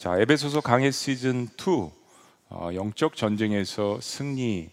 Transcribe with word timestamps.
자, 0.00 0.18
에베소서 0.18 0.62
강해 0.62 0.90
시즌 0.90 1.46
2 1.58 1.90
어, 2.48 2.70
영적 2.72 3.16
전쟁에서 3.16 4.00
승리하라 4.00 4.70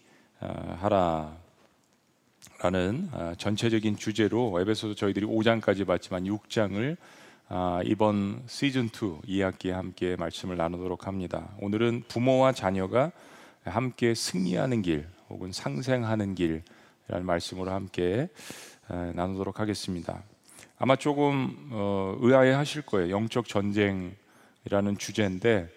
라는 2.62 3.10
어, 3.12 3.34
전체적인 3.38 3.98
주제로 3.98 4.58
에베소서 4.62 4.96
저희들이 4.96 5.26
5장까지 5.26 5.86
봤지만 5.86 6.24
6장을 6.24 6.96
아, 7.50 7.82
이번 7.84 8.42
시즌 8.48 8.86
2 8.86 8.90
2학기에 8.90 9.72
함께 9.72 10.16
말씀을 10.16 10.56
나누도록 10.56 11.08
합니다. 11.08 11.50
오늘은 11.60 12.04
부모와 12.08 12.54
자녀가 12.54 13.12
함께 13.66 14.14
승리하는 14.14 14.82
길 14.82 15.10
혹은 15.30 15.52
상생하는 15.52 16.36
길이라는 16.36 17.26
말씀으로 17.26 17.72
함께 17.72 18.30
어, 18.88 19.12
나누도록 19.14 19.60
하겠습니다. 19.60 20.24
아마 20.80 20.96
조금 20.96 21.70
의아해 22.22 22.54
하실 22.54 22.82
거예요. 22.82 23.10
영적 23.10 23.50
전쟁 23.50 24.16
이라는 24.68 24.98
주제인데 24.98 25.70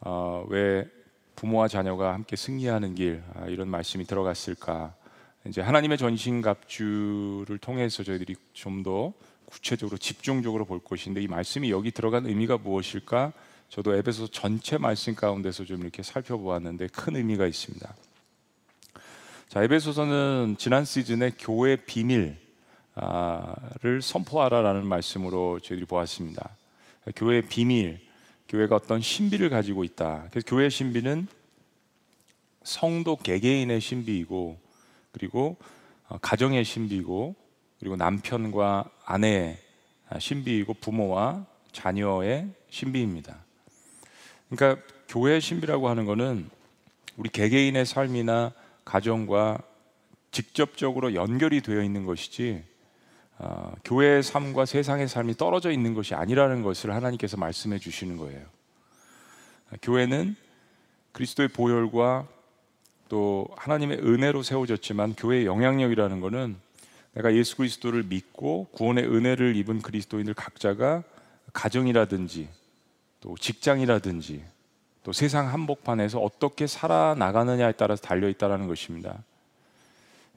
어, 0.00 0.44
왜 0.48 0.86
부모와 1.34 1.68
자녀가 1.68 2.12
함께 2.12 2.36
승리하는 2.36 2.94
길 2.94 3.22
아, 3.34 3.46
이런 3.46 3.68
말씀이 3.68 4.04
들어갔을까? 4.04 4.94
이제 5.46 5.60
하나님의 5.60 5.98
전신갑주를 5.98 7.58
통해서 7.58 8.02
저희들이 8.02 8.36
좀 8.52 8.82
더 8.82 9.12
구체적으로 9.46 9.96
집중적으로 9.96 10.64
볼 10.64 10.80
것인데 10.80 11.22
이 11.22 11.28
말씀이 11.28 11.70
여기 11.70 11.90
들어간 11.90 12.26
의미가 12.26 12.58
무엇일까? 12.58 13.32
저도 13.68 13.94
에베소 13.94 14.28
전체 14.28 14.78
말씀 14.78 15.14
가운데서 15.14 15.64
좀 15.64 15.80
이렇게 15.82 16.02
살펴보았는데 16.02 16.88
큰 16.88 17.16
의미가 17.16 17.46
있습니다. 17.46 17.94
자, 19.48 19.62
에베소서는 19.62 20.56
지난 20.58 20.84
시즌에 20.84 21.32
교회 21.38 21.76
비밀을 21.76 22.36
선포하라라는 24.02 24.86
말씀으로 24.86 25.60
저희들이 25.60 25.86
보았습니다. 25.86 26.50
교회 27.16 27.40
비밀, 27.40 28.00
교회가 28.54 28.76
어떤 28.76 29.00
신비를 29.00 29.50
가지고 29.50 29.82
있다. 29.82 30.28
그래서 30.30 30.46
교회의 30.46 30.70
신비는 30.70 31.26
성도 32.62 33.16
개개인의 33.16 33.80
신비이고 33.80 34.56
그리고 35.10 35.56
어, 36.06 36.18
가정의 36.18 36.64
신비고 36.64 37.34
그리고 37.80 37.96
남편과 37.96 38.88
아내의 39.04 39.58
신비이고 40.20 40.74
부모와 40.74 41.44
자녀의 41.72 42.48
신비입니다. 42.70 43.36
그러니까 44.48 44.80
교회의 45.08 45.40
신비라고 45.40 45.88
하는 45.88 46.04
것은 46.04 46.48
우리 47.16 47.30
개개인의 47.30 47.84
삶이나 47.84 48.52
가정과 48.84 49.62
직접적으로 50.30 51.14
연결이 51.14 51.60
되어 51.60 51.82
있는 51.82 52.06
것이지 52.06 52.62
어, 53.38 53.72
교회의 53.84 54.22
삶과 54.22 54.64
세상의 54.64 55.08
삶이 55.08 55.34
떨어져 55.36 55.70
있는 55.70 55.94
것이 55.94 56.14
아니라는 56.14 56.62
것을 56.62 56.94
하나님께서 56.94 57.36
말씀해 57.36 57.78
주시는 57.78 58.16
거예요. 58.16 58.42
교회는 59.82 60.36
그리스도의 61.12 61.48
보혈과 61.48 62.26
또 63.08 63.48
하나님의 63.56 63.98
은혜로 63.98 64.42
세워졌지만 64.42 65.14
교회의 65.16 65.46
영향력이라는 65.46 66.20
것은 66.20 66.56
내가 67.12 67.34
예수 67.34 67.56
그리스도를 67.56 68.04
믿고 68.04 68.66
구원의 68.72 69.04
은혜를 69.04 69.56
입은 69.56 69.82
그리스도인들 69.82 70.34
각자가 70.34 71.02
가정이라든지 71.52 72.48
또 73.20 73.36
직장이라든지 73.38 74.44
또 75.04 75.12
세상 75.12 75.52
한복판에서 75.52 76.18
어떻게 76.18 76.66
살아나가느냐에 76.66 77.72
따라서 77.72 78.02
달려 78.02 78.28
있다는 78.28 78.66
것입니다. 78.66 79.22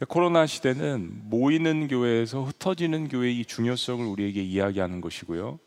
코로나 0.05 0.45
시대는 0.45 1.23
모이는 1.23 1.87
교회에서 1.87 2.43
흩어지는 2.43 3.07
교회의 3.07 3.45
중요성을 3.45 4.05
우리에게 4.05 4.43
이야기하는 4.43 5.01
것이고요. 5.01 5.57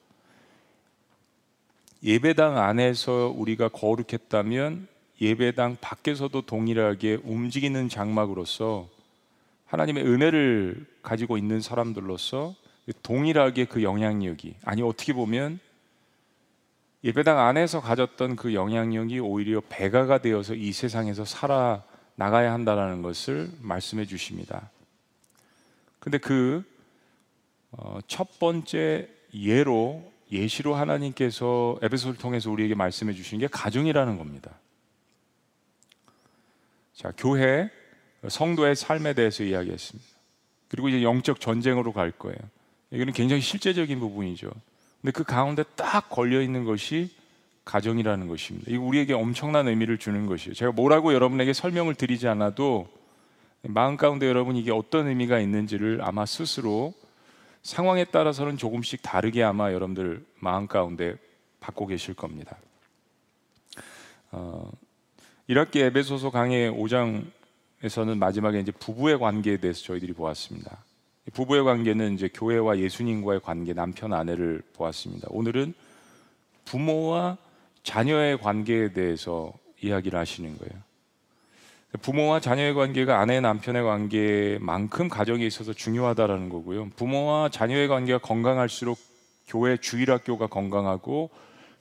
예배당 2.05 2.57
안에서 2.57 3.35
우리가 3.37 3.69
거룩했다면 3.69 4.87
예배당 5.21 5.79
밖에서도 5.81 6.41
동일하게 6.43 7.19
움직이는 7.25 7.89
장막으로서 7.89 8.89
하나님의 9.67 10.05
은혜를 10.05 10.87
가지고 11.03 11.37
있는 11.37 11.61
사람들로서 11.61 12.55
동일하게 13.03 13.67
그 13.67 13.83
영향력이 13.83 14.55
아니 14.65 14.83
어떻게 14.83 15.13
보면 15.13 15.59
예배당 17.03 17.39
안에서 17.39 17.81
가졌던 17.81 18.37
그 18.37 18.55
영향력이 18.55 19.19
오히려 19.19 19.61
배가가 19.69 20.19
되어서 20.19 20.55
이 20.55 20.73
세상에서 20.73 21.25
살아 21.25 21.83
나가야 22.21 22.53
한다는 22.53 23.01
것을 23.01 23.51
말씀해 23.63 24.05
주십니다. 24.05 24.71
근데 26.01 26.19
그첫 26.19 26.61
어, 27.71 27.99
번째 28.39 29.09
예로 29.33 30.13
예시로 30.31 30.75
하나님께서 30.75 31.79
에베소를 31.81 32.19
통해서 32.19 32.51
우리에게 32.51 32.75
말씀해 32.75 33.15
주신 33.15 33.39
게 33.39 33.47
가정이라는 33.47 34.19
겁니다. 34.19 34.51
자, 36.95 37.11
교회 37.17 37.71
성도의 38.29 38.77
삶에 38.77 39.15
대해서 39.15 39.43
이야기했습니다. 39.43 40.11
그리고 40.69 40.91
이제 40.91 41.03
영적 41.03 41.41
전쟁으로 41.41 41.95
갈 41.95 42.11
거예요. 42.11 42.37
이거는 42.91 43.15
굉장히 43.15 43.41
실제적인 43.41 43.99
부분이죠. 43.99 44.51
근데 45.01 45.13
그 45.13 45.25
가운데 45.25 45.63
딱 45.75 46.11
걸려 46.11 46.43
있는 46.43 46.67
것이 46.67 47.17
가정이라는 47.65 48.27
것입니다. 48.27 48.71
이거 48.71 48.83
우리에게 48.83 49.13
엄청난 49.13 49.69
의미를 49.69 49.99
주는 49.99 50.27
것이에요. 50.27 50.55
제가 50.55 50.73
뭐라고 50.73 51.13
여러분에게 51.15 51.53
설명을 51.53 51.95
드리지 51.95 52.27
않아도 52.29 52.89
마음 53.63 53.97
가운데 53.97 54.27
여러분 54.27 54.57
이게 54.57 54.73
어떤 54.73 55.07
의미가 55.07 55.39
있는지를 55.39 56.01
아마 56.03 56.25
스스로 56.25 56.95
상황에 57.63 58.05
따라서는 58.05 58.57
조금씩 58.57 59.03
다르게 59.03 59.43
아마 59.43 59.73
여러분들 59.73 60.25
마음 60.39 60.67
가운데 60.67 61.17
받고 61.61 61.87
계실 61.87 62.15
겁니다. 62.15 62.57
어, 64.33 64.71
1학기 65.49 65.77
에베소서 65.77 66.31
강의 66.31 66.71
5장에서는 66.71 68.17
마지막에 68.17 68.61
이제 68.61 68.73
부부의 68.73 69.19
관계에 69.19 69.59
대해서 69.59 69.83
저희들이 69.83 70.15
보았습니다. 70.15 70.85
부부의 71.35 71.65
관계는 71.65 72.15
이제 72.15 72.31
교회와 72.33 72.79
예수님과의 72.79 73.41
관계, 73.41 73.75
남편 73.75 74.13
아내를 74.13 74.63
보았습니다. 74.73 75.29
오늘은 75.31 75.75
부모와 76.65 77.37
자녀의 77.83 78.39
관계에 78.39 78.93
대해서 78.93 79.53
이야기를 79.83 80.19
하시는 80.19 80.57
거예요. 80.59 80.73
부모와 82.03 82.41
자녀의 82.41 82.75
관계가 82.75 83.19
아내 83.19 83.41
남편의 83.41 83.83
관계만큼 83.83 85.09
가정에 85.09 85.45
있어서 85.47 85.73
중요하다라는 85.73 86.49
거고요. 86.49 86.91
부모와 86.91 87.49
자녀의 87.49 87.89
관계가 87.89 88.19
건강할수록 88.19 88.99
교회 89.49 89.77
주일학교가 89.77 90.47
건강하고 90.47 91.31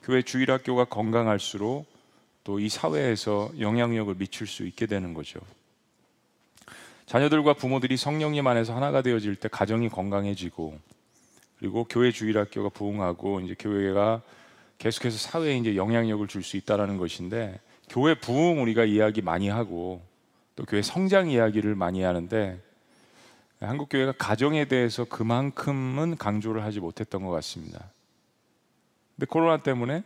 교회 0.02 0.22
주일학교가 0.22 0.86
건강할수록 0.86 1.86
또 2.42 2.58
이 2.58 2.68
사회에서 2.68 3.52
영향력을 3.60 4.12
미칠 4.16 4.46
수 4.46 4.66
있게 4.66 4.86
되는 4.86 5.14
거죠. 5.14 5.38
자녀들과 7.06 7.54
부모들이 7.54 7.96
성령님 7.96 8.46
안에서 8.46 8.74
하나가 8.74 9.02
되어질 9.02 9.36
때 9.36 9.48
가정이 9.48 9.88
건강해지고 9.88 10.78
그리고 11.58 11.84
교회 11.84 12.10
주일학교가 12.10 12.70
부흥하고 12.70 13.40
이제 13.40 13.54
교회가 13.58 14.22
계속해서 14.80 15.18
사회에 15.18 15.58
이제 15.58 15.76
영향력을 15.76 16.26
줄 16.26 16.42
수 16.42 16.56
있다라는 16.56 16.96
것인데 16.96 17.60
교회 17.88 18.14
부흥 18.14 18.62
우리가 18.62 18.84
이야기 18.84 19.20
많이 19.20 19.48
하고 19.48 20.02
또 20.56 20.64
교회 20.64 20.80
성장 20.80 21.30
이야기를 21.30 21.74
많이 21.74 22.02
하는데 22.02 22.58
한국 23.60 23.90
교회가 23.90 24.12
가정에 24.12 24.64
대해서 24.64 25.04
그만큼은 25.04 26.16
강조를 26.16 26.64
하지 26.64 26.80
못했던 26.80 27.22
것 27.22 27.30
같습니다. 27.30 27.90
근데 29.16 29.26
코로나 29.26 29.62
때문에 29.62 30.02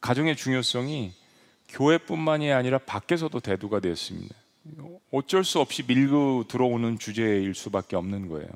가정의 0.00 0.34
중요성이 0.34 1.12
교회뿐만이 1.68 2.52
아니라 2.52 2.78
밖에서도 2.78 3.38
대두가 3.38 3.80
되었습니다. 3.80 4.34
어쩔 5.12 5.44
수 5.44 5.60
없이 5.60 5.82
밀고 5.86 6.44
들어오는 6.48 6.98
주제일 6.98 7.54
수밖에 7.54 7.96
없는 7.96 8.28
거예요. 8.28 8.48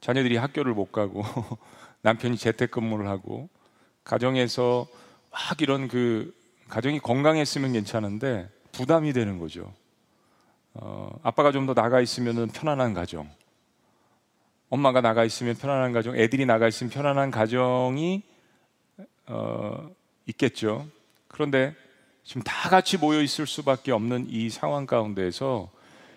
자녀들이 0.00 0.36
학교를 0.36 0.74
못 0.74 0.92
가고 0.92 1.24
남편이 2.02 2.36
재택근무를 2.36 3.08
하고 3.08 3.48
가정에서 4.04 4.86
막 5.30 5.60
이런 5.60 5.88
그 5.88 6.34
가정이 6.68 7.00
건강했으면 7.00 7.72
괜찮은데 7.72 8.48
부담이 8.72 9.12
되는 9.12 9.38
거죠. 9.38 9.72
어, 10.74 11.18
아빠가 11.22 11.50
좀 11.50 11.66
더 11.66 11.74
나가 11.74 12.00
있으면 12.00 12.48
편안한 12.48 12.94
가정. 12.94 13.28
엄마가 14.70 15.00
나가 15.00 15.24
있으면 15.24 15.54
편안한 15.56 15.92
가정, 15.92 16.16
애들이 16.16 16.44
나가 16.46 16.68
있으면 16.68 16.90
편안한 16.90 17.30
가정이 17.30 18.22
어, 19.26 19.90
있겠죠. 20.26 20.86
그런데 21.26 21.74
지금 22.22 22.42
다 22.42 22.68
같이 22.68 22.98
모여 22.98 23.22
있을 23.22 23.46
수밖에 23.46 23.92
없는 23.92 24.26
이 24.28 24.50
상황 24.50 24.86
가운데서 24.86 25.70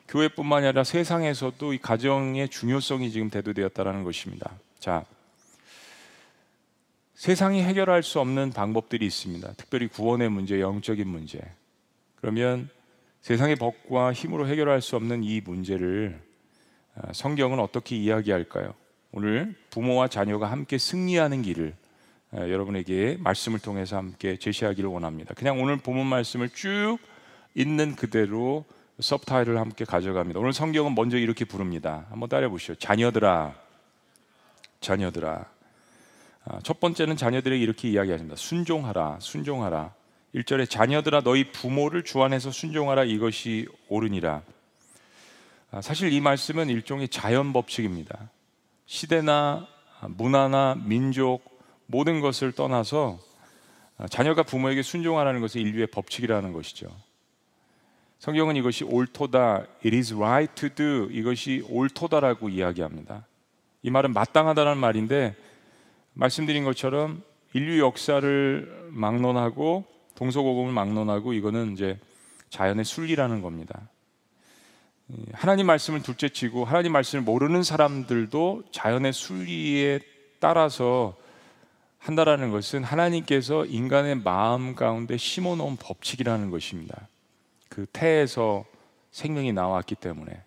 교회뿐만 0.09 0.65
아니라 0.65 0.83
세상에서도 0.83 1.73
이 1.73 1.77
가정의 1.77 2.49
중요성이 2.49 3.11
지금 3.11 3.29
대두되었다는 3.29 4.03
것입니다. 4.03 4.51
자, 4.79 5.05
세상이 7.21 7.61
해결할 7.61 8.01
수 8.01 8.19
없는 8.19 8.49
방법들이 8.49 9.05
있습니다. 9.05 9.53
특별히 9.53 9.87
구원의 9.87 10.29
문제, 10.29 10.59
영적인 10.59 11.07
문제. 11.07 11.39
그러면 12.15 12.67
세상의 13.21 13.57
법과 13.57 14.11
힘으로 14.11 14.47
해결할 14.47 14.81
수 14.81 14.95
없는 14.95 15.23
이 15.23 15.39
문제를 15.39 16.19
아, 16.95 17.13
성경은 17.13 17.59
어떻게 17.59 17.95
이야기할까요? 17.95 18.73
오늘 19.11 19.53
부모와 19.69 20.07
자녀가 20.07 20.49
함께 20.49 20.79
승리하는 20.79 21.43
길을 21.43 21.75
에, 22.33 22.37
여러분에게 22.39 23.17
말씀을 23.19 23.59
통해서 23.59 23.97
함께 23.97 24.37
제시하기를 24.37 24.89
원합니다. 24.89 25.35
그냥 25.35 25.61
오늘 25.61 25.77
본문 25.77 26.07
말씀을 26.07 26.49
쭉 26.49 26.97
있는 27.53 27.95
그대로 27.95 28.65
서브타이틀을 28.99 29.59
함께 29.59 29.85
가져갑니다. 29.85 30.39
오늘 30.39 30.53
성경은 30.53 30.95
먼저 30.95 31.19
이렇게 31.19 31.45
부릅니다. 31.45 32.07
한번 32.09 32.29
따라해 32.29 32.49
보시죠. 32.49 32.73
자녀들아, 32.73 33.53
자녀들아. 34.79 35.60
아, 36.45 36.59
첫 36.63 36.79
번째는 36.79 37.17
자녀들에게 37.17 37.61
이렇게 37.61 37.89
이야기하십니다. 37.89 38.35
순종하라, 38.35 39.19
순종하라. 39.19 39.93
1절에 40.33 40.69
자녀들아 40.69 41.21
너희 41.21 41.51
부모를 41.51 42.03
주 42.03 42.23
안에서 42.23 42.51
순종하라 42.51 43.03
이것이 43.03 43.67
옳으니라. 43.89 44.41
아, 45.71 45.81
사실 45.81 46.11
이 46.11 46.19
말씀은 46.19 46.69
일종의 46.69 47.09
자연 47.09 47.53
법칙입니다. 47.53 48.29
시대나 48.85 49.67
문화나 50.07 50.75
민족 50.83 51.43
모든 51.85 52.21
것을 52.21 52.51
떠나서 52.53 53.19
아, 53.97 54.07
자녀가 54.07 54.41
부모에게 54.41 54.81
순종하라는 54.81 55.41
것은 55.41 55.61
인류의 55.61 55.87
법칙이라는 55.87 56.53
것이죠. 56.53 56.87
성경은 58.17 58.55
이것이 58.55 58.83
옳도다, 58.83 59.65
it 59.85 59.95
is 59.95 60.13
right 60.13 60.53
to 60.55 60.69
do, 60.69 61.07
이것이 61.11 61.65
옳도다라고 61.69 62.49
이야기합니다. 62.49 63.25
이 63.83 63.89
말은 63.89 64.13
마땅하다는 64.13 64.77
말인데 64.77 65.35
말씀드린 66.13 66.63
것처럼 66.63 67.23
인류 67.53 67.79
역사를 67.79 68.89
막론하고 68.89 69.85
동서고금을 70.15 70.71
막론하고 70.73 71.33
이거는 71.33 71.73
이제 71.73 71.99
자연의 72.49 72.85
순리라는 72.85 73.41
겁니다. 73.41 73.89
하나님 75.33 75.65
말씀을 75.67 76.01
둘째치고 76.01 76.65
하나님 76.65 76.91
말씀을 76.93 77.23
모르는 77.23 77.63
사람들도 77.63 78.63
자연의 78.71 79.13
순리에 79.13 79.99
따라서 80.39 81.17
한다라는 81.97 82.51
것은 82.51 82.83
하나님께서 82.83 83.65
인간의 83.65 84.15
마음 84.15 84.75
가운데 84.75 85.17
심어놓은 85.17 85.77
법칙이라는 85.77 86.49
것입니다. 86.49 87.07
그 87.69 87.85
태에서 87.91 88.65
생명이 89.11 89.53
나왔기 89.53 89.95
때문에 89.95 90.41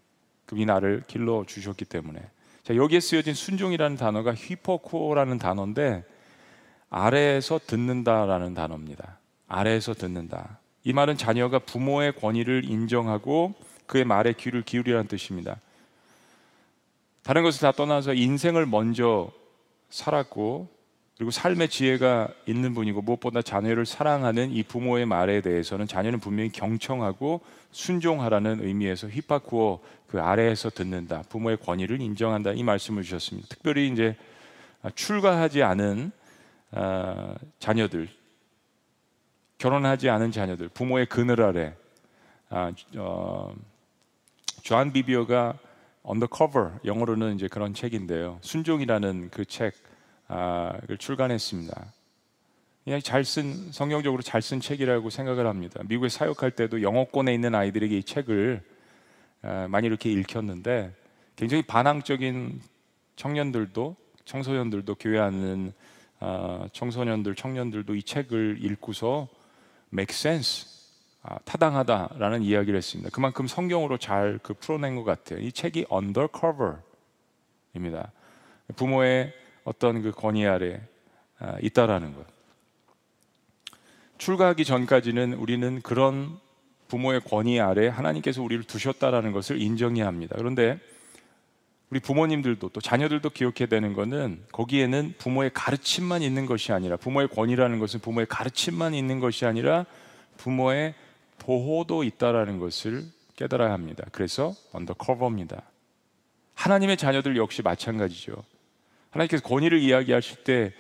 그분이 0.46 0.66
나를 0.66 1.05
길러 1.06 1.44
주셨기 1.46 1.84
때문에 1.84 2.20
자, 2.64 2.75
여기에 2.75 3.00
쓰여진 3.00 3.34
순종이라는 3.34 3.99
단어가 3.99 4.32
휘퍼코라는 4.32 5.38
단어인데 5.38 6.02
아래에서 6.88 7.61
듣는다라는 7.66 8.55
단어입니다. 8.55 9.19
아래에서 9.46 9.93
듣는다. 9.93 10.61
이 10.82 10.94
말은 10.94 11.19
자녀가 11.19 11.58
부모의 11.58 12.14
권위를 12.16 12.64
인정하고 12.64 13.55
그의 13.87 14.05
말에 14.05 14.32
귀를 14.32 14.62
기울이라는 14.62 15.08
뜻입니다. 15.08 15.56
다른 17.22 17.43
것을 17.43 17.61
다 17.61 17.72
떠나서 17.72 18.14
인생을 18.14 18.64
먼저 18.64 19.31
살았고 19.90 20.69
그리고 21.16 21.31
삶의 21.31 21.69
지혜가 21.69 22.28
있는 22.46 22.75
분이고 22.75 23.02
무엇보다 23.02 23.43
자녀를 23.43 23.87
사랑하는 23.87 24.50
이 24.50 24.62
부모의 24.62 25.06
말에 25.06 25.43
대해서는 25.43 25.87
자녀는 25.87 26.19
분명히 26.19 26.50
경청하고 26.50 27.40
순종하라는 27.70 28.64
의미에서 28.64 29.08
휘파쿠어 29.08 29.81
그 30.14 30.20
아래에서 30.20 30.70
듣는다. 30.70 31.22
부모의 31.28 31.56
권위를 31.56 32.00
인정한다. 32.00 32.52
이 32.52 32.62
말씀을 32.62 33.02
주셨습니다. 33.02 33.49
특별히 33.49 33.88
이제 33.88 34.14
출가하지 34.94 35.64
않은 35.64 36.12
아, 36.70 37.34
자녀들, 37.58 38.08
결혼하지 39.58 40.11
않은 40.11 40.31
자녀들, 40.31 40.69
부모의 40.69 41.06
그늘 41.06 41.43
아래 41.43 41.75
아, 42.49 42.70
어, 42.96 43.52
존 44.62 44.93
비비어가 44.93 45.58
Under 46.05 46.44
Cover 46.44 46.82
영어로는 46.84 47.34
이제 47.34 47.49
그런 47.49 47.75
책인데요. 47.75 48.38
순종이라는 48.40 49.31
그 49.31 49.44
책을 49.44 49.72
아, 50.28 50.78
출간했습니다. 50.96 51.87
그냥 52.84 53.00
잘 53.00 53.25
쓴 53.25 53.72
성경적으로 53.72 54.22
잘 54.22 54.40
쓴 54.40 54.61
책이라고 54.61 55.11
생각을 55.11 55.49
합니다. 55.49 55.81
미국에 55.88 56.08
사역할 56.08 56.52
때도 56.52 56.82
영어권에 56.82 57.34
있는 57.34 57.56
아이들에게 57.56 57.99
이 57.99 58.05
책을 58.05 58.62
아, 58.62 58.74
많이 59.69 59.87
이렇게 59.87 60.11
읽혔는데 60.11 60.94
굉장히 61.37 61.62
반항적인 61.62 62.61
청년들도 63.17 63.96
청소년들도 64.25 64.94
교회 64.96 65.19
하는 65.19 65.73
아, 66.20 66.69
청소년들 66.73 67.35
청년들도 67.35 67.94
이 67.94 68.02
책을 68.02 68.58
읽고서 68.61 69.29
make 69.93 70.14
sense 70.14 70.73
아, 71.23 71.38
타당하다라는 71.44 72.43
이야기를 72.43 72.76
했습니다. 72.76 73.11
그만큼 73.12 73.46
성경으로 73.46 73.99
잘 73.99 74.38
그 74.43 74.55
풀어낸 74.55 74.96
것 74.96 75.05
같아요. 75.05 75.41
이 75.41 75.52
책이 75.52 75.87
undercover입니다. 75.93 76.82
부모의 78.76 79.32
어떤 79.64 80.02
그 80.02 80.12
권위 80.12 80.47
아래 80.47 80.81
아, 81.38 81.56
있다라는 81.61 82.14
것. 82.14 82.26
출가하기 84.19 84.64
전까지는 84.64 85.35
우리는 85.35 85.82
그런 85.82 86.38
부모의 86.88 87.20
권위 87.20 87.60
아래 87.60 87.88
하나님께서 87.88 88.42
우리를 88.42 88.64
두셨다라는 88.64 89.32
것을 89.32 89.60
인정해야 89.60 90.06
합니다. 90.06 90.34
그런데 90.38 90.78
우리 91.90 92.00
부모님들도 92.00 92.70
또 92.70 92.81
자녀들도 92.81 93.31
기억해야 93.31 93.66
되는 93.69 93.92
것은 93.92 94.42
거기에는 94.52 95.14
부모의 95.19 95.50
가르침만 95.54 96.22
있는 96.22 96.46
것이 96.46 96.72
아니라 96.72 96.96
부모의 96.96 97.28
권위라는 97.28 97.78
것은 97.78 98.00
부모의 98.00 98.26
가르침만 98.26 98.94
있는 98.94 99.20
것이 99.20 99.46
아니라 99.46 99.86
부모의 100.38 100.94
보호도 101.38 102.04
있다라는 102.04 102.58
것을 102.58 103.04
깨달아야 103.37 103.72
합니다. 103.72 104.04
그래서 104.12 104.54
under 104.72 104.99
cover입니다. 104.99 105.62
하나님의 106.54 106.96
자녀들 106.96 107.37
역시 107.37 107.62
마찬가지죠. 107.62 108.42
하나님께서 109.10 109.42
권위를 109.42 109.78
이야기하실 109.78 110.44
때 110.44 110.72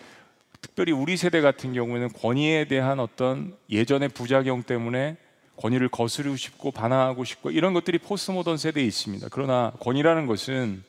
특별히 0.60 0.92
우리 0.92 1.16
세대 1.16 1.40
같은 1.40 1.74
경우에는 1.74 2.08
권위에 2.12 2.66
대한 2.66 2.98
어떤 2.98 3.56
예전의 3.70 4.08
부작용 4.08 4.62
때문에 4.62 5.16
권위를 5.56 5.88
거스르고 5.88 6.36
싶고 6.36 6.70
반항하고 6.70 7.24
싶고 7.24 7.50
이런 7.50 7.74
것들이 7.74 7.98
포스트 7.98 8.30
모던 8.32 8.56
세대에 8.56 8.84
있습니다. 8.84 9.28
그러나 9.30 9.72
권위라는 9.80 10.26
것은 10.26 10.82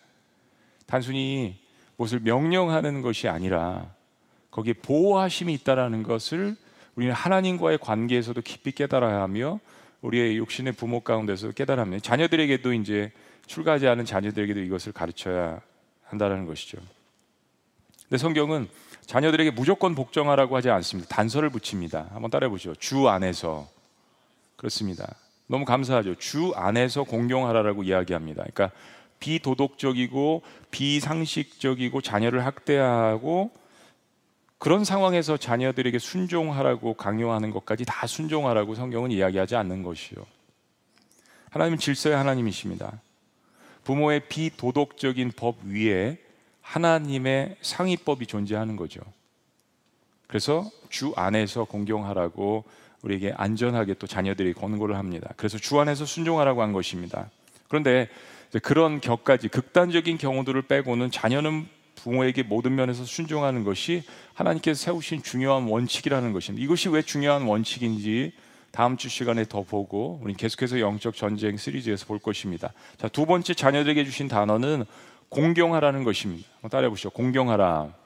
단순히 0.85 1.57
무엇을 1.97 2.19
명령하는 2.21 3.01
것이 3.01 3.27
아니라 3.27 3.87
거기에 4.51 4.73
보호하심이 4.73 5.53
있다라는 5.53 6.03
것을 6.03 6.55
우리는 6.95 7.13
하나님과의 7.13 7.77
관계에서도 7.79 8.41
깊이 8.41 8.71
깨달아야 8.71 9.21
하며 9.21 9.59
우리의 10.01 10.37
육신의 10.37 10.73
부모 10.73 11.01
가운데서 11.01 11.51
합니다. 11.57 12.01
자녀들에게도 12.01 12.73
이제 12.73 13.11
출가하지 13.47 13.87
않은 13.87 14.05
자녀들에게도 14.05 14.59
이것을 14.61 14.91
가르쳐야 14.91 15.61
한다는 16.03 16.45
것이죠. 16.45 16.77
근데 18.03 18.17
성경은 18.17 18.69
자녀들에게 19.05 19.51
무조건 19.51 19.95
복종하라고 19.95 20.55
하지 20.55 20.69
않습니다. 20.69 21.09
단서를 21.09 21.49
붙입니다. 21.49 22.07
한번 22.11 22.31
따라해 22.31 22.49
보시죠. 22.49 22.75
주 22.75 23.07
안에서 23.09 23.67
그렇습니다. 24.55 25.15
너무 25.47 25.65
감사하죠. 25.65 26.15
주 26.15 26.53
안에서 26.55 27.03
공경하라라고 27.03 27.83
이야기합니다. 27.83 28.43
그러니까 28.43 28.71
비도덕적이고 29.19 30.43
비상식적이고 30.71 32.01
자녀를 32.01 32.45
학대하고 32.45 33.51
그런 34.57 34.83
상황에서 34.83 35.37
자녀들에게 35.37 35.99
순종하라고 35.99 36.95
강요하는 36.95 37.51
것까지 37.51 37.85
다 37.85 38.07
순종하라고 38.07 38.75
성경은 38.75 39.11
이야기하지 39.11 39.55
않는 39.55 39.83
것이요. 39.83 40.25
하나님은 41.51 41.77
질서의 41.77 42.15
하나님이십니다. 42.15 43.01
부모의 43.83 44.27
비도덕적인 44.27 45.33
법 45.35 45.57
위에 45.65 46.17
하나님의 46.61 47.57
상위법이 47.61 48.25
존재하는 48.25 48.75
거죠. 48.75 49.01
그래서 50.27 50.69
주 50.89 51.13
안에서 51.15 51.65
공경하라고 51.65 52.63
우리에게 53.01 53.33
안전하게 53.35 53.95
또 53.95 54.07
자녀들이 54.07 54.53
권고를 54.53 54.97
합니다. 54.97 55.33
그래서 55.37 55.57
주 55.57 55.79
안에서 55.79 56.05
순종하라고 56.05 56.61
한 56.61 56.73
것입니다. 56.73 57.29
그런데 57.67 58.09
그런 58.63 59.01
격까지 59.01 59.49
극단적인 59.49 60.17
경우들을 60.17 60.61
빼고는 60.63 61.11
자녀는 61.11 61.67
부모에게 61.95 62.43
모든 62.43 62.75
면에서 62.75 63.05
순종하는 63.05 63.63
것이 63.63 64.03
하나님께서 64.33 64.85
세우신 64.85 65.23
중요한 65.23 65.63
원칙이라는 65.63 66.33
것입니다. 66.33 66.63
이것이 66.63 66.89
왜 66.89 67.01
중요한 67.01 67.43
원칙인지 67.43 68.33
다음 68.71 68.97
주 68.97 69.07
시간에 69.07 69.45
더 69.45 69.63
보고 69.63 70.19
우리 70.21 70.33
계속해서 70.33 70.79
영적 70.79 71.15
전쟁 71.15 71.55
시리즈에서 71.57 72.05
볼 72.05 72.19
것입니다. 72.19 72.73
자, 72.97 73.07
두 73.07 73.25
번째 73.25 73.53
자녀들에게 73.53 74.03
주신 74.03 74.27
단어는 74.27 74.85
공경하라는 75.29 76.03
것입니다. 76.03 76.47
따라해 76.69 76.89
보시죠. 76.89 77.09
공경하라. 77.09 78.04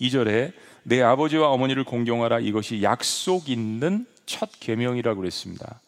2절에 0.00 0.52
내 0.82 1.02
아버지와 1.02 1.50
어머니를 1.50 1.84
공경하라 1.84 2.40
이것이 2.40 2.82
약속 2.82 3.48
있는 3.48 4.06
첫 4.26 4.50
계명이라고 4.60 5.20
그랬습니다. 5.20 5.80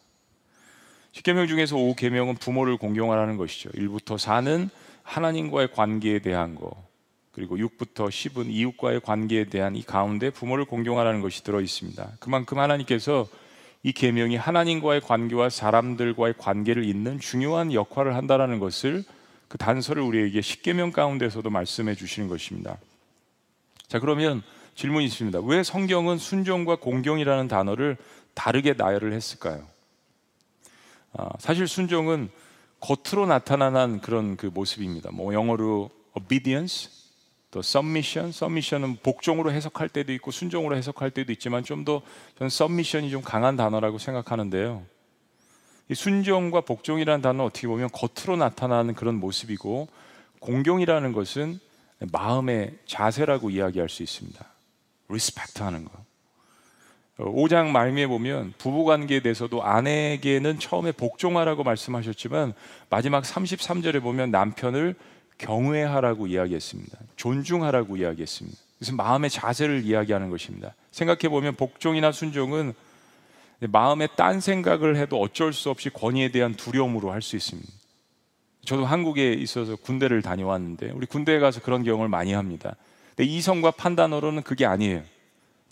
10계명 1.13 1.47
중에서 1.47 1.75
5계명은 1.75 2.39
부모를 2.39 2.77
공경하라는 2.77 3.37
것이죠. 3.37 3.69
1부터 3.71 4.17
4는 4.17 4.69
하나님과의 5.03 5.71
관계에 5.73 6.19
대한 6.19 6.55
거. 6.55 6.71
그리고 7.31 7.57
6부터 7.57 8.09
10은 8.09 8.49
이웃과의 8.49 9.01
관계에 9.01 9.45
대한 9.45 9.75
이 9.75 9.83
가운데 9.83 10.29
부모를 10.29 10.65
공경하라는 10.65 11.21
것이 11.21 11.43
들어 11.43 11.61
있습니다. 11.61 12.11
그만큼 12.19 12.59
하나님께서 12.59 13.27
이 13.81 13.93
계명이 13.93 14.35
하나님과의 14.35 15.01
관계와 15.01 15.49
사람들과의 15.49 16.33
관계를 16.37 16.83
잇는 16.83 17.19
중요한 17.19 17.73
역할을 17.73 18.15
한다라는 18.15 18.59
것을 18.59 19.03
그 19.47 19.57
단서를 19.57 20.03
우리에게 20.03 20.41
10계명 20.41 20.91
가운데서도 20.91 21.49
말씀해 21.49 21.95
주시는 21.95 22.27
것입니다. 22.27 22.77
자, 23.89 23.99
그러면 23.99 24.43
질문이 24.75 25.03
있습니다. 25.05 25.39
왜 25.41 25.63
성경은 25.63 26.19
순종과 26.19 26.77
공경이라는 26.77 27.47
단어를 27.47 27.97
다르게 28.35 28.75
나열을 28.77 29.13
했을까요? 29.13 29.67
아, 31.13 31.27
사실 31.39 31.67
순종은 31.67 32.29
겉으로 32.79 33.25
나타나는 33.25 33.99
그런 33.99 34.37
그 34.37 34.45
모습입니다. 34.45 35.09
뭐 35.11 35.33
영어로 35.33 35.89
obedience, 36.13 36.91
또 37.49 37.59
submission, 37.59 38.29
submission은 38.29 38.97
복종으로 39.01 39.51
해석할 39.51 39.89
때도 39.89 40.13
있고 40.13 40.29
순종으로 40.29 40.77
해석할 40.77 41.09
때도 41.09 41.31
있지만 41.31 41.63
좀 41.63 41.83
더 41.83 42.03
저는 42.37 42.47
submission이 42.47 43.09
좀 43.09 43.23
강한 43.23 43.55
단어라고 43.57 43.97
생각하는데요. 43.97 44.85
이 45.89 45.95
순종과 45.95 46.61
복종이라는 46.61 47.23
단어 47.23 47.43
어떻게 47.45 47.67
보면 47.67 47.89
겉으로 47.91 48.37
나타나는 48.37 48.93
그런 48.93 49.15
모습이고 49.15 49.87
공경이라는 50.39 51.11
것은 51.11 51.59
마음의 51.99 52.77
자세라고 52.85 53.49
이야기할 53.49 53.89
수 53.89 54.03
있습니다. 54.03 54.45
respect 55.09 55.61
하는 55.63 55.85
거. 55.85 55.91
5장 57.17 57.67
말미에 57.71 58.07
보면 58.07 58.53
부부 58.57 58.85
관계에 58.85 59.19
대해서도 59.19 59.63
아내에게는 59.63 60.59
처음에 60.59 60.93
복종하라고 60.93 61.63
말씀하셨지만 61.63 62.53
마지막 62.89 63.23
33절에 63.23 64.01
보면 64.01 64.31
남편을 64.31 64.95
경외하라고 65.37 66.27
이야기했습니다. 66.27 66.97
존중하라고 67.17 67.97
이야기했습니다. 67.97 68.57
그래서 68.77 68.95
마음의 68.95 69.29
자세를 69.29 69.83
이야기하는 69.83 70.29
것입니다. 70.29 70.73
생각해 70.91 71.27
보면 71.27 71.55
복종이나 71.55 72.13
순종은 72.13 72.73
마음에 73.59 74.07
딴 74.15 74.39
생각을 74.39 74.95
해도 74.95 75.19
어쩔 75.19 75.51
수 75.51 75.69
없이 75.69 75.89
권위에 75.89 76.31
대한 76.31 76.55
두려움으로 76.55 77.11
할 77.11 77.21
수 77.21 77.35
있습니다. 77.35 77.78
저도 78.65 78.85
한국에 78.85 79.33
있어서 79.33 79.75
군대를 79.75 80.21
다녀왔는데 80.21 80.91
우리 80.91 81.05
군대에 81.05 81.39
가서 81.39 81.61
그런 81.61 81.83
경험을 81.83 82.07
많이 82.07 82.33
합니다. 82.33 82.75
근데 83.15 83.29
이성과 83.29 83.71
판단으로는 83.71 84.43
그게 84.43 84.65
아니에요. 84.65 85.03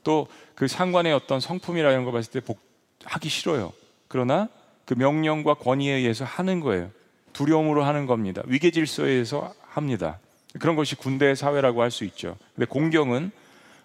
또 0.03 0.27
그 0.57 0.67
상관의 0.67 1.13
어떤 1.13 1.39
성품이라 1.39 1.91
는 1.91 2.03
거 2.03 2.11
봤을 2.11 2.31
때 2.31 2.39
복, 2.39 2.59
하기 3.05 3.29
싫어요. 3.29 3.73
그러나 4.07 4.49
그 4.85 4.95
명령과 4.95 5.53
권위에 5.53 5.91
의해서 5.91 6.25
하는 6.25 6.61
거예요. 6.61 6.89
두려움으로 7.31 7.83
하는 7.83 8.07
겁니다. 8.07 8.41
위계 8.47 8.71
질서에 8.71 9.11
의해서 9.11 9.53
합니다. 9.69 10.17
그런 10.59 10.75
것이 10.75 10.95
군대 10.95 11.35
사회라고 11.35 11.83
할 11.83 11.91
수 11.91 12.05
있죠. 12.05 12.37
근데 12.55 12.65
공경은 12.65 13.29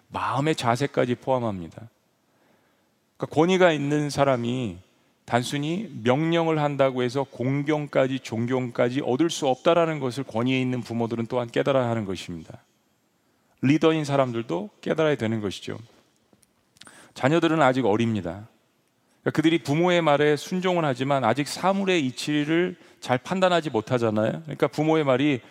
마음의 0.07 0.55
자세까지 0.55 1.13
포함합니다. 1.15 1.89
그러니까 3.17 3.35
권위가 3.35 3.71
있는 3.71 4.09
사람이 4.09 4.79
단순히 5.33 5.89
명령을 6.03 6.61
한다고 6.61 7.01
해서 7.01 7.23
공경까지 7.23 8.19
존경까지 8.19 9.01
얻을 9.03 9.31
수 9.31 9.47
없다라는 9.47 9.99
것을 9.99 10.23
권위에 10.23 10.61
있는 10.61 10.81
부모들은 10.81 11.25
또한 11.25 11.49
깨달아야 11.49 11.89
하는 11.89 12.05
것입니다. 12.05 12.59
리더인 13.63 14.05
사람들도 14.05 14.69
깨달아야 14.81 15.15
되는 15.15 15.41
것이죠. 15.41 15.79
자녀들은 17.15 17.63
아직 17.63 17.83
어립니다. 17.87 18.47
그러니까 19.21 19.31
그들이 19.31 19.63
부모의 19.63 20.03
말에 20.03 20.35
순종을 20.35 20.85
하지만 20.85 21.23
아직 21.23 21.47
사물의 21.47 22.05
이치를 22.05 22.75
잘 22.99 23.17
판단하지 23.17 23.71
못하잖아요. 23.71 24.43
그러니까 24.43 24.67
부모의 24.67 25.03
말이 25.03 25.41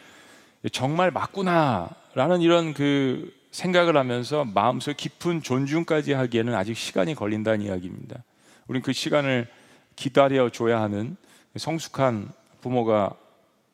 정말 0.70 1.10
맞구나라는 1.10 2.40
이런 2.40 2.72
그 2.72 3.34
생각을 3.50 3.96
하면서 3.96 4.44
마음속 4.44 4.96
깊은 4.96 5.42
존중까지 5.42 6.12
하기에는 6.12 6.54
아직 6.54 6.76
시간이 6.76 7.16
걸린다는 7.16 7.62
이야기입니다. 7.62 8.22
우리는 8.68 8.84
그 8.84 8.92
시간을 8.92 9.48
기다려 9.96 10.50
줘야 10.50 10.80
하는 10.80 11.16
성숙한 11.56 12.32
부모가 12.60 13.16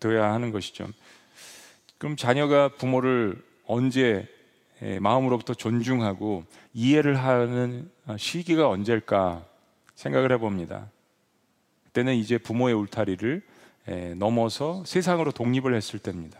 되어야 0.01 0.33
하는 0.33 0.51
것이죠. 0.53 0.89
그럼 1.99 2.17
자녀가 2.17 2.69
부모를 2.69 3.43
언제 3.67 4.29
마음으로부터 5.01 5.55
존중하고 5.55 6.45
이해를 6.73 7.17
하는 7.17 7.91
시기가 8.17 8.69
언제일까 8.69 9.45
생각을 9.97 10.31
해봅니다. 10.33 10.91
그때는 11.87 12.15
이제 12.15 12.39
부모의 12.39 12.75
울타리를 12.75 13.43
넘어서 14.17 14.85
세상으로 14.87 15.33
독립을 15.33 15.75
했을 15.75 15.99
때입니다. 15.99 16.39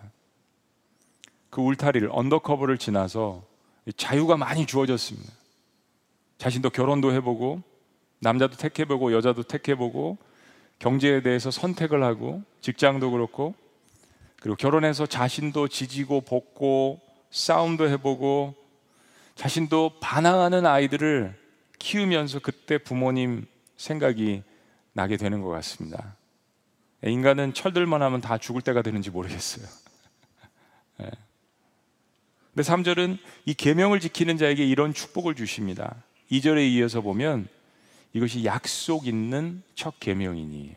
그 1.51 1.61
울타리를 1.61 2.09
under 2.13 2.36
cover를 2.36 2.79
지나서 2.79 3.43
자유가 3.97 4.37
많이 4.37 4.67
주어졌습니다. 4.67 5.33
자신도 6.37 6.71
결혼도 6.71 7.13
해보고 7.15 7.63
남자도 8.21 8.57
택해보고 8.57 9.13
여자도 9.13 9.45
택해보고 9.45 10.19
경제에 10.79 11.23
대해서 11.23 11.51
선택을 11.51 12.03
하고 12.03 12.43
직장도 12.61 13.11
그렇고 13.11 13.55
그리고 14.41 14.57
결혼해서 14.57 15.07
자신도 15.07 15.69
지지고 15.69 16.21
볶고 16.21 17.01
싸움도 17.31 17.89
해보고 17.89 18.55
자신도 19.35 20.01
반항하는 20.01 20.67
아이들을 20.67 21.35
키우면서 21.79 22.41
그때 22.41 22.79
부모님 22.79 23.47
생각이 23.77 24.43
나게 24.93 25.17
되는 25.17 25.43
것 25.43 25.49
같습니다. 25.49 26.17
인간은 27.05 27.55
철들만 27.55 28.03
하면 28.03 28.21
다 28.21 28.39
죽을 28.39 28.63
때가 28.63 28.83
되는지 28.83 29.11
모르겠어요. 29.11 29.67
네. 30.99 31.11
근데 32.55 32.69
3절은 32.69 33.19
이 33.45 33.55
계명을 33.55 34.01
지키는 34.01 34.37
자에게 34.37 34.67
이런 34.67 34.93
축복을 34.93 35.37
주십니다. 35.37 36.03
2절에 36.33 36.69
이어서 36.73 37.01
보면 37.01 37.49
이것이 38.13 38.45
약속 38.45 39.07
있는 39.07 39.63
첫 39.75 40.01
계명이니 40.01 40.75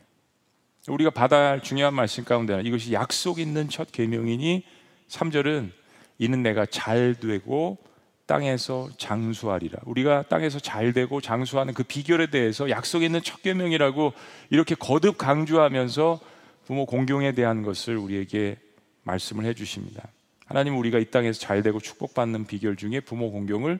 우리가 0.88 1.11
받아야 1.11 1.51
할 1.51 1.61
중요한 1.61 1.93
말씀 1.93 2.23
가운데 2.23 2.55
는 2.55 2.65
이것이 2.65 2.93
약속 2.93 3.39
있는 3.39 3.69
첫 3.69 3.91
계명이니 3.91 4.63
3절은 5.07 5.71
이는 6.17 6.43
내가 6.43 6.65
잘 6.65 7.15
되고 7.15 7.77
땅에서 8.25 8.89
장수하리라. 8.97 9.79
우리가 9.85 10.23
땅에서 10.23 10.59
잘 10.59 10.93
되고 10.93 11.19
장수하는 11.19 11.73
그 11.73 11.83
비결에 11.83 12.27
대해서 12.27 12.69
약속 12.69 13.03
있는 13.03 13.21
첫 13.21 13.41
계명이라고 13.41 14.13
이렇게 14.50 14.75
거듭 14.75 15.17
강조하면서 15.17 16.19
부모 16.65 16.85
공경에 16.85 17.33
대한 17.33 17.61
것을 17.61 17.97
우리에게 17.97 18.57
말씀을 19.03 19.45
해 19.45 19.53
주십니다. 19.53 20.07
하나님 20.45 20.77
우리가 20.77 21.00
이 21.00 21.05
땅에서 21.05 21.39
잘 21.39 21.61
되고 21.61 21.79
축복받는 21.79 22.45
비결 22.45 22.75
중에 22.75 23.01
부모 23.01 23.31
공경을 23.31 23.79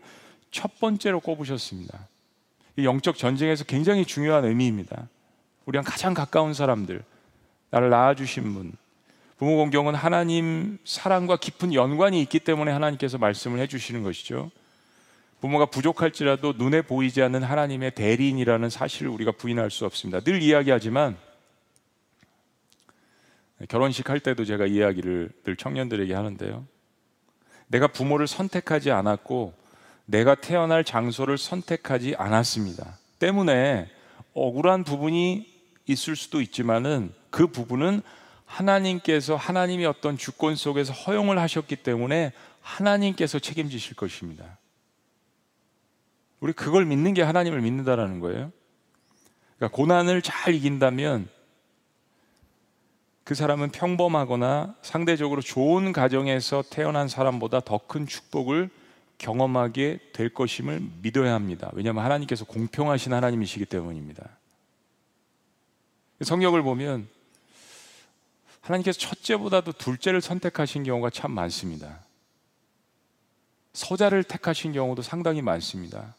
첫 0.52 0.80
번째로 0.80 1.20
꼽으셨습니다. 1.22 2.08
이 2.78 2.86
영적 2.86 3.18
전쟁에서 3.18 3.64
굉장히 3.64 4.06
중요한 4.06 4.46
의미입니다. 4.46 5.10
우리랑 5.66 5.84
가장 5.86 6.14
가까운 6.14 6.54
사람들, 6.54 7.04
나를 7.70 7.90
낳아주신 7.90 8.54
분, 8.54 8.74
부모 9.38 9.58
공경은 9.58 9.96
하나님 9.96 10.78
사랑과 10.86 11.36
깊은 11.36 11.74
연관이 11.74 12.22
있기 12.22 12.40
때문에 12.40 12.72
하나님께서 12.72 13.18
말씀을 13.18 13.60
해주시는 13.60 14.04
것이죠. 14.04 14.52
부모가 15.40 15.66
부족할지라도 15.66 16.54
눈에 16.54 16.84
보이지 16.84 17.24
않는 17.24 17.42
하나님의 17.42 17.96
대리인이라는 17.96 18.70
사실을 18.70 19.10
우리가 19.10 19.32
부인할 19.32 19.72
수 19.72 19.86
없습니다. 19.86 20.20
늘 20.20 20.44
이야기하지만 20.44 21.18
결혼식 23.68 24.10
할 24.12 24.20
때도 24.20 24.46
제가 24.46 24.68
이야기를 24.68 25.32
늘 25.44 25.56
청년들에게 25.56 26.14
하는데요. 26.14 26.66
내가 27.68 27.88
부모를 27.88 28.28
선택하지 28.28 28.92
않았고 28.92 29.54
내가 30.06 30.36
태어날 30.36 30.84
장소를 30.84 31.38
선택하지 31.38 32.16
않았습니다. 32.18 32.98
때문에 33.20 33.90
억울한 34.34 34.84
부분이 34.84 35.48
있을 35.86 36.16
수도 36.16 36.42
있지만은 36.42 37.14
그 37.30 37.48
부분은 37.48 38.02
하나님께서 38.46 39.36
하나님의 39.36 39.86
어떤 39.86 40.18
주권 40.18 40.56
속에서 40.56 40.94
허용을 40.94 41.40
하셨기 41.40 41.78
때문에 41.78 42.34
하나님께서 42.62 43.40
책임지실 43.40 43.96
것입니다. 43.96 44.58
우리 46.40 46.54
그걸 46.54 46.86
믿는 46.86 47.14
게 47.14 47.22
하나님을 47.22 47.62
믿는다라는 47.62 48.20
거예요. 48.20 48.52
그러니까 49.58 49.76
고난을 49.76 50.22
잘 50.22 50.54
이긴다면 50.56 51.30
그 53.24 53.36
사람은 53.36 53.70
평범하거나 53.70 54.76
상대적으로 54.82 55.42
좋은 55.42 55.94
가정에서 55.94 56.64
태어난 56.70 57.08
사람보다 57.08 57.62
더 57.62 57.78
큰 57.78 58.08
축복을 58.08 58.70
경험하게 59.22 60.00
될 60.14 60.34
것임을 60.34 60.82
믿어야 61.04 61.36
합니다. 61.36 61.70
왜냐하면 61.74 62.04
하나님께서 62.04 62.44
공평하신 62.44 63.14
하나님이시기 63.14 63.66
때문입니다. 63.66 64.28
성경을 66.22 66.64
보면 66.64 67.08
하나님께서 68.62 69.00
첫째보다도 69.00 69.74
둘째를 69.74 70.22
선택하신 70.22 70.84
경우가 70.84 71.12
참 71.12 71.32
많습니다. 71.32 72.00
서자를 73.74 74.24
택하신 74.24 74.74
경우도 74.74 75.04
상당히 75.04 75.44
많습니다. 75.44 76.16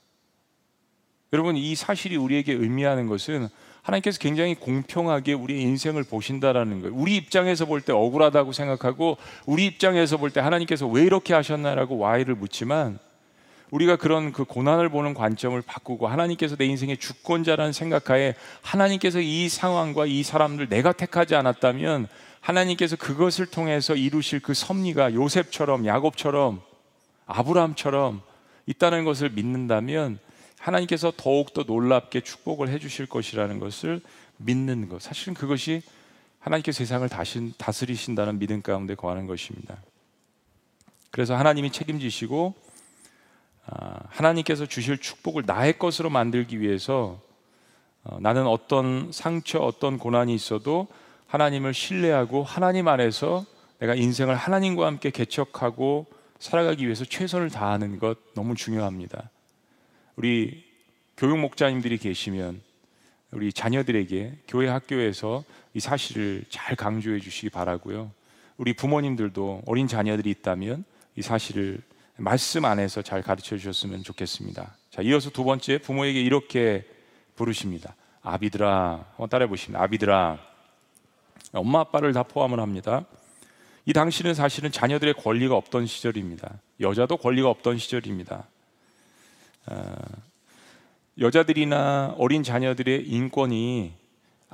여러분, 1.32 1.56
이 1.56 1.74
사실이 1.74 2.16
우리에게 2.16 2.52
의미하는 2.52 3.08
것은 3.08 3.48
하나님께서 3.82 4.18
굉장히 4.18 4.54
공평하게 4.54 5.32
우리의 5.32 5.62
인생을 5.62 6.04
보신다라는 6.04 6.80
거예요. 6.82 6.94
우리 6.94 7.16
입장에서 7.16 7.66
볼 7.66 7.80
때 7.82 7.92
억울하다고 7.92 8.52
생각하고 8.52 9.18
우리 9.44 9.66
입장에서 9.66 10.16
볼 10.18 10.30
때 10.30 10.40
하나님께서 10.40 10.86
왜 10.86 11.02
이렇게 11.02 11.34
하셨나라고 11.34 11.98
와이를 11.98 12.36
묻지만 12.36 12.98
우리가 13.72 13.96
그런 13.96 14.32
그 14.32 14.44
고난을 14.44 14.90
보는 14.90 15.14
관점을 15.14 15.60
바꾸고 15.62 16.06
하나님께서 16.06 16.56
내 16.56 16.66
인생의 16.66 16.98
주권자라는 16.98 17.72
생각하에 17.72 18.34
하나님께서 18.60 19.20
이 19.20 19.48
상황과 19.48 20.06
이 20.06 20.22
사람들 20.22 20.68
내가 20.68 20.92
택하지 20.92 21.34
않았다면 21.34 22.06
하나님께서 22.40 22.96
그것을 22.96 23.46
통해서 23.46 23.96
이루실 23.96 24.40
그 24.40 24.52
섭리가 24.54 25.14
요셉처럼 25.14 25.86
야곱처럼 25.86 26.60
아브라함처럼 27.26 28.20
있다는 28.66 29.04
것을 29.04 29.30
믿는다면 29.30 30.18
하나님께서 30.62 31.12
더욱더 31.16 31.64
놀랍게 31.64 32.20
축복을 32.20 32.68
해주실 32.68 33.06
것이라는 33.06 33.58
것을 33.58 34.00
믿는 34.36 34.88
것. 34.88 35.02
사실은 35.02 35.34
그것이 35.34 35.82
하나님께 36.38 36.70
세상을 36.70 37.08
다신, 37.08 37.52
다스리신다는 37.58 38.38
믿음 38.38 38.62
가운데 38.62 38.94
거하는 38.94 39.26
것입니다. 39.26 39.76
그래서 41.10 41.34
하나님이 41.34 41.72
책임지시고 41.72 42.54
아, 43.66 44.00
하나님께서 44.08 44.66
주실 44.66 44.98
축복을 44.98 45.44
나의 45.46 45.78
것으로 45.78 46.10
만들기 46.10 46.60
위해서 46.60 47.20
어, 48.04 48.18
나는 48.20 48.46
어떤 48.46 49.10
상처, 49.12 49.58
어떤 49.58 49.98
고난이 49.98 50.34
있어도 50.34 50.88
하나님을 51.26 51.74
신뢰하고 51.74 52.44
하나님 52.44 52.88
안에서 52.88 53.44
내가 53.78 53.94
인생을 53.94 54.36
하나님과 54.36 54.86
함께 54.86 55.10
개척하고 55.10 56.06
살아가기 56.38 56.84
위해서 56.84 57.04
최선을 57.04 57.50
다하는 57.50 57.98
것 57.98 58.18
너무 58.34 58.54
중요합니다. 58.54 59.30
우리 60.16 60.64
교육 61.16 61.38
목자님들이 61.38 61.98
계시면 61.98 62.60
우리 63.32 63.52
자녀들에게 63.52 64.38
교회 64.46 64.68
학교에서 64.68 65.44
이 65.74 65.80
사실을 65.80 66.44
잘 66.50 66.76
강조해 66.76 67.18
주시기 67.18 67.50
바라고요. 67.50 68.10
우리 68.58 68.74
부모님들도 68.74 69.62
어린 69.66 69.88
자녀들이 69.88 70.30
있다면 70.30 70.84
이 71.16 71.22
사실을 71.22 71.80
말씀 72.16 72.64
안에서 72.64 73.00
잘 73.02 73.22
가르쳐 73.22 73.56
주셨으면 73.56 74.02
좋겠습니다. 74.02 74.76
자, 74.90 75.02
이어서 75.02 75.30
두 75.30 75.44
번째 75.44 75.78
부모에게 75.78 76.20
이렇게 76.20 76.84
부르십니다. 77.34 77.94
아비들아, 78.20 79.06
한번 79.10 79.28
따라해 79.30 79.48
보십니다. 79.48 79.82
아비들아, 79.82 80.38
엄마 81.52 81.80
아빠를 81.80 82.12
다 82.12 82.22
포함을 82.22 82.60
합니다. 82.60 83.06
이 83.86 83.92
당시는 83.92 84.34
사실은 84.34 84.70
자녀들의 84.70 85.14
권리가 85.14 85.56
없던 85.56 85.86
시절입니다. 85.86 86.60
여자도 86.80 87.16
권리가 87.16 87.48
없던 87.48 87.78
시절입니다. 87.78 88.46
어, 89.66 89.94
여자들이나 91.18 92.14
어린 92.18 92.42
자녀들의 92.42 93.06
인권이 93.06 93.92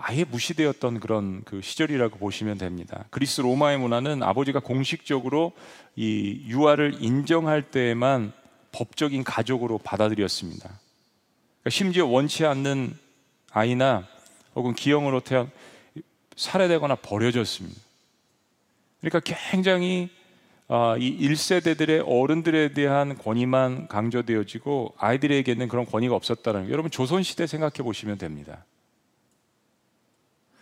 아예 0.00 0.24
무시되었던 0.24 1.00
그런 1.00 1.42
그 1.44 1.60
시절이라고 1.60 2.18
보시면 2.18 2.58
됩니다. 2.58 3.04
그리스 3.10 3.40
로마의 3.40 3.78
문화는 3.78 4.22
아버지가 4.22 4.60
공식적으로 4.60 5.52
이 5.96 6.44
유아를 6.46 6.98
인정할 7.00 7.62
때에만 7.62 8.32
법적인 8.70 9.24
가족으로 9.24 9.78
받아들였습니다. 9.78 10.68
그러니까 10.68 11.70
심지어 11.70 12.06
원치 12.06 12.44
않는 12.46 12.96
아이나 13.50 14.06
혹은 14.54 14.74
기형으로 14.74 15.20
태어 15.20 15.48
살해되거나 16.36 16.94
버려졌습니다. 16.96 17.80
그러니까 19.00 19.20
굉장히 19.24 20.10
아, 20.70 20.96
이 20.98 21.18
1세대들의 21.18 22.04
어른들에 22.06 22.74
대한 22.74 23.16
권위만 23.16 23.88
강조되어지고 23.88 24.94
아이들에게는 24.98 25.66
그런 25.68 25.86
권위가 25.86 26.14
없었다는 26.14 26.66
거. 26.66 26.70
여러분 26.70 26.90
조선시대 26.90 27.46
생각해 27.46 27.76
보시면 27.82 28.18
됩니다. 28.18 28.66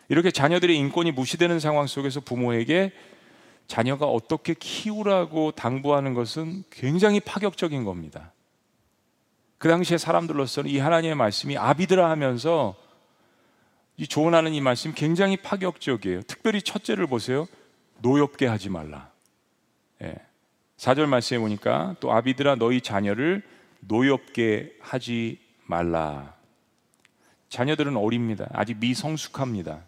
이렇게 0.08 0.30
자녀들의 0.30 0.76
인권이 0.76 1.10
무시되는 1.10 1.58
상황 1.58 1.88
속에서 1.88 2.20
부모에게 2.20 2.92
자녀가 3.66 4.06
어떻게 4.06 4.54
키우라고 4.54 5.50
당부하는 5.50 6.14
것은 6.14 6.62
굉장히 6.70 7.18
파격적인 7.18 7.82
겁니다. 7.82 8.32
그 9.58 9.68
당시에 9.68 9.98
사람들로서는 9.98 10.70
이 10.70 10.78
하나님의 10.78 11.16
말씀이 11.16 11.58
아비드라 11.58 12.08
하면서 12.08 12.76
이 13.96 14.06
조언하는 14.06 14.54
이 14.54 14.60
말씀 14.60 14.92
굉장히 14.94 15.36
파격적이에요. 15.36 16.22
특별히 16.22 16.62
첫째를 16.62 17.08
보세요. 17.08 17.48
노엽게 18.02 18.46
하지 18.46 18.68
말라. 18.68 19.15
예. 20.02 20.14
4절 20.76 21.06
말씀에 21.06 21.38
보니까 21.38 21.96
또 22.00 22.12
아비들아 22.12 22.56
너희 22.56 22.80
자녀를 22.80 23.42
노엽게 23.80 24.76
하지 24.80 25.38
말라. 25.64 26.34
자녀들은 27.48 27.96
어립니다. 27.96 28.48
아직 28.52 28.78
미성숙합니다. 28.78 29.84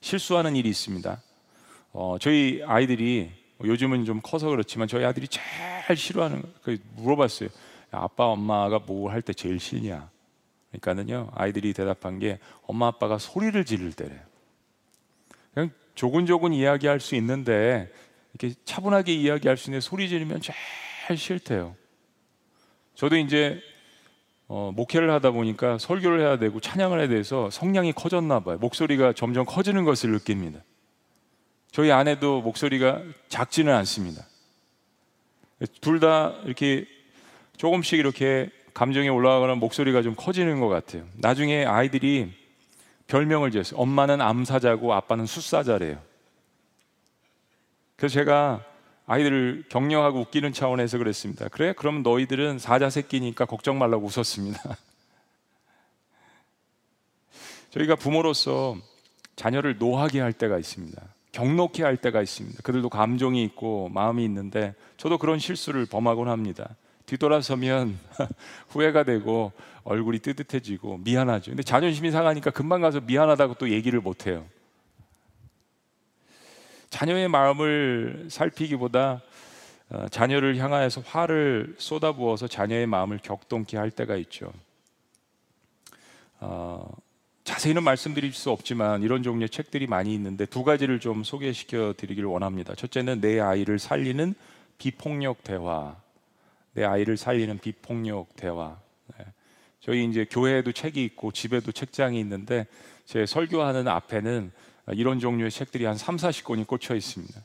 실수하는 0.00 0.56
일이 0.56 0.68
있습니다. 0.68 1.20
어, 1.92 2.16
저희 2.20 2.62
아이들이 2.64 3.30
요즘은 3.64 4.04
좀 4.04 4.20
커서 4.22 4.48
그렇지만 4.48 4.88
저희 4.88 5.04
아들이 5.04 5.26
제일 5.28 5.96
싫어하는 5.96 6.42
그 6.62 6.78
물어봤어요. 6.96 7.48
아빠 7.90 8.26
엄마가 8.26 8.80
뭐 8.80 9.10
할 9.10 9.22
때 9.22 9.32
제일 9.32 9.58
싫냐? 9.58 10.10
그러니까는요 10.70 11.30
아이들이 11.34 11.72
대답한 11.72 12.18
게 12.18 12.38
엄마 12.66 12.88
아빠가 12.88 13.18
소리를 13.18 13.64
지를 13.64 13.92
때래요. 13.92 14.20
그냥 15.54 15.70
조근조근 15.94 16.52
이야기할 16.52 17.00
수 17.00 17.14
있는데 17.16 17.90
이렇게 18.40 18.54
차분하게 18.64 19.12
이야기할 19.14 19.56
수 19.56 19.70
있는 19.70 19.80
소리 19.80 20.08
지르면 20.08 20.40
제일 20.40 21.18
싫대요. 21.18 21.74
저도 22.94 23.16
이제 23.16 23.60
어, 24.46 24.72
목회를 24.74 25.10
하다 25.10 25.32
보니까 25.32 25.76
설교를 25.78 26.20
해야 26.20 26.38
되고 26.38 26.58
찬양을 26.60 27.00
해야 27.00 27.08
돼서 27.08 27.50
성량이 27.50 27.92
커졌나 27.92 28.40
봐요. 28.40 28.56
목소리가 28.58 29.12
점점 29.12 29.44
커지는 29.44 29.84
것을 29.84 30.10
느낍니다. 30.10 30.60
저희 31.70 31.90
아내도 31.92 32.40
목소리가 32.40 33.02
작지는 33.28 33.74
않습니다. 33.74 34.24
둘 35.80 36.00
다 36.00 36.34
이렇게 36.44 36.86
조금씩 37.56 37.98
이렇게 37.98 38.48
감정이 38.72 39.08
올라가거나 39.08 39.56
목소리가 39.56 40.02
좀 40.02 40.14
커지는 40.14 40.60
것 40.60 40.68
같아요. 40.68 41.04
나중에 41.16 41.64
아이들이 41.66 42.32
별명을 43.08 43.50
지었어요. 43.50 43.80
엄마는 43.80 44.20
암사자고 44.20 44.94
아빠는 44.94 45.26
숫사자래요. 45.26 46.00
그래서 47.98 48.14
제가 48.14 48.64
아이들을 49.06 49.64
격려하고 49.68 50.20
웃기는 50.20 50.52
차원에서 50.52 50.98
그랬습니다. 50.98 51.48
그래? 51.48 51.72
그럼 51.76 52.04
너희들은 52.04 52.60
사자 52.60 52.90
새끼니까 52.90 53.44
걱정 53.44 53.76
말라고 53.76 54.06
웃었습니다. 54.06 54.60
저희가 57.70 57.96
부모로서 57.96 58.76
자녀를 59.34 59.78
노하게 59.78 60.20
할 60.20 60.32
때가 60.32 60.58
있습니다. 60.58 61.02
경록해 61.32 61.82
할 61.82 61.96
때가 61.96 62.22
있습니다. 62.22 62.62
그들도 62.62 62.88
감정이 62.88 63.42
있고 63.44 63.88
마음이 63.88 64.24
있는데 64.24 64.74
저도 64.96 65.18
그런 65.18 65.40
실수를 65.40 65.84
범하곤 65.86 66.28
합니다. 66.28 66.76
뒤돌아서면 67.06 67.98
후회가 68.68 69.02
되고 69.02 69.50
얼굴이 69.82 70.20
뜨뜻해지고 70.20 70.98
미안하죠. 70.98 71.50
근데 71.50 71.64
자존심이 71.64 72.12
상하니까 72.12 72.50
금방 72.50 72.80
가서 72.80 73.00
미안하다고 73.00 73.54
또 73.54 73.70
얘기를 73.70 74.00
못 74.00 74.28
해요. 74.28 74.46
자녀의 76.90 77.28
마음을 77.28 78.26
살피기보다 78.30 79.22
어, 79.90 80.06
자녀를 80.10 80.56
향하여서 80.58 81.02
화를 81.02 81.74
쏟아부어서 81.78 82.46
자녀의 82.46 82.86
마음을 82.86 83.18
격동케 83.22 83.76
할 83.76 83.90
때가 83.90 84.16
있죠. 84.16 84.52
어, 86.40 86.90
자세히는 87.44 87.82
말씀드릴 87.82 88.32
수 88.34 88.50
없지만 88.50 89.02
이런 89.02 89.22
종류의 89.22 89.48
책들이 89.48 89.86
많이 89.86 90.14
있는데 90.14 90.44
두 90.44 90.64
가지를 90.64 91.00
좀 91.00 91.24
소개시켜 91.24 91.94
드리기를 91.96 92.28
원합니다. 92.28 92.74
첫째는 92.74 93.22
내 93.22 93.40
아이를 93.40 93.78
살리는 93.78 94.34
비폭력 94.76 95.42
대화. 95.42 95.96
내 96.74 96.84
아이를 96.84 97.16
살리는 97.16 97.58
비폭력 97.58 98.36
대화. 98.36 98.78
네. 99.16 99.24
저희 99.80 100.04
이제 100.04 100.26
교회에도 100.30 100.72
책이 100.72 101.02
있고 101.04 101.32
집에도 101.32 101.72
책장이 101.72 102.20
있는데 102.20 102.66
제 103.06 103.24
설교하는 103.24 103.88
앞에는 103.88 104.52
이런 104.94 105.18
종류의 105.20 105.50
책들이 105.50 105.84
한 105.84 105.96
3, 105.96 106.16
40권이 106.16 106.66
꽂혀 106.66 106.94
있습니다. 106.94 107.40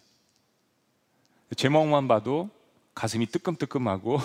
제목만 1.56 2.08
봐도 2.08 2.49
가슴이 2.95 3.25
뜨끔뜨끔하고 3.27 4.19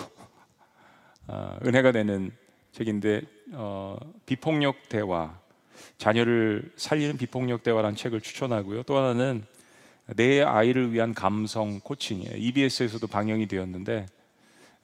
어, 1.27 1.59
은혜가 1.65 1.93
되는 1.93 2.31
책인데 2.73 3.23
어, 3.53 3.99
비폭력 4.27 4.89
대화, 4.89 5.39
자녀를 5.99 6.73
살리는 6.77 7.17
비폭력 7.17 7.63
대화라는 7.63 7.97
책을 7.97 8.21
추천하고요. 8.21 8.85
또 8.85 8.97
하나는 8.97 9.45
내 10.17 10.43
아이를 10.43 10.93
위한 10.93 11.13
감성 11.13 11.81
코칭이에요. 11.81 12.37
EBS에서도 12.37 13.07
방영이 13.07 13.47
되었는데 13.47 14.07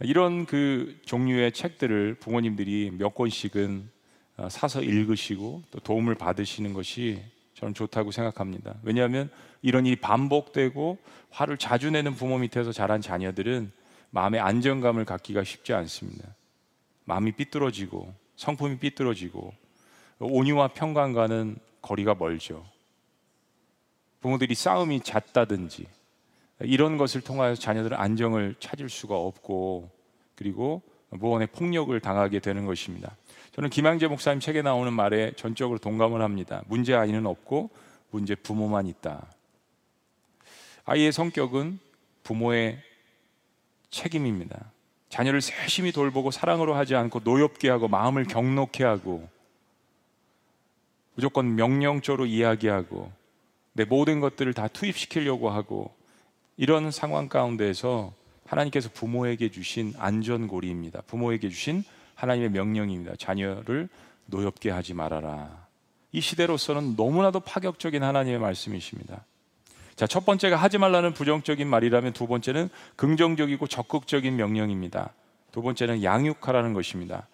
이런 0.00 0.44
그 0.44 0.98
종류의 1.04 1.52
책들을 1.52 2.14
부모님들이 2.14 2.90
몇 2.92 3.14
권씩은 3.14 3.88
어, 4.36 4.48
사서 4.50 4.82
읽으시고 4.82 5.62
또 5.70 5.80
도움을 5.80 6.16
받으시는 6.16 6.74
것이 6.74 7.22
저는 7.64 7.72
좋다고 7.72 8.10
생각합니다. 8.10 8.74
왜냐하면 8.82 9.30
이런 9.62 9.86
일이 9.86 9.96
반복되고 9.96 10.98
화를 11.30 11.56
자주 11.56 11.90
내는 11.90 12.14
부모 12.14 12.36
밑에서 12.36 12.72
자란 12.72 13.00
자녀들은 13.00 13.72
마음의 14.10 14.40
안정감을 14.40 15.06
갖기가 15.06 15.44
쉽지 15.44 15.72
않습니다. 15.72 16.28
마음이 17.04 17.32
삐뚤어지고 17.32 18.12
성품이 18.36 18.78
삐뚤어지고 18.78 19.54
온유와 20.18 20.68
평강과는 20.68 21.56
거리가 21.80 22.16
멀죠. 22.16 22.66
부모들이 24.20 24.54
싸움이 24.54 25.00
잦다든지 25.00 25.86
이런 26.60 26.98
것을 26.98 27.22
통하여 27.22 27.54
자녀들은 27.54 27.96
안정을 27.96 28.56
찾을 28.60 28.90
수가 28.90 29.16
없고 29.16 29.90
그리고 30.34 30.82
무언의 31.08 31.48
폭력을 31.48 31.98
당하게 32.00 32.40
되는 32.40 32.66
것입니다. 32.66 33.16
저는 33.54 33.70
김양재 33.70 34.08
목사님 34.08 34.40
책에 34.40 34.62
나오는 34.62 34.92
말에 34.92 35.30
전적으로 35.36 35.78
동감을 35.78 36.22
합니다. 36.22 36.64
문제 36.66 36.92
아이는 36.92 37.24
없고 37.24 37.70
문제 38.10 38.34
부모만 38.34 38.88
있다. 38.88 39.28
아이의 40.84 41.12
성격은 41.12 41.78
부모의 42.24 42.82
책임입니다. 43.90 44.72
자녀를 45.08 45.40
세심히 45.40 45.92
돌보고 45.92 46.32
사랑으로 46.32 46.74
하지 46.74 46.96
않고 46.96 47.20
노엽게 47.22 47.68
하고 47.70 47.86
마음을 47.86 48.24
경록해 48.24 48.82
하고 48.82 49.28
무조건 51.14 51.54
명령적으로 51.54 52.26
이야기하고 52.26 53.12
내 53.72 53.84
모든 53.84 54.18
것들을 54.18 54.52
다 54.52 54.66
투입시키려고 54.66 55.50
하고 55.50 55.94
이런 56.56 56.90
상황 56.90 57.28
가운데에서 57.28 58.12
하나님께서 58.46 58.88
부모에게 58.92 59.52
주신 59.52 59.94
안전고리입니다. 59.96 61.02
부모에게 61.02 61.48
주신 61.50 61.84
하나님의 62.14 62.50
명령입니다. 62.50 63.14
자녀를 63.18 63.88
노엽게 64.26 64.70
하지 64.70 64.94
말아라. 64.94 65.64
이 66.12 66.20
시대로서는 66.20 66.94
너무나도 66.96 67.40
파격적인 67.40 68.02
하나님의 68.02 68.38
말씀이십니다. 68.38 69.24
자, 69.96 70.06
첫 70.06 70.24
번째가 70.24 70.56
하지 70.56 70.78
말라는 70.78 71.14
부정적인 71.14 71.66
말이라면 71.68 72.12
두 72.12 72.26
번째는 72.26 72.68
긍정적이고 72.96 73.66
적극적인 73.66 74.36
명령입니다. 74.36 75.12
두 75.52 75.62
번째는 75.62 76.02
양육하라는 76.02 76.72
것입니다. 76.72 77.26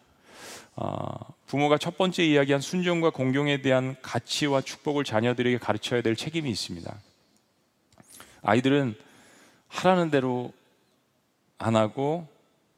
어, 0.77 1.35
부모가 1.47 1.79
첫 1.79 1.97
번째 1.97 2.25
이야기한 2.25 2.61
순종과 2.61 3.11
공경에 3.11 3.61
대한 3.63 3.97
가치와 4.03 4.61
축복을 4.61 5.05
자녀들에게 5.05 5.59
가르쳐야 5.59 6.03
될 6.03 6.17
책임이 6.17 6.51
있습니다. 6.51 6.95
아이들은 8.43 8.95
하라는 9.69 10.11
대로 10.11 10.53
안 11.59 11.77
하고 11.77 12.27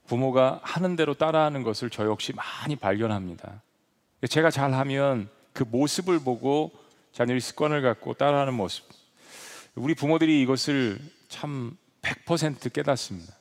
부모가 0.06 0.60
하는 0.62 0.96
대로 0.96 1.14
따라하는 1.14 1.62
것을 1.62 1.90
저 1.90 2.06
역시 2.06 2.32
많이 2.34 2.76
발견합니다. 2.76 3.62
제가 4.28 4.50
잘하면 4.50 5.28
그 5.52 5.64
모습을 5.64 6.20
보고 6.20 6.72
자녀의 7.12 7.40
습관을 7.40 7.82
갖고 7.82 8.14
따라하는 8.14 8.54
모습. 8.54 8.86
우리 9.74 9.94
부모들이 9.94 10.42
이것을 10.42 10.98
참 11.28 11.76
100% 12.02 12.72
깨닫습니다. 12.72 13.34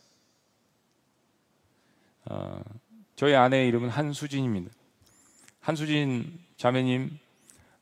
어, 2.25 2.61
저희 3.15 3.35
아내의 3.35 3.67
이름은 3.67 3.89
한수진입니다. 3.89 4.71
한수진 5.59 6.39
자매님, 6.57 7.17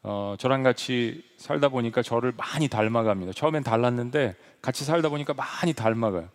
어, 0.03 0.35
저랑 0.39 0.63
같이 0.63 1.23
살다 1.37 1.69
보니까 1.69 2.01
저를 2.01 2.33
많이 2.35 2.67
닮아갑니다. 2.67 3.33
처음엔 3.33 3.63
달랐는데 3.63 4.35
같이 4.61 4.83
살다 4.83 5.09
보니까 5.09 5.33
많이 5.33 5.73
닮아가요. 5.73 6.29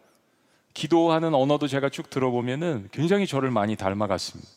기도하는 0.74 1.34
언어도 1.34 1.68
제가 1.68 1.88
쭉 1.88 2.10
들어보면은 2.10 2.88
굉장히 2.92 3.26
저를 3.26 3.50
많이 3.50 3.76
닮아갔습니다. 3.76 4.50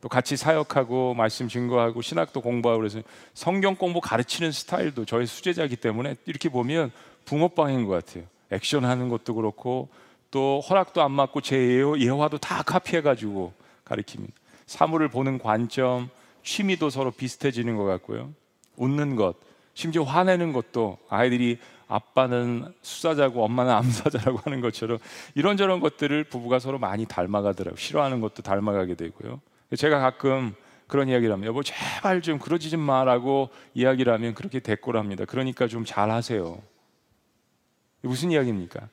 또 0.00 0.08
같이 0.08 0.36
사역하고 0.36 1.14
말씀 1.14 1.48
증거하고 1.48 2.00
신학도 2.00 2.40
공부하고 2.40 2.80
그래서 2.80 3.00
성경 3.34 3.74
공부 3.74 4.00
가르치는 4.00 4.52
스타일도 4.52 5.04
저의 5.04 5.26
수제자이기 5.26 5.76
때문에 5.76 6.16
이렇게 6.26 6.48
보면 6.48 6.92
붕어빵인 7.24 7.86
것 7.86 8.04
같아요. 8.04 8.24
액션 8.50 8.84
하는 8.84 9.08
것도 9.08 9.34
그렇고 9.34 9.88
또 10.30 10.60
허락도 10.60 11.02
안 11.02 11.12
맞고 11.12 11.40
제 11.40 11.56
예화도 11.98 12.38
다 12.38 12.62
카피해가지고 12.62 13.52
가르칩니다. 13.84 14.34
사물을 14.66 15.08
보는 15.08 15.38
관점, 15.38 16.08
취미도 16.42 16.90
서로 16.90 17.10
비슷해지는 17.10 17.76
것 17.76 17.84
같고요. 17.84 18.32
웃는 18.76 19.16
것, 19.16 19.36
심지어 19.74 20.02
화내는 20.02 20.52
것도 20.52 20.98
아이들이 21.08 21.58
아빠는 21.88 22.72
수사자고 22.82 23.44
엄마는 23.44 23.72
암사자라고 23.72 24.38
하는 24.44 24.60
것처럼 24.60 24.98
이런저런 25.34 25.80
것들을 25.80 26.24
부부가 26.24 26.58
서로 26.58 26.78
많이 26.78 27.06
닮아가더라고요. 27.06 27.76
싫어하는 27.78 28.20
것도 28.20 28.42
닮아가게 28.42 28.94
되고요. 28.94 29.40
제가 29.76 30.00
가끔 30.00 30.54
그런 30.86 31.08
이야기를 31.08 31.32
하면 31.32 31.46
여보 31.46 31.62
제발 31.62 32.22
좀 32.22 32.38
그러지 32.38 32.70
좀 32.70 32.80
마라고 32.80 33.50
이야기를 33.74 34.12
하면 34.12 34.34
그렇게 34.34 34.60
대꾸를 34.60 35.00
합니다. 35.00 35.24
그러니까 35.24 35.66
좀 35.66 35.84
잘하세요. 35.84 36.60
무슨 38.02 38.30
이야기입니까? 38.30 38.88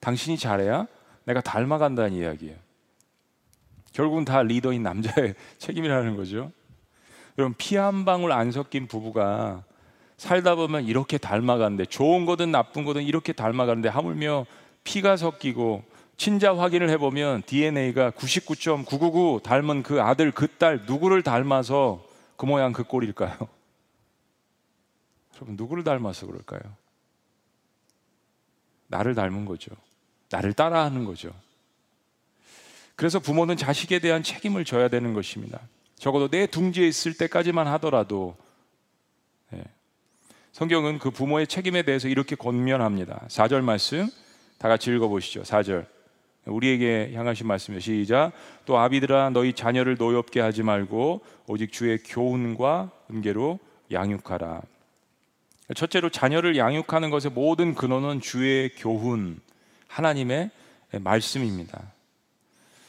당신이 0.00 0.38
잘해야 0.38 0.86
내가 1.24 1.40
닮아간다는 1.40 2.12
이야기예요. 2.12 2.56
결국은 3.92 4.24
다 4.24 4.42
리더인 4.42 4.82
남자의 4.82 5.34
책임이라는 5.58 6.16
거죠. 6.16 6.50
여러분 7.38 7.54
피 7.56 7.76
한 7.76 8.04
방울 8.04 8.32
안 8.32 8.50
섞인 8.50 8.86
부부가 8.86 9.64
살다 10.22 10.54
보면 10.54 10.84
이렇게 10.84 11.18
닮아가는데 11.18 11.86
좋은 11.86 12.26
거든 12.26 12.52
나쁜 12.52 12.84
거든 12.84 13.02
이렇게 13.02 13.32
닮아가는데 13.32 13.88
하물며 13.88 14.46
피가 14.84 15.16
섞이고 15.16 15.82
친자 16.16 16.56
확인을 16.56 16.90
해보면 16.90 17.42
DNA가 17.44 18.12
99.999 18.12 19.42
닮은 19.42 19.82
그 19.82 20.00
아들, 20.00 20.30
그 20.30 20.46
딸 20.58 20.82
누구를 20.86 21.24
닮아서 21.24 22.06
그 22.36 22.46
모양 22.46 22.72
그 22.72 22.84
꼴일까요? 22.84 23.34
여러분 25.34 25.56
누구를 25.56 25.82
닮아서 25.82 26.26
그럴까요? 26.26 26.60
나를 28.86 29.16
닮은 29.16 29.44
거죠. 29.44 29.72
나를 30.30 30.52
따라하는 30.52 31.04
거죠. 31.04 31.32
그래서 32.94 33.18
부모는 33.18 33.56
자식에 33.56 33.98
대한 33.98 34.22
책임을 34.22 34.64
져야 34.64 34.86
되는 34.86 35.14
것입니다. 35.14 35.58
적어도 35.96 36.28
내 36.28 36.46
둥지에 36.46 36.86
있을 36.86 37.14
때까지만 37.14 37.66
하더라도 37.66 38.36
네. 38.38 38.51
성경은 40.52 40.98
그 40.98 41.10
부모의 41.10 41.46
책임에 41.46 41.82
대해서 41.82 42.08
이렇게 42.08 42.36
권면합니다. 42.36 43.26
4절 43.28 43.62
말씀 43.62 44.08
다 44.58 44.68
같이 44.68 44.90
읽어보시죠. 44.90 45.42
4절. 45.42 45.86
우리에게 46.44 47.12
향하신 47.14 47.46
말씀이요 47.46 47.80
시작 47.80 48.32
또 48.64 48.76
아비들아 48.78 49.30
너희 49.30 49.52
자녀를 49.52 49.96
노엽게 49.96 50.40
하지 50.40 50.64
말고 50.64 51.20
오직 51.46 51.70
주의 51.70 51.98
교훈과 51.98 52.90
은계로 53.10 53.60
양육하라 53.92 54.62
첫째로 55.76 56.10
자녀를 56.10 56.56
양육하는 56.56 57.10
것의 57.10 57.32
모든 57.32 57.74
근원은 57.74 58.20
주의 58.20 58.70
교훈 58.74 59.40
하나님의 59.86 60.50
말씀입니다 60.98 61.80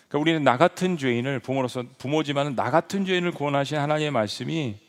그러니까 0.08 0.20
우리는 0.20 0.44
나 0.44 0.58
같은 0.58 0.98
죄인을 0.98 1.40
부모로서 1.40 1.84
부모지만 2.00 2.56
나 2.56 2.72
같은 2.72 3.06
죄인을 3.06 3.34
구원하신 3.34 3.78
하나님의 3.78 4.10
말씀이 4.10 4.83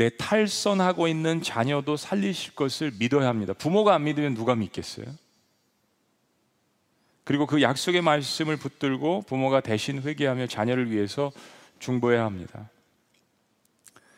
내 0.00 0.08
탈선하고 0.08 1.08
있는 1.08 1.42
자녀도 1.42 1.98
살리실 1.98 2.54
것을 2.54 2.90
믿어야 2.98 3.28
합니다 3.28 3.52
부모가 3.52 3.94
안 3.94 4.04
믿으면 4.04 4.32
누가 4.32 4.54
믿겠어요? 4.54 5.04
그리고 7.24 7.46
그 7.46 7.60
약속의 7.60 8.00
말씀을 8.00 8.56
붙들고 8.56 9.24
부모가 9.26 9.60
대신 9.60 10.00
회개하며 10.00 10.46
자녀를 10.46 10.90
위해서 10.90 11.32
중보해야 11.80 12.24
합니다. 12.24 12.70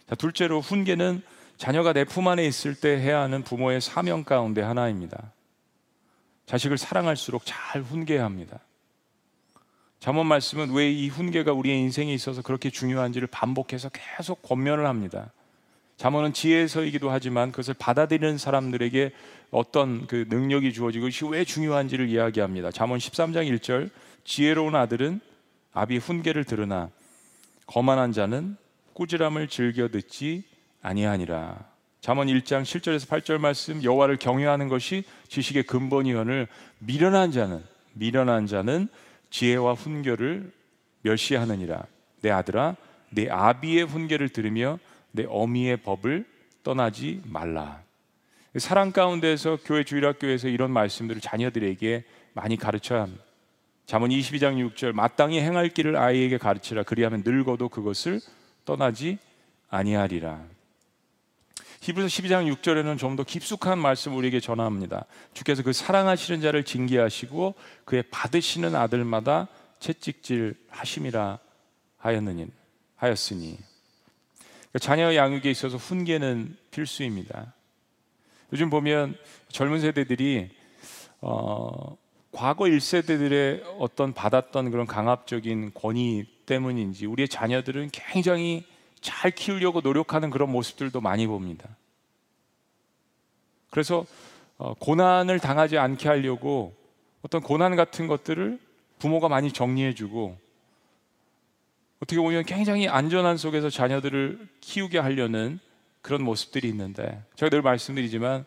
자, 0.09 0.14
둘째로 0.14 0.61
훈계는 0.61 1.21
자녀가 1.57 1.92
내 1.92 2.05
품 2.05 2.29
안에 2.29 2.47
있을 2.47 2.77
때 2.77 2.90
해야 2.90 3.21
하는 3.21 3.42
부모의 3.42 3.81
사명 3.81 4.23
가운데 4.23 4.62
하나입니다. 4.62 5.33
자식을 6.47 6.79
사랑할수록 6.79 7.42
잘 7.45 7.83
훈계해야 7.83 8.25
합니다. 8.25 8.61
잠언 9.99 10.27
말씀은 10.29 10.71
왜 10.71 10.92
이 10.92 11.09
훈계가 11.09 11.53
우리의 11.53 11.81
인생에 11.81 12.14
있어서 12.14 12.40
그렇게 12.40 12.71
중요한지를 12.71 13.27
반복해서 13.27 13.88
계속 13.88 14.42
권면을 14.42 14.87
합니다. 14.87 15.33
잠언은 16.03 16.33
지혜서이기도 16.33 17.12
하지만 17.12 17.53
그것을 17.53 17.75
받아들이는 17.79 18.37
사람들에게 18.37 19.12
어떤 19.53 20.09
그 20.09 20.27
능력이 20.29 20.73
주어지고 20.73 21.07
이것이 21.07 21.25
왜 21.27 21.45
중요한지를 21.45 22.09
이야기합니다. 22.09 22.73
잠언 22.73 22.99
13장 22.99 23.49
1절 23.49 23.88
지혜로운 24.25 24.75
아들은 24.75 25.21
아비 25.73 25.99
훈계를 25.99 26.43
들으나 26.43 26.91
거만한 27.67 28.11
자는 28.11 28.57
꾸지람을 28.95 29.47
즐겨 29.47 29.87
듣지 29.87 30.43
아니하니라. 30.83 31.57
잠언 32.01 32.27
1장 32.27 32.62
7절에서 32.62 33.07
8절 33.07 33.38
말씀 33.38 33.85
여호와를 33.85 34.17
경외하는 34.17 34.67
것이 34.67 35.05
지식의 35.29 35.62
근본이언을 35.69 36.49
미련한 36.81 37.31
자는 37.31 37.62
미련한 37.93 38.49
자는 38.49 38.88
지혜와 39.31 39.75
훈계를 39.75 40.51
멸시하느니라. 41.03 41.85
내 42.23 42.31
아들아 42.33 42.75
내 43.11 43.29
아비의 43.31 43.85
훈계를 43.85 44.31
들으며 44.31 44.81
내 45.12 45.25
어미의 45.29 45.79
법을 45.79 46.27
떠나지 46.62 47.22
말라. 47.25 47.83
사랑 48.57 48.92
가운데서 48.92 49.59
교회 49.64 49.85
주일학교에서 49.85 50.48
이런 50.48 50.70
말씀들을 50.72 51.20
자녀들에게 51.20 52.05
많이 52.35 52.57
가르쳐야 52.57 53.03
합니다. 53.03 53.25
잠언 53.87 54.11
22장 54.11 54.57
6절 54.75 54.92
마땅히 54.92 55.40
행할 55.40 55.68
길을 55.68 55.96
아이에게 55.96 56.38
가르치라 56.38 56.83
그리하면 56.83 57.22
늙어도 57.25 57.68
그것을 57.68 58.20
떠나지 58.64 59.18
아니하리라. 59.68 60.44
히브리서 61.83 62.07
12장 62.07 62.55
6절에는 62.55 62.96
좀 62.98 63.16
더 63.16 63.25
깊숙한 63.25 63.79
말씀 63.79 64.16
우리에게 64.16 64.38
전합니다. 64.40 65.05
주께서 65.35 65.62
그 65.62 65.72
사랑하시는 65.72 66.40
자를 66.40 66.64
징계하시고 66.64 67.55
그의 67.85 68.05
받으시는 68.11 68.75
아들마다 68.77 69.48
채찍질 69.81 70.55
하심이라 70.68 71.38
하였느니 71.98 72.46
하였으니 72.96 73.59
그러니까 74.72 74.78
자녀 74.78 75.14
양육에 75.14 75.50
있어서 75.50 75.76
훈계는 75.76 76.56
필수입니다. 76.70 77.52
요즘 78.52 78.70
보면 78.70 79.16
젊은 79.48 79.80
세대들이 79.80 80.50
어, 81.20 81.96
과거 82.32 82.64
1세대들의 82.64 83.62
어떤 83.78 84.14
받았던 84.14 84.70
그런 84.70 84.87
강압적인 84.87 85.72
권위 85.74 86.26
때문인지 86.46 87.06
우리의 87.06 87.28
자녀들은 87.28 87.90
굉장히 87.92 88.64
잘 89.00 89.30
키우려고 89.30 89.80
노력하는 89.80 90.30
그런 90.30 90.50
모습들도 90.50 91.00
많이 91.00 91.26
봅니다. 91.26 91.68
그래서 93.70 94.06
어, 94.56 94.74
고난을 94.74 95.38
당하지 95.38 95.76
않게 95.76 96.08
하려고 96.08 96.74
어떤 97.22 97.42
고난 97.42 97.76
같은 97.76 98.06
것들을 98.06 98.58
부모가 98.98 99.28
많이 99.28 99.52
정리해주고 99.52 100.37
어떻게 102.03 102.21
보면 102.21 102.45
굉장히 102.47 102.88
안전한 102.88 103.37
속에서 103.37 103.71
자녀들을 103.71 104.49
키우게 104.61 104.99
하려는 104.99 105.61
그런 106.01 106.25
모습들이 106.25 106.69
있는데 106.69 107.23
제가 107.37 107.49
늘 107.49 107.62
말씀드리지만 107.62 108.45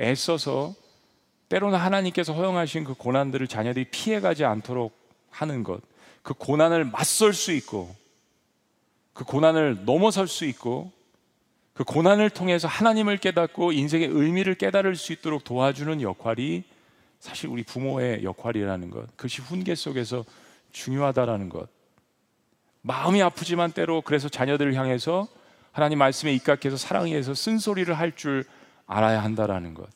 애써서 0.00 0.74
때로는 1.50 1.78
하나님께서 1.78 2.32
허용하신 2.32 2.84
그 2.84 2.94
고난들을 2.94 3.46
자녀들이 3.46 3.90
피해가지 3.90 4.46
않도록 4.46 4.96
하는 5.28 5.64
것, 5.64 5.82
그 6.22 6.32
고난을 6.32 6.86
맞설 6.86 7.34
수 7.34 7.52
있고, 7.52 7.94
그 9.12 9.24
고난을 9.24 9.84
넘어설 9.84 10.26
수 10.26 10.46
있고, 10.46 10.90
그 11.74 11.84
고난을 11.84 12.30
통해서 12.30 12.68
하나님을 12.68 13.18
깨닫고 13.18 13.72
인생의 13.72 14.08
의미를 14.08 14.54
깨달을 14.54 14.96
수 14.96 15.12
있도록 15.12 15.44
도와주는 15.44 16.00
역할이 16.00 16.64
사실 17.20 17.50
우리 17.50 17.64
부모의 17.64 18.24
역할이라는 18.24 18.88
것, 18.88 19.14
그것이 19.16 19.42
훈계 19.42 19.74
속에서 19.74 20.24
중요하다라는 20.72 21.50
것. 21.50 21.73
마음이 22.86 23.22
아프지만 23.22 23.72
때로 23.72 24.02
그래서 24.02 24.28
자녀들을 24.28 24.74
향해서 24.74 25.26
하나님 25.72 25.98
말씀에 25.98 26.32
입각해서 26.34 26.76
사랑해서 26.76 27.34
쓴소리를 27.34 27.92
할 27.98 28.12
줄 28.14 28.44
알아야 28.86 29.22
한다라는 29.22 29.72
것. 29.72 29.88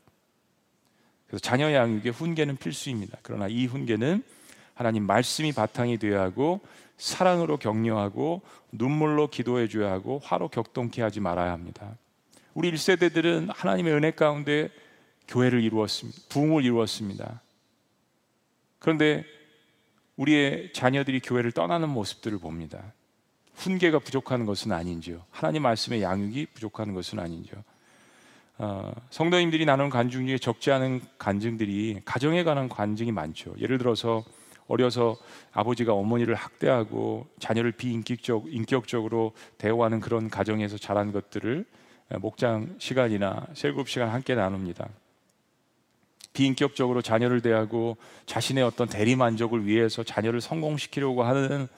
그래서 1.27 1.43
자녀 1.43 1.71
양육의 1.71 2.13
훈계는 2.13 2.57
필수입니다. 2.57 3.19
그러나 3.23 3.47
이 3.47 3.67
훈계는 3.67 4.23
하나님 4.73 5.07
말씀이 5.07 5.53
바탕이 5.53 5.99
되어야 5.99 6.23
하고 6.23 6.61
사랑으로 6.97 7.59
격려하고 7.59 8.41
눈물로 8.73 9.29
기도해 9.29 9.69
줘야 9.69 9.93
하고 9.93 10.19
화로 10.25 10.49
격동케 10.49 11.03
하지 11.03 11.21
말아야 11.21 11.53
합니다. 11.53 11.95
우리 12.55 12.73
1세대들은 12.73 13.51
하나님의 13.55 13.93
은혜 13.93 14.11
가운데 14.13 14.71
교회를 15.29 15.63
이루었습니다. 15.63 16.19
부흥을 16.31 16.65
이루었습니다. 16.65 17.43
그런데 18.79 19.27
우리의 20.19 20.73
자녀들이 20.73 21.21
교회를 21.21 21.53
떠나는 21.53 21.89
모습들을 21.89 22.39
봅니다. 22.39 22.93
훈계가 23.55 24.01
부족한 24.01 24.47
것은 24.47 24.73
아닌지요. 24.73 25.25
하나님 25.31 25.63
말씀의 25.63 26.03
양육이 26.03 26.47
부족한 26.55 26.93
것은 26.93 27.19
아닌지요. 27.19 27.63
어, 28.59 28.93
성도님들이 29.11 29.65
나누는 29.65 29.91
간증 29.91 30.27
중에 30.27 30.39
적지 30.39 30.71
않은 30.73 31.01
간증들이 31.19 32.03
가정에 32.05 32.43
관한 32.43 32.69
간증이 32.69 33.13
많죠. 33.13 33.55
예를 33.59 33.79
들어서 33.79 34.25
어려서 34.67 35.17
아버지가 35.53 35.95
어머니를 35.95 36.35
학대하고 36.35 37.27
자녀를 37.39 37.73
비인격적 37.73 38.53
인격적으로 38.53 39.33
대우하는 39.57 40.01
그런 40.01 40.29
가정에서 40.29 40.77
자란 40.77 41.13
것들을 41.13 41.65
목장 42.21 42.75
시간이나 42.79 43.47
셀그룹 43.55 43.89
시간 43.89 44.11
함께 44.11 44.35
나눕니다. 44.35 44.89
비인격적으로 46.33 47.03
자녀를 47.03 47.41
대하고 47.41 47.97
자신의 48.27 48.63
어떤 48.65 48.89
대리 48.89 49.17
만족을 49.17 49.67
위해서 49.67 50.03
자녀를 50.03 50.41
성공시키려고 50.41 51.25
하는 51.25 51.69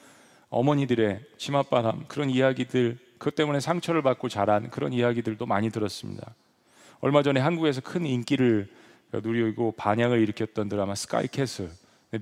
어머니들의 0.51 1.21
치맛바람 1.39 2.07
그런 2.09 2.31
이야기들 2.31 2.99
그것 3.19 3.35
때문에 3.35 3.61
상처를 3.61 4.03
받고 4.03 4.29
자란 4.29 4.71
그런 4.71 4.93
이야기들도 4.93 5.47
많이 5.47 5.71
들었습니다. 5.71 6.35
얼마 7.01 7.23
전에 7.23 7.41
한국에서 7.41 7.81
큰 7.81 8.05
인기를 8.05 8.69
누리고 9.13 9.73
반향을 9.73 10.21
일으켰던 10.21 10.69
드라마 10.69 10.95
스카이캐슬 10.95 11.71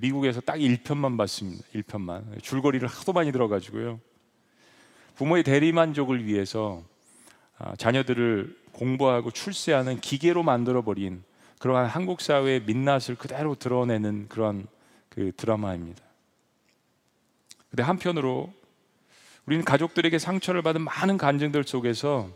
미국에서 0.00 0.40
딱 0.40 0.56
1편만 0.56 1.16
봤습니다. 1.16 1.64
1편만 1.74 2.42
줄거리를 2.42 2.86
하도 2.86 3.12
많이 3.12 3.32
들어가지고요. 3.32 4.00
부모의 5.16 5.42
대리 5.42 5.72
만족을 5.72 6.24
위해서 6.26 6.82
아, 7.58 7.74
자녀들을 7.76 8.56
공부하고 8.72 9.30
출세하는 9.32 10.00
기계로 10.00 10.42
만들어 10.42 10.82
버린 10.82 11.24
그러한 11.59 11.87
한국 11.87 12.21
사회의 12.21 12.61
민낯을 12.61 13.16
그대로 13.18 13.55
드러내는 13.55 14.29
그런 14.29 14.66
그 15.09 15.33
드라마입니다. 15.37 16.03
근데 17.71 17.83
한편으로 17.83 18.53
우리는 19.47 19.64
가족들에게 19.64 20.18
상처를 20.18 20.62
받은 20.62 20.83
많은 20.83 21.16
간증들 21.16 21.64
속에서 21.64 22.29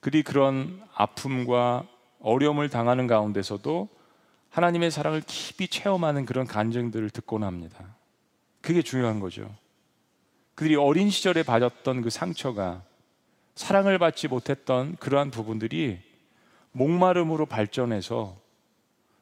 그리 0.00 0.22
그런 0.22 0.82
아픔과 0.94 1.86
어려움을 2.20 2.68
당하는 2.68 3.06
가운데서도 3.06 3.88
하나님의 4.50 4.90
사랑을 4.90 5.22
깊이 5.26 5.68
체험하는 5.68 6.26
그런 6.26 6.46
간증들을 6.46 7.10
듣곤 7.10 7.42
합니다. 7.42 7.96
그게 8.60 8.82
중요한 8.82 9.20
거죠. 9.20 9.54
그들이 10.54 10.76
어린 10.76 11.10
시절에 11.10 11.42
받았던 11.42 12.02
그 12.02 12.10
상처가 12.10 12.82
사랑을 13.54 13.98
받지 13.98 14.28
못했던 14.28 14.96
그러한 14.96 15.30
부분들이 15.30 16.00
목마름으로 16.74 17.46
발전해서 17.46 18.36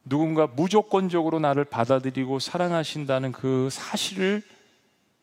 누군가 0.05 0.47
무조건적으로 0.47 1.39
나를 1.39 1.65
받아들이고 1.65 2.39
사랑하신다는 2.39 3.33
그 3.33 3.69
사실을 3.71 4.43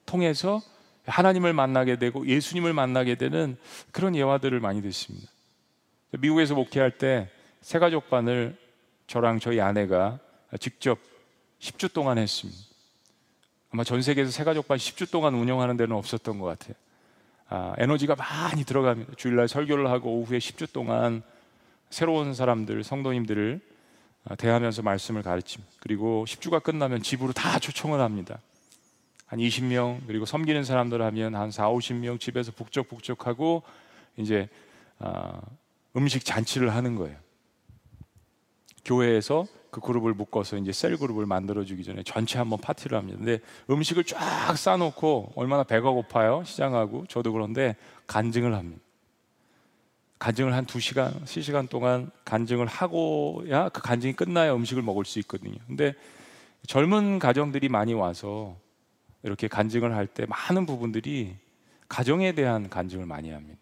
통해서 0.05 0.61
하나님을 1.05 1.53
만나게 1.53 1.97
되고 1.97 2.25
예수님을 2.25 2.71
만나게 2.73 3.15
되는 3.15 3.57
그런 3.91 4.15
예화들을 4.15 4.59
많이 4.59 4.81
듣습니다. 4.83 5.27
미국에서 6.11 6.55
목회할 6.55 6.97
때 6.97 7.29
새가족반을 7.61 8.57
저랑 9.07 9.39
저희 9.39 9.59
아내가 9.59 10.19
직접 10.59 10.99
10주 11.59 11.91
동안 11.91 12.17
했습니다. 12.17 12.59
아마 13.71 13.83
전 13.83 14.01
세계에서 14.01 14.31
새가족반 14.31 14.77
10주 14.77 15.11
동안 15.11 15.33
운영하는 15.33 15.77
데는 15.77 15.95
없었던 15.95 16.39
것 16.39 16.45
같아요. 16.45 16.75
아, 17.49 17.73
에너지가 17.77 18.15
많이 18.15 18.63
들어갑니다. 18.63 19.13
주일날 19.17 19.47
설교를 19.47 19.89
하고 19.89 20.19
오후에 20.19 20.37
10주 20.37 20.71
동안 20.71 21.23
새로운 21.89 22.33
사람들, 22.33 22.83
성도님들을 22.83 23.59
아, 24.25 24.35
대하면서 24.35 24.81
말씀을 24.81 25.23
가르칩니다. 25.23 25.71
그리고 25.79 26.25
10주가 26.27 26.61
끝나면 26.61 27.01
집으로 27.01 27.31
다 27.33 27.57
초청을 27.59 27.99
합니다. 27.99 28.39
한 29.25 29.39
20명, 29.39 30.01
그리고 30.07 30.25
섬기는 30.25 30.63
사람들 30.63 31.01
하면 31.01 31.35
한 31.35 31.51
4, 31.51 31.69
50명 31.69 32.19
집에서 32.19 32.51
북적북적하고 32.51 33.63
이제 34.17 34.49
아, 34.99 35.41
음식 35.95 36.25
잔치를 36.25 36.73
하는 36.75 36.95
거예요. 36.95 37.17
교회에서 38.85 39.45
그 39.71 39.81
그룹을 39.81 40.13
묶어서 40.13 40.57
이제 40.57 40.71
셀 40.71 40.97
그룹을 40.97 41.25
만들어 41.25 41.63
주기 41.63 41.83
전에 41.83 42.03
전체 42.03 42.39
한번 42.39 42.59
파티를 42.59 42.97
합니다. 42.97 43.17
근데 43.17 43.39
음식을 43.69 44.03
쫙 44.03 44.55
싸놓고 44.57 45.33
얼마나 45.35 45.63
배가 45.63 45.91
고파요 45.91 46.43
시장하고 46.43 47.05
저도 47.07 47.31
그런데 47.31 47.75
간증을 48.07 48.55
합니다. 48.55 48.81
간증을 50.19 50.53
한 50.53 50.65
두시간 50.65 51.13
세시간 51.25 51.67
동안 51.67 52.11
간증을 52.25 52.67
하고야 52.67 53.69
그 53.69 53.81
간증이 53.81 54.13
끝나야 54.13 54.53
음식을 54.53 54.83
먹을 54.83 55.05
수 55.05 55.17
있거든요. 55.19 55.57
근데 55.65 55.93
젊은 56.67 57.19
가정들이 57.19 57.69
많이 57.69 57.93
와서 57.93 58.57
이렇게 59.23 59.47
간증을 59.47 59.95
할 59.95 60.07
때 60.07 60.25
많은 60.27 60.65
부분들이 60.65 61.35
가정에 61.87 62.33
대한 62.33 62.69
간증을 62.69 63.05
많이 63.05 63.31
합니다. 63.31 63.59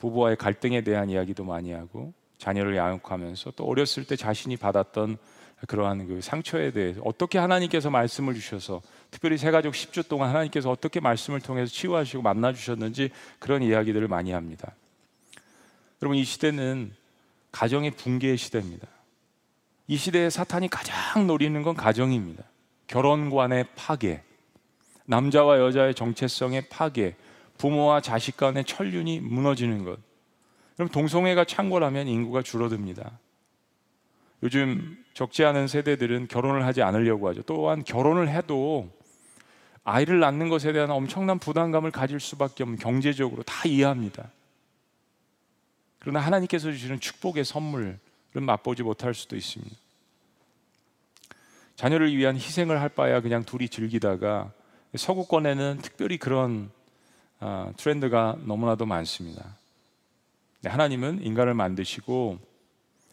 부부와의 0.00 0.36
갈등에 0.36 0.80
대한 0.82 1.10
이야기도 1.10 1.44
많이 1.44 1.72
하고 1.72 2.12
자녀를 2.38 2.76
양육하면서 2.76 3.52
또 3.56 3.64
어렸을 3.64 4.04
때 4.04 4.16
자신이 4.16 4.56
받았던 4.56 5.18
그러한 5.66 6.06
그 6.06 6.20
상처에 6.20 6.70
대해서 6.70 7.00
어떻게 7.04 7.36
하나님께서 7.38 7.90
말씀을 7.90 8.34
주셔서 8.34 8.80
특별히 9.10 9.36
세 9.36 9.50
가족 9.50 9.74
10주 9.74 10.08
동안 10.08 10.28
하나님께서 10.30 10.70
어떻게 10.70 11.00
말씀을 11.00 11.40
통해서 11.40 11.70
치유하시고 11.72 12.22
만나 12.22 12.52
주셨는지 12.52 13.10
그런 13.40 13.62
이야기들을 13.62 14.06
많이 14.06 14.30
합니다. 14.30 14.74
여러분 16.02 16.16
이 16.16 16.24
시대는 16.24 16.92
가정의 17.50 17.90
붕괴의 17.92 18.36
시대입니다. 18.36 18.86
이 19.88 19.96
시대에 19.96 20.30
사탄이 20.30 20.68
가장 20.68 21.26
노리는 21.26 21.60
건 21.62 21.74
가정입니다. 21.74 22.44
결혼관의 22.86 23.66
파괴, 23.74 24.22
남자와 25.06 25.58
여자의 25.58 25.94
정체성의 25.94 26.68
파괴, 26.68 27.16
부모와 27.56 28.00
자식 28.00 28.36
간의 28.36 28.64
천륜이 28.64 29.20
무너지는 29.20 29.84
것. 29.84 29.98
그럼 30.76 30.88
동성애가 30.88 31.44
창궐하면 31.44 32.06
인구가 32.06 32.42
줄어듭니다. 32.42 33.18
요즘 34.44 35.02
적지 35.14 35.44
않은 35.44 35.66
세대들은 35.66 36.28
결혼을 36.28 36.64
하지 36.64 36.82
않으려고 36.82 37.28
하죠. 37.28 37.42
또한 37.42 37.82
결혼을 37.82 38.28
해도 38.28 38.88
아이를 39.82 40.20
낳는 40.20 40.48
것에 40.48 40.72
대한 40.72 40.90
엄청난 40.90 41.38
부담감을 41.38 41.90
가질 41.90 42.20
수밖에 42.20 42.62
없는 42.62 42.78
경제적으로 42.78 43.42
다 43.42 43.66
이해합니다. 43.66 44.30
그러나 45.98 46.20
하나님께서 46.20 46.70
주시는 46.70 47.00
축복의 47.00 47.44
선물은 47.44 47.98
맛보지 48.34 48.82
못할 48.82 49.14
수도 49.14 49.36
있습니다. 49.36 49.74
자녀를 51.76 52.16
위한 52.16 52.36
희생을 52.36 52.80
할 52.80 52.88
바야 52.88 53.20
그냥 53.20 53.44
둘이 53.44 53.68
즐기다가 53.68 54.52
서구권에는 54.96 55.78
특별히 55.82 56.18
그런 56.18 56.70
어, 57.40 57.72
트렌드가 57.76 58.36
너무나도 58.44 58.84
많습니다. 58.84 59.56
네, 60.60 60.70
하나님은 60.70 61.22
인간을 61.22 61.54
만드시고 61.54 62.38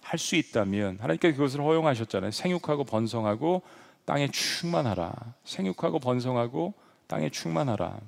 할 0.01 0.19
수 0.19 0.35
있다면 0.35 0.99
하나님께서 0.99 1.35
그것을 1.35 1.61
허용하셨잖아요. 1.61 2.31
생육하고 2.31 2.83
번성하고 2.83 3.63
땅에 4.05 4.29
충만하라. 4.29 5.13
생육하고 5.45 5.99
번성하고 5.99 6.73
땅에 7.07 7.29
충만하라. 7.29 7.99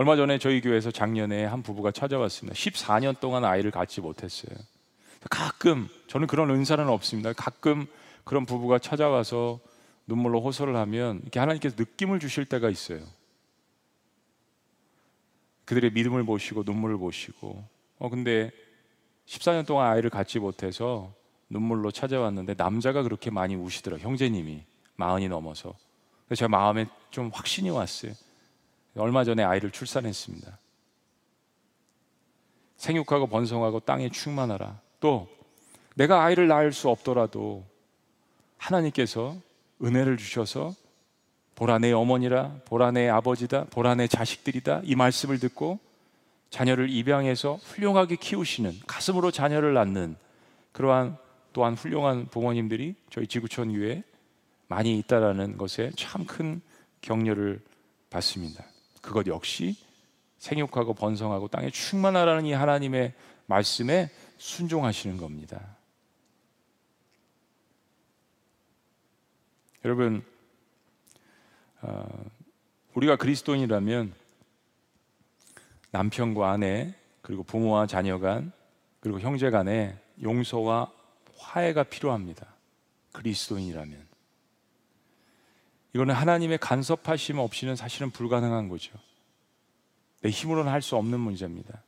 얼마 0.00 0.16
전에 0.16 0.38
저희 0.38 0.62
교회에서 0.62 0.90
작년에 0.90 1.44
한 1.44 1.62
부부가 1.62 1.90
찾아왔습니다. 1.90 2.54
14년 2.54 3.20
동안 3.20 3.44
아이를 3.44 3.70
갖지 3.70 4.00
못했어요. 4.00 4.56
가끔 5.28 5.90
저는 6.06 6.26
그런 6.26 6.48
은사는 6.48 6.88
없습니다. 6.88 7.34
가끔 7.34 7.84
그런 8.24 8.46
부부가 8.46 8.78
찾아와서 8.78 9.60
눈물로 10.06 10.40
호소를 10.40 10.74
하면 10.74 11.20
이렇게 11.20 11.38
하나님께서 11.38 11.76
느낌을 11.78 12.18
주실 12.18 12.46
때가 12.46 12.70
있어요. 12.70 13.00
그들의 15.66 15.90
믿음을 15.92 16.24
보시고 16.24 16.62
눈물을 16.64 16.96
보시고 16.96 17.62
어 17.98 18.08
근데 18.08 18.52
14년 19.26 19.66
동안 19.66 19.92
아이를 19.92 20.08
갖지 20.08 20.38
못해서 20.38 21.12
눈물로 21.50 21.90
찾아왔는데 21.90 22.54
남자가 22.56 23.02
그렇게 23.02 23.30
많이 23.30 23.54
우시더라 23.54 23.98
형제님이 23.98 24.64
마흔이 24.96 25.28
넘어서 25.28 25.74
그래서 26.24 26.38
제 26.38 26.46
마음에 26.46 26.86
좀 27.10 27.30
확신이 27.34 27.68
왔어요. 27.68 28.14
얼마 28.96 29.24
전에 29.24 29.42
아이를 29.42 29.70
출산했습니다. 29.70 30.58
생육하고 32.76 33.26
번성하고 33.26 33.80
땅에 33.80 34.08
충만하라. 34.08 34.80
또 35.00 35.28
내가 35.96 36.24
아이를 36.24 36.48
낳을 36.48 36.72
수 36.72 36.88
없더라도 36.88 37.64
하나님께서 38.56 39.36
은혜를 39.82 40.16
주셔서 40.16 40.74
보라 41.54 41.78
내 41.78 41.92
어머니라 41.92 42.60
보라 42.64 42.90
내 42.90 43.08
아버지다 43.08 43.64
보라 43.64 43.94
내 43.94 44.06
자식들이다 44.06 44.82
이 44.84 44.94
말씀을 44.94 45.38
듣고 45.38 45.78
자녀를 46.48 46.88
입양해서 46.90 47.54
훌륭하게 47.56 48.16
키우시는 48.16 48.72
가슴으로 48.86 49.30
자녀를 49.30 49.74
낳는 49.74 50.16
그러한 50.72 51.16
또한 51.52 51.74
훌륭한 51.74 52.26
부모님들이 52.26 52.94
저희 53.10 53.26
지구촌 53.26 53.70
위에 53.70 54.02
많이 54.68 54.98
있다라는 54.98 55.58
것에 55.58 55.90
참 55.96 56.24
큰 56.24 56.60
격려를 57.02 57.60
받습니다. 58.10 58.64
그것 59.00 59.26
역시 59.26 59.76
생육하고 60.38 60.94
번성하고 60.94 61.48
땅에 61.48 61.70
충만하라는 61.70 62.46
이 62.46 62.52
하나님의 62.52 63.14
말씀에 63.46 64.10
순종하시는 64.38 65.16
겁니다. 65.16 65.76
여러분, 69.84 70.24
어, 71.82 72.06
우리가 72.94 73.16
그리스도인이라면 73.16 74.14
남편과 75.90 76.50
아내 76.50 76.94
그리고 77.22 77.42
부모와 77.42 77.86
자녀 77.86 78.18
간 78.18 78.52
그리고 79.00 79.20
형제 79.20 79.50
간에 79.50 79.98
용서와 80.22 80.92
화해가 81.36 81.84
필요합니다. 81.84 82.46
그리스도인이라면 83.12 84.09
이거는 85.94 86.14
하나님의 86.14 86.58
간섭하심 86.58 87.38
없이는 87.38 87.76
사실은 87.76 88.10
불가능한 88.10 88.68
거죠. 88.68 88.92
내 90.22 90.30
힘으로는 90.30 90.70
할 90.70 90.82
수 90.82 90.96
없는 90.96 91.18
문제입니다. 91.18 91.82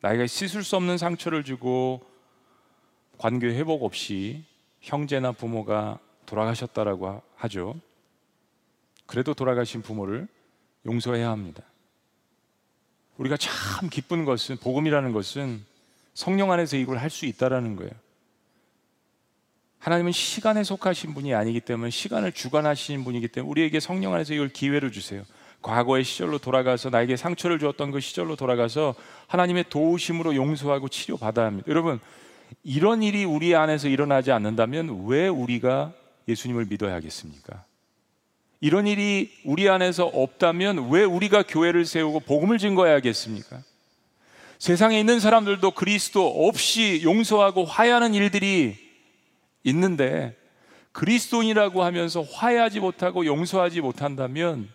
나이가 0.00 0.26
씻을 0.26 0.62
수 0.62 0.76
없는 0.76 0.98
상처를 0.98 1.42
주고 1.42 2.06
관계 3.18 3.48
회복 3.48 3.82
없이 3.82 4.44
형제나 4.80 5.32
부모가 5.32 5.98
돌아가셨다라고 6.26 7.22
하죠. 7.36 7.74
그래도 9.06 9.34
돌아가신 9.34 9.82
부모를 9.82 10.28
용서해야 10.84 11.30
합니다. 11.30 11.62
우리가 13.16 13.36
참 13.36 13.88
기쁜 13.88 14.24
것은 14.24 14.58
복음이라는 14.58 15.12
것은 15.12 15.64
성령 16.14 16.52
안에서 16.52 16.76
이걸 16.76 16.98
할 16.98 17.10
수 17.10 17.26
있다라는 17.26 17.76
거예요. 17.76 17.92
하나님은 19.78 20.12
시간에 20.12 20.64
속하신 20.64 21.14
분이 21.14 21.34
아니기 21.34 21.60
때문에 21.60 21.90
시간을 21.90 22.32
주관하시는 22.32 23.04
분이기 23.04 23.28
때문에 23.28 23.50
우리에게 23.50 23.80
성령 23.80 24.14
안에서 24.14 24.34
이걸 24.34 24.48
기회로 24.48 24.90
주세요. 24.90 25.22
과거의 25.62 26.04
시절로 26.04 26.38
돌아가서 26.38 26.90
나에게 26.90 27.16
상처를 27.16 27.58
주었던 27.58 27.90
그 27.90 28.00
시절로 28.00 28.36
돌아가서 28.36 28.94
하나님의 29.26 29.64
도우심으로 29.68 30.36
용서하고 30.36 30.88
치료받아야 30.88 31.46
합니다. 31.46 31.66
여러분, 31.68 31.98
이런 32.62 33.02
일이 33.02 33.24
우리 33.24 33.54
안에서 33.54 33.88
일어나지 33.88 34.30
않는다면 34.32 35.06
왜 35.06 35.28
우리가 35.28 35.92
예수님을 36.28 36.66
믿어야 36.66 36.94
하겠습니까? 36.94 37.64
이런 38.60 38.86
일이 38.86 39.30
우리 39.44 39.68
안에서 39.68 40.06
없다면 40.06 40.90
왜 40.90 41.04
우리가 41.04 41.42
교회를 41.42 41.84
세우고 41.84 42.20
복음을 42.20 42.58
증거해야겠습니까? 42.58 43.62
세상에 44.58 44.98
있는 44.98 45.20
사람들도 45.20 45.72
그리스도 45.72 46.46
없이 46.46 47.02
용서하고 47.02 47.64
화해하는 47.64 48.14
일들이 48.14 48.85
있는데 49.66 50.36
그리스도인이라고 50.92 51.82
하면서 51.82 52.22
화해하지 52.22 52.80
못하고 52.80 53.26
용서하지 53.26 53.82
못한다면 53.82 54.70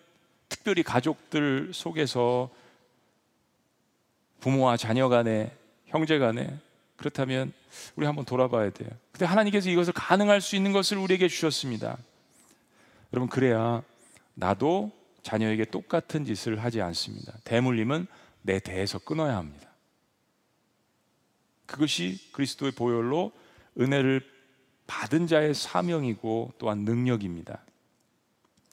특별히 0.50 0.84
가족들 0.84 1.72
속에서 1.74 2.50
부모와 4.42 4.78
자녀 4.78 5.10
간에 5.10 5.52
형제 5.88 6.20
간에 6.20 6.60
그렇다면 6.98 7.54
우리 7.96 8.06
한번 8.06 8.26
돌아봐야 8.26 8.70
돼요. 8.70 8.90
근데 9.12 9.26
하나님께서 9.26 9.70
이것을 9.70 9.94
가능할 9.94 10.42
수 10.42 10.56
있는 10.56 10.72
것을 10.72 10.98
우리에게 10.98 11.28
주셨습니다. 11.28 11.98
여러분 13.14 13.30
그래야 13.30 13.82
나도 14.36 14.92
자녀에게 15.24 15.66
똑같은 15.66 16.26
짓을 16.26 16.64
하지 16.64 16.82
않습니다. 16.82 17.34
대물림은 17.44 18.08
내 18.42 18.60
대에서 18.60 19.00
끊어야 19.00 19.38
합니다. 19.38 19.70
그것이 21.66 22.32
그리스도의 22.34 22.74
보혈로 22.74 23.32
은혜를 23.80 24.22
받은 24.92 25.28
자의 25.28 25.54
사명이고 25.54 26.52
또한 26.58 26.80
능력입니다. 26.80 27.60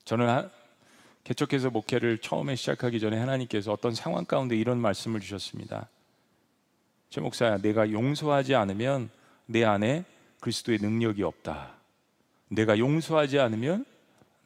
저는 0.05 0.49
개척해서 1.23 1.71
목회를 1.71 2.19
처음에 2.19 2.57
시작하기 2.57 2.99
전에 2.99 3.17
하나님께서 3.17 3.73
어떤 3.73 3.95
상황 3.95 4.25
가운데 4.25 4.57
이런 4.57 4.81
말씀을 4.81 5.21
주셨습니다. 5.21 5.89
제 7.09 7.21
목사야, 7.21 7.59
내가 7.59 7.93
용서하지 7.93 8.57
않으면 8.57 9.11
내 9.47 9.65
안에 9.65 10.05
그리스도의 10.41 10.79
능력이 10.81 11.23
없다. 11.23 11.75
내가 12.49 12.79
용서하지 12.79 13.39
않으면 13.39 13.85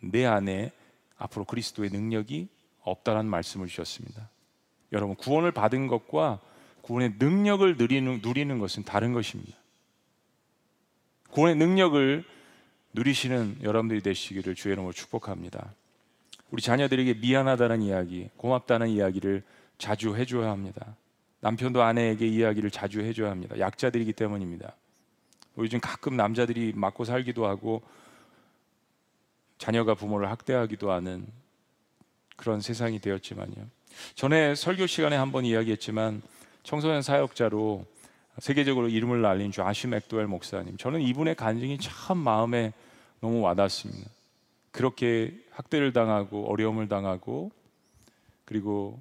내 0.01 0.27
안에 0.27 0.73
앞으로 1.17 1.47
그리스도의 1.47 1.89
능력이 1.91 2.49
없다라는 2.83 3.31
말씀을 3.31 3.67
주셨습니다. 3.67 4.29
여러분, 4.93 5.17
구원을 5.17 5.53
받은 5.53 5.87
것과 5.87 6.39
구원의 6.83 7.15
능력을 7.19 7.77
누리는, 7.79 8.21
누리는 8.23 8.59
것은 8.59 8.85
다른 8.85 9.15
것입니다. 9.15 9.62
구원의 11.33 11.57
능력을 11.57 12.25
누리시는 12.93 13.61
여러분들이 13.63 14.03
되시기를 14.03 14.55
주의 14.55 14.75
이름으로 14.75 14.93
축복합니다. 14.93 15.73
우리 16.51 16.61
자녀들에게 16.61 17.15
미안하다는 17.15 17.81
이야기, 17.81 18.29
고맙다는 18.37 18.91
이야기를 18.91 19.43
자주 19.79 20.15
해줘야 20.15 20.51
합니다. 20.51 20.95
남편도 21.41 21.83
아내에게 21.83 22.27
이야기를 22.27 22.71
자주 22.71 23.01
해줘야 23.01 23.31
합니다. 23.31 23.59
약자들이기 23.59 24.13
때문입니다. 24.13 24.77
요즘 25.57 25.81
가끔 25.81 26.19
남자들이 26.19 26.75
맞고 26.77 27.05
살기도 27.07 27.47
하고 27.47 27.81
자녀가 29.57 29.95
부모를 29.95 30.31
학대하기도 30.31 30.93
하는 30.93 31.27
그런 32.37 32.61
세상이 32.61 33.01
되었지만요. 33.01 33.69
전에 34.15 34.55
설교 34.55 34.87
시간에 34.87 35.17
한번 35.17 35.47
이야기했지만 35.47 36.21
청소년 36.63 37.01
사역자로 37.01 37.87
세계적으로 38.39 38.89
이름을 38.89 39.21
날린 39.21 39.53
좌시 39.53 39.87
맥도웰 39.87 40.27
목사님. 40.27 40.77
저는 40.77 41.01
이분의 41.01 41.35
간증이 41.35 41.79
참 41.79 42.19
마음에 42.19 42.73
너무 43.21 43.41
와닿습니다. 43.41 44.11
그렇게 44.71 45.39
학대를 45.51 45.93
당하고 45.93 46.51
어려움을 46.51 46.89
당하고 46.89 47.51
그리고 48.45 49.01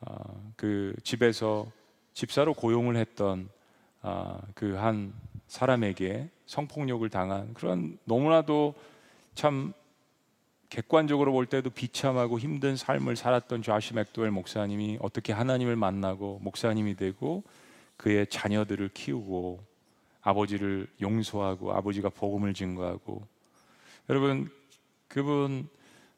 어, 0.00 0.52
그 0.56 0.94
집에서 1.04 1.66
집사로 2.12 2.54
고용을 2.54 2.96
했던 2.96 3.48
어, 4.02 4.40
그한 4.54 5.12
사람에게 5.46 6.28
성폭력을 6.46 7.08
당한 7.08 7.54
그런 7.54 7.98
너무나도 8.04 8.74
참 9.34 9.72
객관적으로 10.68 11.32
볼 11.32 11.46
때도 11.46 11.70
비참하고 11.70 12.38
힘든 12.38 12.76
삶을 12.76 13.14
살았던 13.14 13.62
좌시 13.62 13.94
맥도웰 13.94 14.30
목사님이 14.30 14.98
어떻게 15.00 15.32
하나님을 15.32 15.76
만나고 15.76 16.40
목사님이 16.42 16.96
되고 16.96 17.44
그의 17.96 18.26
자녀들을 18.26 18.90
키우고 18.94 19.64
아버지를 20.22 20.86
용서하고 21.00 21.72
아버지가 21.72 22.08
복음을 22.10 22.54
증거하고 22.54 23.26
여러분 24.08 24.50
그분 25.08 25.68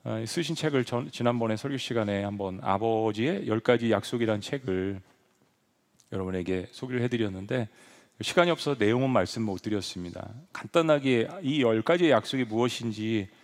어, 0.05 0.23
쓰신 0.27 0.55
책을 0.55 0.85
전, 0.85 1.11
지난번에 1.11 1.57
설교 1.57 1.79
시간에 1.79 2.23
한번 2.23 2.61
아버지의 2.63 3.47
열 3.49 3.61
가지 3.61 3.91
약속이라는 3.91 4.41
책을 4.43 5.01
여러분에게 6.13 6.69
소개를 6.71 7.03
해드렸는데 7.03 7.69
시간이 8.21 8.51
없어서 8.51 8.79
내용은 8.79 9.11
말씀 9.11 9.43
못 9.43 9.61
드렸습니다. 9.63 10.33
간단하게 10.53 11.29
이 11.43 11.63
열 11.63 11.83
가지의 11.83 12.11
약속이 12.13 12.45
무엇인지 12.45 13.29
예, 13.29 13.44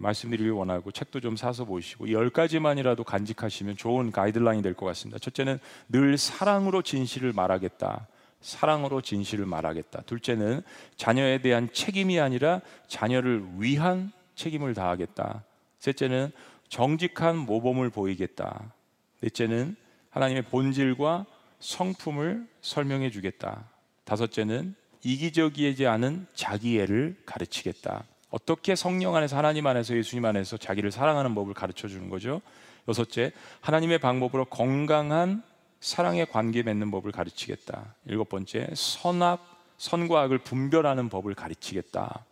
말씀드리기 0.00 0.48
원하고 0.50 0.90
책도 0.90 1.20
좀 1.20 1.36
사서 1.36 1.64
보시고 1.64 2.06
이열 2.06 2.30
가지만이라도 2.30 3.04
간직하시면 3.04 3.76
좋은 3.76 4.10
가이드라인이 4.10 4.62
될 4.62 4.74
것 4.74 4.86
같습니다. 4.86 5.18
첫째는 5.18 5.58
늘 5.88 6.18
사랑으로 6.18 6.82
진실을 6.82 7.32
말하겠다. 7.32 8.06
사랑으로 8.40 9.00
진실을 9.00 9.46
말하겠다. 9.46 10.02
둘째는 10.02 10.62
자녀에 10.96 11.38
대한 11.38 11.68
책임이 11.72 12.20
아니라 12.20 12.60
자녀를 12.86 13.44
위한 13.58 14.12
책임을 14.34 14.74
다하겠다. 14.74 15.44
셋째는 15.78 16.30
정직한 16.68 17.36
모범을 17.38 17.90
보이겠다. 17.90 18.72
넷째는 19.20 19.76
하나님의 20.10 20.42
본질과 20.42 21.26
성품을 21.60 22.46
설명해 22.60 23.10
주겠다. 23.10 23.70
다섯째는 24.04 24.74
이기적이지 25.02 25.86
않은 25.86 26.26
자기애를 26.34 27.16
가르치겠다. 27.24 28.04
어떻게 28.30 28.74
성령 28.74 29.14
안에서 29.16 29.36
하나님 29.36 29.66
안에서 29.66 29.96
예수님 29.96 30.24
안에서 30.24 30.56
자기를 30.56 30.90
사랑하는 30.90 31.34
법을 31.34 31.54
가르쳐 31.54 31.88
주는 31.88 32.10
거죠. 32.10 32.42
여섯째, 32.88 33.32
하나님의 33.60 33.98
방법으로 33.98 34.44
건강한 34.46 35.42
사랑의 35.80 36.26
관계 36.30 36.62
맺는 36.62 36.90
법을 36.90 37.12
가르치겠다. 37.12 37.94
일곱 38.06 38.28
번째, 38.28 38.68
선악, 38.74 39.56
선과 39.78 40.22
악을 40.22 40.38
분별하는 40.38 41.08
법을 41.08 41.34
가르치겠다. 41.34 42.24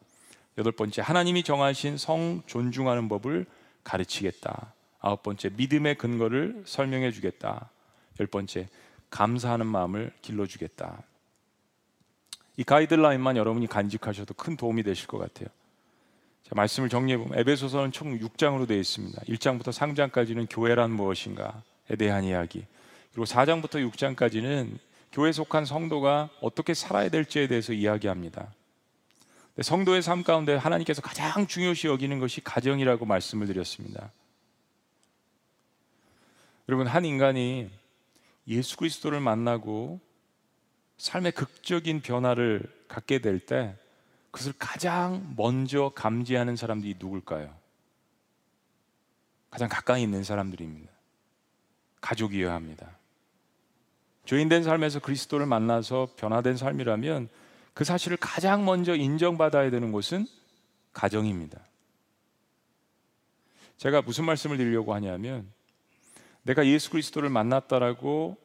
여덟 0.59 0.73
번째, 0.73 1.03
하나님이 1.03 1.43
정하신 1.43 1.97
성 1.97 2.43
존중하는 2.47 3.09
법을 3.09 3.47
가르치겠다. 3.83 4.73
아홉 5.01 5.23
번째, 5.23 5.51
믿음의 5.57 5.97
근거를 5.97 6.63
설명해 6.65 7.11
주겠다. 7.11 7.71
열 8.21 8.27
번째, 8.27 8.69
감사하는 9.11 9.67
마음을 9.67 10.13
길러주겠다. 10.23 11.03
이 12.57 12.65
가이드라인만 12.65 13.37
여러분이 13.37 13.67
간직하셔도 13.67 14.35
큰 14.35 14.57
도움이 14.57 14.85
되실 14.85 15.09
것 15.09 15.19
같아요. 15.19 15.49
자, 16.45 16.51
말씀을 16.55 16.91
정리해 16.91 17.17
보면 17.17 17.39
에베소서는 17.39 17.91
총 17.91 18.19
6장으로 18.19 18.69
되어 18.69 18.77
있습니다. 18.77 19.23
1장부터 19.23 19.73
3장까지는 19.73 20.47
교회란 20.51 20.91
무엇인가에 20.91 21.97
대한 21.99 22.25
이야기. 22.25 22.67
그리고 23.13 23.25
4장부터 23.25 23.91
6장까지는 23.91 24.79
교회 25.11 25.33
속한 25.33 25.65
성도가 25.65 26.29
어떻게 26.43 26.75
살아야 26.75 27.09
될지에 27.09 27.47
대해서 27.47 27.73
이야기합니다. 27.73 28.53
성도의 29.59 30.03
삶 30.03 30.23
가운데 30.23 30.55
하나님께서 30.55 31.01
가장 31.01 31.47
중요시 31.47 31.87
여기는 31.87 32.19
것이 32.19 32.43
가정이라고 32.43 33.07
말씀을 33.07 33.47
드렸습니다. 33.47 34.13
여러분 36.69 36.87
한 36.87 37.05
인간이 37.05 37.71
예수 38.49 38.77
그리스도를 38.77 39.21
만나고 39.21 40.01
삶의 40.99 41.33
극적인 41.33 42.03
변화를 42.03 42.63
갖게 42.89 43.21
될 43.21 43.39
때 43.39 43.77
그것을 44.35 44.53
가장 44.59 45.33
먼저 45.37 45.93
감지하는 45.95 46.57
사람들이 46.57 46.97
누굴까요? 46.99 47.55
가장 49.49 49.69
가까이 49.69 50.03
있는 50.03 50.25
사람들입니다. 50.25 50.91
가족이어야 52.01 52.53
합니다. 52.53 52.99
죄인된 54.25 54.65
삶에서 54.65 54.99
그리스도를 54.99 55.47
만나서 55.47 56.09
변화된 56.17 56.57
삶이라면 56.57 57.29
그 57.75 57.85
사실을 57.85 58.17
가장 58.17 58.65
먼저 58.65 58.97
인정받아야 58.97 59.71
되는 59.71 59.93
곳은 59.93 60.27
가정입니다. 60.93 61.61
제가 63.77 64.03
무슨 64.03 64.25
말씀을 64.25 64.57
드리려고 64.57 64.95
하냐면 64.95 65.49
내가 66.43 66.67
예수 66.67 66.91
그리스도를 66.91 67.29
만났다라고 67.29 68.37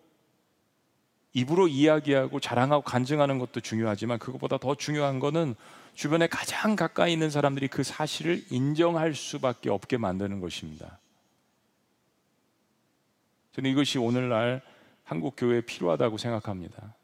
입으로 1.33 1.67
이야기하고 1.67 2.39
자랑하고 2.39 2.83
간증하는 2.83 3.39
것도 3.39 3.59
중요하지만 3.59 4.19
그것보다 4.19 4.57
더 4.57 4.75
중요한 4.75 5.19
것은 5.19 5.55
주변에 5.93 6.27
가장 6.27 6.75
가까이 6.75 7.13
있는 7.13 7.29
사람들이 7.29 7.67
그 7.67 7.83
사실을 7.83 8.43
인정할 8.49 9.13
수밖에 9.13 9.69
없게 9.69 9.97
만드는 9.97 10.39
것입니다. 10.39 10.99
저는 13.51 13.69
이것이 13.71 13.97
오늘날 13.97 14.61
한국 15.03 15.35
교회에 15.35 15.61
필요하다고 15.61 16.17
생각합니다. 16.17 16.95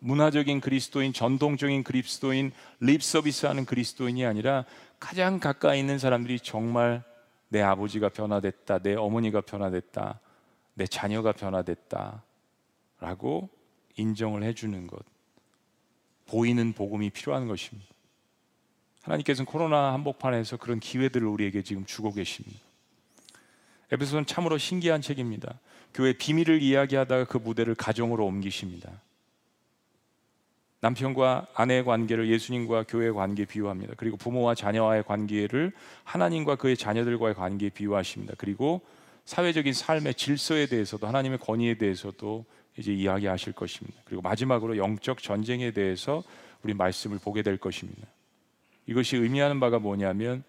문화적인 0.00 0.60
그리스도인, 0.60 1.12
전통적인 1.12 1.82
그리스도인, 1.82 2.52
립 2.80 3.02
서비스하는 3.02 3.64
그리스도인이 3.64 4.24
아니라 4.24 4.64
가장 5.00 5.40
가까이 5.40 5.80
있는 5.80 5.98
사람들이 5.98 6.38
정말 6.40 7.02
내 7.48 7.60
아버지가 7.60 8.08
변화됐다, 8.10 8.78
내 8.78 8.94
어머니가 8.94 9.40
변화됐다, 9.40 10.20
내 10.74 10.86
자녀가 10.86 11.32
변화됐다, 11.32 12.22
라고 13.00 13.48
인정을 13.96 14.42
해주는 14.42 14.86
것. 14.86 15.04
보이는 16.26 16.72
복음이 16.72 17.10
필요한 17.10 17.48
것입니다. 17.48 17.88
하나님께서는 19.02 19.46
코로나 19.46 19.92
한복판에서 19.94 20.58
그런 20.58 20.80
기회들을 20.80 21.26
우리에게 21.26 21.62
지금 21.62 21.86
주고 21.86 22.12
계십니다. 22.12 22.60
에베소는 23.90 24.26
참으로 24.26 24.58
신기한 24.58 25.00
책입니다. 25.00 25.58
교회 25.94 26.12
비밀을 26.12 26.62
이야기하다가 26.62 27.24
그 27.24 27.38
무대를 27.38 27.74
가정으로 27.74 28.26
옮기십니다. 28.26 29.00
남편과 30.80 31.48
아내의 31.54 31.84
관계를 31.84 32.28
예수님과 32.28 32.84
교회의 32.84 33.12
관계에 33.12 33.46
비유합니다. 33.46 33.94
그리고 33.96 34.16
부모와 34.16 34.54
자녀와의 34.54 35.04
관계를 35.04 35.72
하나님과 36.04 36.56
그의 36.56 36.76
자녀들과의 36.76 37.34
관계에 37.34 37.70
비유하십니다. 37.70 38.34
그리고 38.38 38.82
사회적인 39.24 39.72
삶의 39.72 40.14
질서에 40.14 40.66
대해서도 40.66 41.06
하나님의 41.06 41.38
권위에 41.38 41.74
대해서도 41.74 42.44
이제 42.78 42.92
이야기하실 42.92 43.52
것입니다. 43.54 44.00
그리고 44.04 44.22
마지막으로 44.22 44.76
영적 44.76 45.22
전쟁에 45.22 45.72
대해서 45.72 46.22
우리 46.62 46.74
말씀을 46.74 47.18
보게 47.18 47.42
될 47.42 47.56
것입니다. 47.58 48.06
이것이 48.86 49.16
의미하는 49.16 49.60
바가 49.60 49.78
뭐냐면 49.78 50.44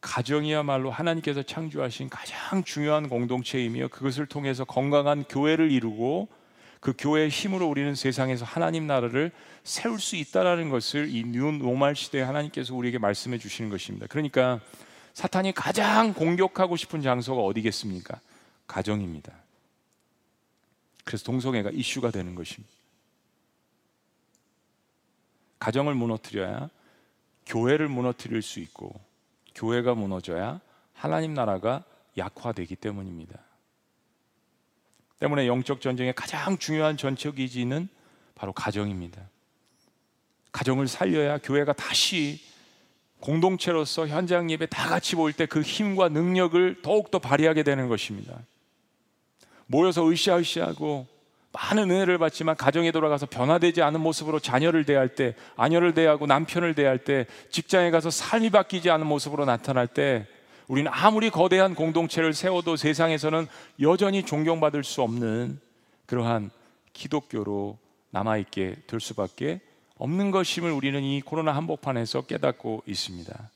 가정이야말로 0.00 0.90
하나님께서 0.90 1.42
창조하신 1.42 2.08
가장 2.08 2.62
중요한 2.64 3.08
공동체이며 3.08 3.88
그것을 3.88 4.26
통해서 4.26 4.64
건강한 4.64 5.24
교회를 5.24 5.70
이루고 5.70 6.28
그 6.80 6.94
교회의 6.96 7.30
힘으로 7.30 7.66
우리는 7.66 7.94
세상에서 7.94 8.44
하나님 8.44 8.86
나라를 8.86 9.32
세울 9.64 9.98
수 9.98 10.14
있다라는 10.14 10.70
것을 10.70 11.08
이 11.08 11.24
new 11.24 11.50
normal 11.50 11.96
시대에 11.96 12.22
하나님께서 12.22 12.74
우리에게 12.74 12.98
말씀해 12.98 13.38
주시는 13.38 13.70
것입니다. 13.70 14.06
그러니까 14.08 14.60
사탄이 15.14 15.52
가장 15.52 16.12
공격하고 16.12 16.76
싶은 16.76 17.00
장소가 17.00 17.42
어디겠습니까? 17.42 18.20
가정입니다. 18.68 19.32
그래서 21.06 21.24
동성애가 21.24 21.70
이슈가 21.70 22.10
되는 22.10 22.34
것입니다. 22.34 22.74
가정을 25.60 25.94
무너뜨려야 25.94 26.68
교회를 27.46 27.88
무너뜨릴 27.88 28.42
수 28.42 28.58
있고 28.58 29.00
교회가 29.54 29.94
무너져야 29.94 30.60
하나님 30.92 31.32
나라가 31.32 31.84
약화되기 32.18 32.74
때문입니다. 32.74 33.38
때문에 35.20 35.46
영적 35.46 35.80
전쟁의 35.80 36.12
가장 36.14 36.58
중요한 36.58 36.96
전체 36.96 37.30
기지는 37.30 37.88
바로 38.34 38.52
가정입니다. 38.52 39.22
가정을 40.50 40.88
살려야 40.88 41.38
교회가 41.38 41.72
다시 41.72 42.40
공동체로서 43.20 44.08
현장 44.08 44.50
예배 44.50 44.66
다 44.66 44.88
같이 44.88 45.14
모일 45.14 45.34
때 45.34 45.46
그 45.46 45.62
힘과 45.62 46.08
능력을 46.08 46.82
더욱더 46.82 47.20
발휘하게 47.20 47.62
되는 47.62 47.88
것입니다. 47.88 48.42
모여서 49.66 50.08
으쌰으쌰하고 50.08 51.06
많은 51.52 51.90
은혜를 51.90 52.18
받지만 52.18 52.54
가정에 52.56 52.92
돌아가서 52.92 53.26
변화되지 53.26 53.80
않은 53.82 54.00
모습으로 54.00 54.40
자녀를 54.40 54.84
대할 54.84 55.14
때, 55.14 55.34
아녀를 55.56 55.94
대하고 55.94 56.26
남편을 56.26 56.74
대할 56.74 56.98
때, 56.98 57.26
직장에 57.50 57.90
가서 57.90 58.10
삶이 58.10 58.50
바뀌지 58.50 58.90
않은 58.90 59.06
모습으로 59.06 59.46
나타날 59.46 59.86
때, 59.86 60.26
우리는 60.68 60.90
아무리 60.92 61.30
거대한 61.30 61.74
공동체를 61.74 62.34
세워도 62.34 62.76
세상에서는 62.76 63.46
여전히 63.80 64.24
존경받을 64.24 64.84
수 64.84 65.00
없는 65.02 65.60
그러한 66.06 66.50
기독교로 66.92 67.78
남아있게 68.10 68.76
될 68.86 69.00
수밖에 69.00 69.60
없는 69.96 70.30
것임을 70.30 70.70
우리는 70.72 71.02
이 71.02 71.22
코로나 71.22 71.52
한복판에서 71.52 72.22
깨닫고 72.22 72.82
있습니다. 72.86 73.50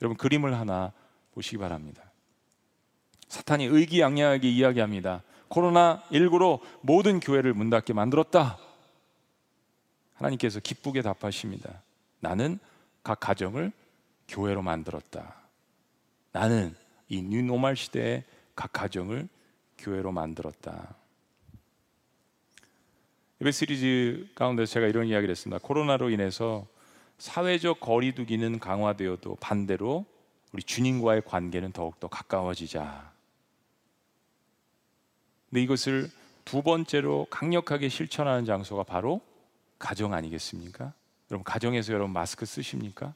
여러분, 0.00 0.16
그림을 0.16 0.54
하나 0.54 0.92
보시기 1.34 1.58
바랍니다. 1.58 2.05
사탄이 3.28 3.64
의기양양하게 3.66 4.48
이야기합니다. 4.48 5.22
코로나19로 5.48 6.60
모든 6.80 7.20
교회를 7.20 7.54
문 7.54 7.70
닫게 7.70 7.92
만들었다. 7.92 8.58
하나님께서 10.14 10.60
기쁘게 10.60 11.02
답하십니다. 11.02 11.82
나는 12.20 12.58
각 13.02 13.20
가정을 13.20 13.72
교회로 14.28 14.62
만들었다. 14.62 15.36
나는 16.32 16.74
이 17.08 17.22
뉴노멀 17.22 17.76
시대에 17.76 18.24
각 18.54 18.72
가정을 18.72 19.28
교회로 19.78 20.12
만들었다. 20.12 20.94
예배 23.40 23.52
시리즈 23.52 24.26
가운데 24.34 24.64
제가 24.64 24.86
이런 24.86 25.06
이야기를 25.06 25.30
했습니다. 25.30 25.60
코로나로 25.62 26.10
인해서 26.10 26.66
사회적 27.18 27.80
거리두기는 27.80 28.58
강화되어도 28.58 29.36
반대로 29.36 30.06
우리 30.52 30.62
주님과의 30.62 31.22
관계는 31.26 31.72
더욱더 31.72 32.08
가까워지자. 32.08 33.15
근데 35.50 35.62
이것을 35.62 36.10
두 36.44 36.62
번째로 36.62 37.26
강력하게 37.30 37.88
실천하는 37.88 38.44
장소가 38.44 38.82
바로 38.82 39.20
가정 39.78 40.14
아니겠습니까? 40.14 40.92
여러분 41.30 41.44
가정에서 41.44 41.92
여러분 41.92 42.12
마스크 42.12 42.46
쓰십니까? 42.46 43.14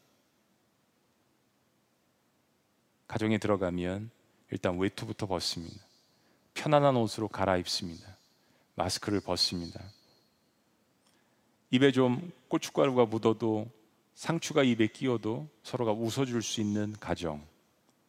가정에 3.06 3.38
들어가면 3.38 4.10
일단 4.50 4.78
외투부터 4.78 5.26
벗습니다. 5.26 5.76
편안한 6.54 6.96
옷으로 6.96 7.28
갈아입습니다. 7.28 8.16
마스크를 8.74 9.20
벗습니다. 9.20 9.80
입에 11.70 11.92
좀 11.92 12.32
고춧가루가 12.48 13.06
묻어도 13.06 13.68
상추가 14.14 14.62
입에 14.62 14.88
끼어도 14.88 15.48
서로가 15.62 15.92
웃어줄 15.92 16.42
수 16.42 16.60
있는 16.60 16.94
가정. 16.98 17.44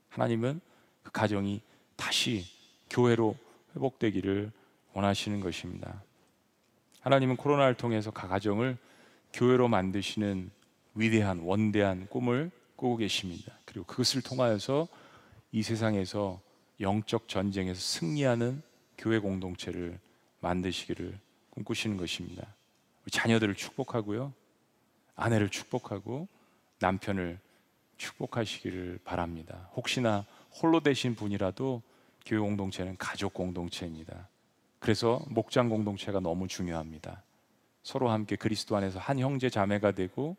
하나님은 0.10 0.60
그 1.04 1.12
가정이 1.12 1.62
다시 1.96 2.46
교회로 2.90 3.36
회복되기를 3.76 4.52
원하시는 4.94 5.40
것입니다. 5.40 6.04
하나님은 7.02 7.38
코로나를 7.38 7.76
통해서 7.76 8.12
가정을 8.12 8.78
교회로 9.34 9.68
만드시는 9.68 10.52
위대한 10.96 11.40
원대한 11.40 12.08
꿈을 12.08 12.52
꾸고 12.76 12.98
계십니다. 12.98 13.58
그리고 13.66 13.86
그것을 13.86 14.22
통하여서 14.22 14.88
이 15.52 15.64
세상에서 15.64 16.42
영적 16.80 17.28
전쟁에서 17.28 17.80
승리하는 17.80 18.62
교회 18.98 19.20
공동체를 19.20 20.00
만드시기를 20.42 21.18
꿈꾸시는 21.52 21.98
것입니다. 21.98 22.56
자녀들을 23.10 23.56
축복하고요. 23.56 24.34
아내를 25.16 25.50
축복하고 25.50 26.28
남편을 26.80 27.40
축복하시기를 27.98 29.00
바랍니다. 29.04 29.70
혹시나 29.76 30.26
홀로 30.52 30.80
되신 30.80 31.16
분이라도 31.16 31.82
교회 32.26 32.40
공동체는 32.40 32.98
가족 32.98 33.34
공동체입니다. 33.34 34.28
그래서 34.80 35.24
목장 35.30 35.70
공동체가 35.70 36.20
너무 36.20 36.48
중요합니다. 36.48 37.24
서로 37.84 38.10
함께 38.10 38.36
그리스도 38.36 38.76
안에서 38.76 39.00
한 39.00 39.20
형제 39.20 39.50
자매가 39.50 39.92
되고 39.92 40.38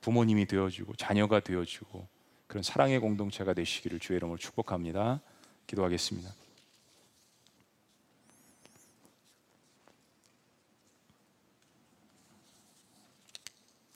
부모님이 0.00 0.46
되어주고 0.46 0.96
자녀가 0.96 1.40
되어주고 1.40 2.06
그런 2.46 2.62
사랑의 2.62 2.98
공동체가 3.00 3.54
되시기를 3.54 3.98
주의 3.98 4.18
이름으로 4.18 4.38
축복합니다. 4.38 5.20
기도하겠습니다. 5.66 6.30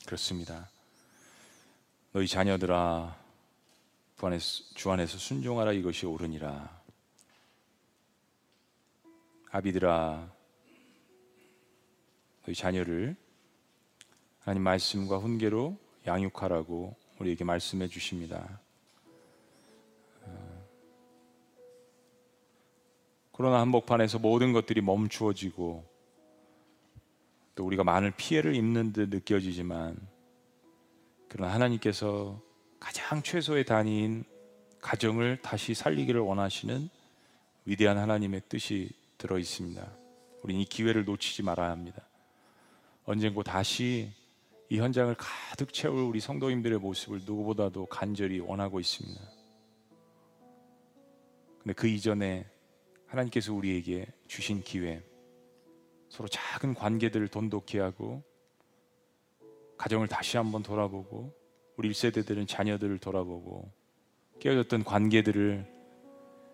그렇습니다. 0.05 0.69
너희 2.13 2.27
자녀들아 2.27 3.20
주 4.75 4.91
안에서 4.91 5.17
순종하라 5.17 5.73
이것이 5.73 6.05
옳으니라. 6.05 6.79
아비들아 9.51 10.31
너희 12.45 12.55
자녀를 12.55 13.17
하나님 14.41 14.63
말씀과 14.63 15.17
훈계로 15.17 15.79
양육하라고 16.07 16.95
우리에게 17.19 17.45
말씀해 17.45 17.89
주십니다. 17.89 18.61
어, 20.25 20.67
코로나 23.33 23.61
한복판에서 23.61 24.19
모든 24.19 24.53
것들이 24.53 24.83
멈추어지고 24.83 25.83
또 27.55 27.65
우리가 27.65 27.85
많은 27.85 28.15
피해를 28.17 28.55
입는 28.55 28.93
듯 28.93 29.09
느껴지지만 29.09 29.97
그러나 31.29 31.55
하나님께서 31.55 32.50
가장 32.81 33.23
최소의 33.23 33.65
단위인 33.65 34.25
가정을 34.81 35.37
다시 35.43 35.75
살리기를 35.75 36.21
원하시는 36.21 36.89
위대한 37.67 37.99
하나님의 37.99 38.43
뜻이 38.49 38.91
들어 39.19 39.39
있습니다. 39.39 39.87
우리는 40.43 40.63
이 40.63 40.65
기회를 40.65 41.05
놓치지 41.05 41.43
말아야 41.43 41.71
합니다. 41.71 42.03
언젠고 43.05 43.43
다시 43.43 44.11
이 44.71 44.79
현장을 44.79 45.15
가득 45.19 45.73
채울 45.73 46.05
우리 46.05 46.21
성도님들의 46.21 46.79
모습을 46.79 47.21
누구보다도 47.27 47.87
간절히 47.87 48.41
원하고 48.41 48.81
있습니다. 48.81 49.21
근데 51.59 51.75
그 51.75 51.87
이전에 51.87 52.47
하나님께서 53.07 53.53
우리에게 53.53 54.07
주신 54.27 54.63
기회, 54.63 55.03
서로 56.09 56.29
작은 56.29 56.75
관계들을 56.75 57.29
돈독히 57.29 57.79
하고 57.79 58.23
가정을 59.77 60.09
다시 60.09 60.37
한번 60.37 60.63
돌아보고 60.63 61.40
우리 61.77 61.91
1세대들은 61.91 62.47
자녀들을 62.49 62.99
돌아보고 62.99 63.71
깨어졌던 64.41 64.85
관계들을 64.85 65.67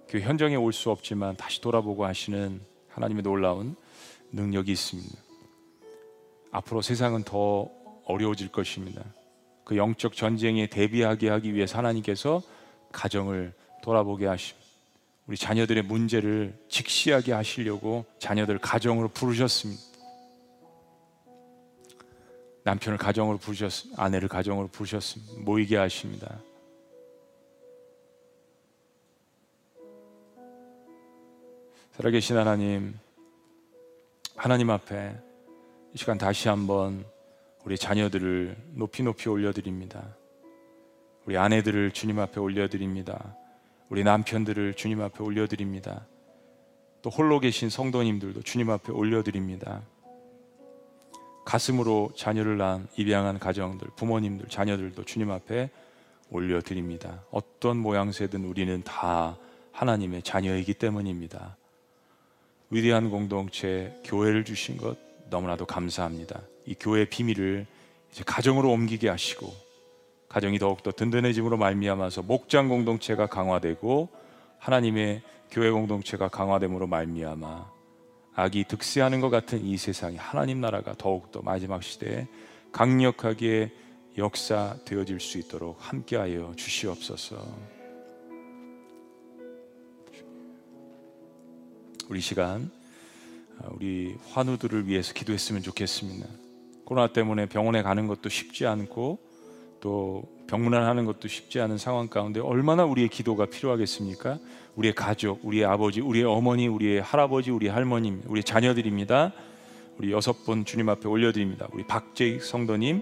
그 0.09 0.21
현장에 0.21 0.57
올 0.57 0.73
수 0.73 0.91
없지만 0.91 1.37
다시 1.37 1.61
돌아보고 1.61 2.05
하시는 2.05 2.61
하나님의 2.89 3.23
놀라운 3.23 3.75
능력이 4.33 4.73
있습니다. 4.73 5.19
앞으로 6.53 6.81
세상은 6.81 7.23
더 7.25 7.69
어려워질 8.05 8.51
것입니다. 8.53 9.03
그 9.65 9.77
영적 9.77 10.15
전쟁에 10.15 10.69
대비하게 10.69 11.29
하기 11.29 11.55
위해서 11.55 11.77
하나님께서 11.79 12.41
가정을 12.93 13.53
돌아보게 13.83 14.27
하십니다. 14.27 14.67
우리 15.27 15.37
자녀들의 15.37 15.83
문제를 15.83 16.57
직시하게 16.69 17.33
하시려고 17.33 18.05
자녀들 18.21 18.59
가정으로 18.59 19.09
부르셨습니다. 19.09 19.83
남편을 22.67 22.99
가정으로 22.99 23.39
부르셨습니다. 23.39 24.03
아내를 24.03 24.29
가정으로 24.29 24.67
부르셨습니다. 24.67 25.41
모이게 25.43 25.77
하십니다. 25.77 26.41
살아계신 31.93 32.37
하나님, 32.37 32.99
하나님 34.35 34.71
앞에 34.71 35.17
이 35.95 35.97
시간 35.97 36.19
다시 36.19 36.49
한번 36.49 37.07
우리 37.65 37.79
자녀들을 37.79 38.57
높이 38.75 39.05
높이 39.05 39.29
올려드립니다. 39.29 40.17
우리 41.25 41.39
아내들을 41.39 41.93
주님 41.93 42.19
앞에 42.19 42.41
올려드립니다. 42.41 43.37
우리 43.89 44.03
남편들을 44.03 44.75
주님 44.75 45.01
앞에 45.03 45.23
올려드립니다. 45.23 46.05
또 47.01 47.11
홀로 47.11 47.39
계신 47.39 47.71
성도님들도 47.71 48.43
주님 48.43 48.71
앞에 48.71 48.91
올려드립니다. 48.91 49.83
가슴으로 51.47 52.11
자녀를 52.17 52.59
낳은 52.59 52.89
입양한 52.97 53.39
가정들, 53.39 53.89
부모님들, 53.95 54.49
자녀들도 54.49 55.05
주님 55.05 55.31
앞에 55.31 55.71
올려드립니다. 56.29 57.23
어떤 57.31 57.77
모양새든 57.79 58.45
우리는 58.45 58.83
다 58.83 59.39
하나님의 59.71 60.23
자녀이기 60.23 60.75
때문입니다. 60.75 61.57
위대한 62.69 63.11
공동체, 63.11 63.97
교회를 64.05 64.45
주신 64.45 64.77
것 64.77 64.99
너무나도 65.31 65.67
감사합니다. 65.67 66.41
이 66.67 66.75
교회의 66.75 67.09
비밀을 67.11 67.65
이제 68.11 68.25
가정으로 68.27 68.69
옮기게 68.73 69.09
하시고 69.09 69.55
가정이 70.29 70.59
더욱더 70.59 70.91
든든해짐으로 70.91 71.57
말미암아서 71.59 72.23
목장 72.23 72.69
공동체가 72.69 73.29
강화되고 73.29 74.09
하나님의 74.59 75.23
교회 75.53 75.71
공동체가 75.71 76.27
강화됨으로 76.27 76.89
말미암아 76.89 77.76
악이 78.39 78.65
득세하는 78.65 79.23
것 79.23 79.31
같은 79.31 79.65
이 79.65 79.79
세상이 79.79 80.19
하나님 80.19 80.61
나라가 80.61 80.95
더욱더 80.97 81.41
마지막 81.41 81.83
시대에 81.83 82.27
강력하게 82.71 83.73
역사되어질 84.19 85.21
수 85.21 85.39
있도록 85.39 85.79
함께하여 85.81 86.53
주시옵소서. 86.55 87.43
우리 92.11 92.21
시간 92.21 92.71
우리 93.71 94.15
환우들을 94.31 94.87
위해서 94.87 95.15
기도했으면 95.15 95.63
좋겠습니다. 95.63 96.29
코로나 96.85 97.13
때문에 97.13 97.47
병원에 97.47 97.83
가는 97.83 98.07
것도 98.07 98.29
쉽지 98.29 98.67
않고 98.67 99.19
또 99.87 100.25
병문안 100.49 100.83
하는 100.83 101.05
것도 101.05 101.29
쉽지 101.29 101.61
않은 101.61 101.79
상황 101.79 102.09
가운데 102.09 102.41
얼마나 102.41 102.85
우리의 102.85 103.07
기도가 103.09 103.47
필요하겠습니까? 103.47 104.41
우리의 104.75 104.97
가족, 104.97 105.45
우리의 105.45 105.65
아버지, 105.65 106.01
우리의 106.01 106.25
어머니, 106.25 106.67
우리의 106.67 107.01
할아버지, 107.01 107.53
우리 107.53 107.69
할머님, 107.69 108.21
우리 108.27 108.43
자녀들입니다. 108.43 109.33
우리 109.99 110.11
여섯 110.11 110.45
분 110.45 110.65
주님 110.65 110.89
앞에 110.89 111.07
올려드립니다. 111.07 111.69
우리 111.73 111.87
박재익 111.87 112.43
성도님 112.43 113.01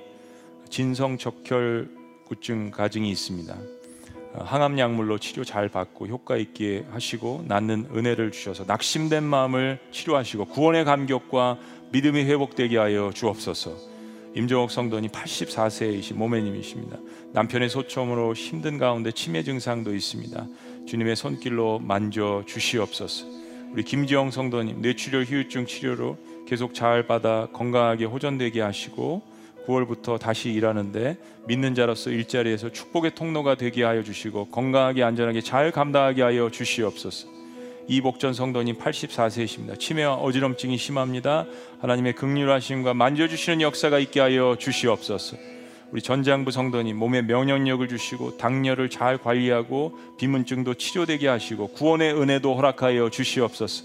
진성 0.69 1.17
적혈 1.17 1.89
구증 2.27 2.71
가증이 2.71 3.11
있습니다. 3.11 3.57
항암 4.41 4.79
약물로 4.79 5.17
치료 5.17 5.43
잘 5.43 5.71
받고 5.71 6.09
효과 6.09 6.37
있게 6.37 6.85
하시고 6.91 7.47
낫는 7.49 7.93
은혜를 7.95 8.31
주셔서 8.31 8.65
낙심된 8.67 9.25
마음을 9.25 9.79
치료하시고 9.91 10.49
구원의 10.49 10.85
감격과 10.85 11.57
믿음이 11.93 12.25
회복되게 12.25 12.77
하여 12.77 13.11
주옵소서. 13.15 13.94
임종옥 14.35 14.71
성도님 14.71 15.11
84세이신 15.11 16.15
모매님이십니다. 16.15 16.99
남편의 17.33 17.69
소총으로 17.69 18.35
힘든 18.35 18.79
가운데 18.79 19.13
치매 19.13 19.45
증상도 19.45 19.95
있습니다. 19.95 20.47
주님의 20.87 21.15
손길로 21.15 21.79
만져 21.79 22.43
주시옵소서. 22.47 23.27
우리 23.73 23.85
김지영 23.85 24.31
성도님 24.31 24.83
뇌출혈 24.83 25.25
후유증 25.25 25.67
치료로 25.67 26.17
계속 26.47 26.75
잘 26.75 27.07
받아 27.07 27.49
건강하게 27.53 28.05
호전되게 28.07 28.61
하시고 28.61 29.23
9월부터 29.67 30.19
다시 30.19 30.51
일하는데 30.51 31.17
믿는 31.47 31.75
자로서 31.75 32.11
일자리에서 32.11 32.71
축복의 32.71 33.15
통로가 33.15 33.55
되게 33.55 33.83
하여 33.83 34.03
주시고 34.03 34.51
건강하게 34.51 35.03
안전하게 35.03 35.41
잘 35.41 35.71
감당하게 35.71 36.23
하여 36.23 36.51
주시옵소서. 36.51 37.34
이복전 37.87 38.33
성도님 38.33 38.79
84세이십니다. 38.79 39.79
치매와 39.79 40.15
어지럼증이 40.15 40.79
심합니다. 40.79 41.47
하나님의 41.81 42.15
극률하심과 42.15 42.95
만져주시는 42.95 43.61
역사가 43.61 43.99
있게 43.99 44.21
하여 44.21 44.57
주시옵소서. 44.59 45.37
우리 45.91 46.01
전장부 46.01 46.51
성도님 46.51 46.97
몸의 46.97 47.25
면역력을 47.25 47.87
주시고 47.87 48.37
당뇨를 48.39 48.89
잘 48.89 49.19
관리하고 49.19 49.99
비문증도 50.19 50.75
치료되게 50.75 51.29
하시고 51.29 51.69
구원의 51.69 52.15
은혜도 52.15 52.55
허락하여 52.55 53.11
주시옵소서. 53.11 53.85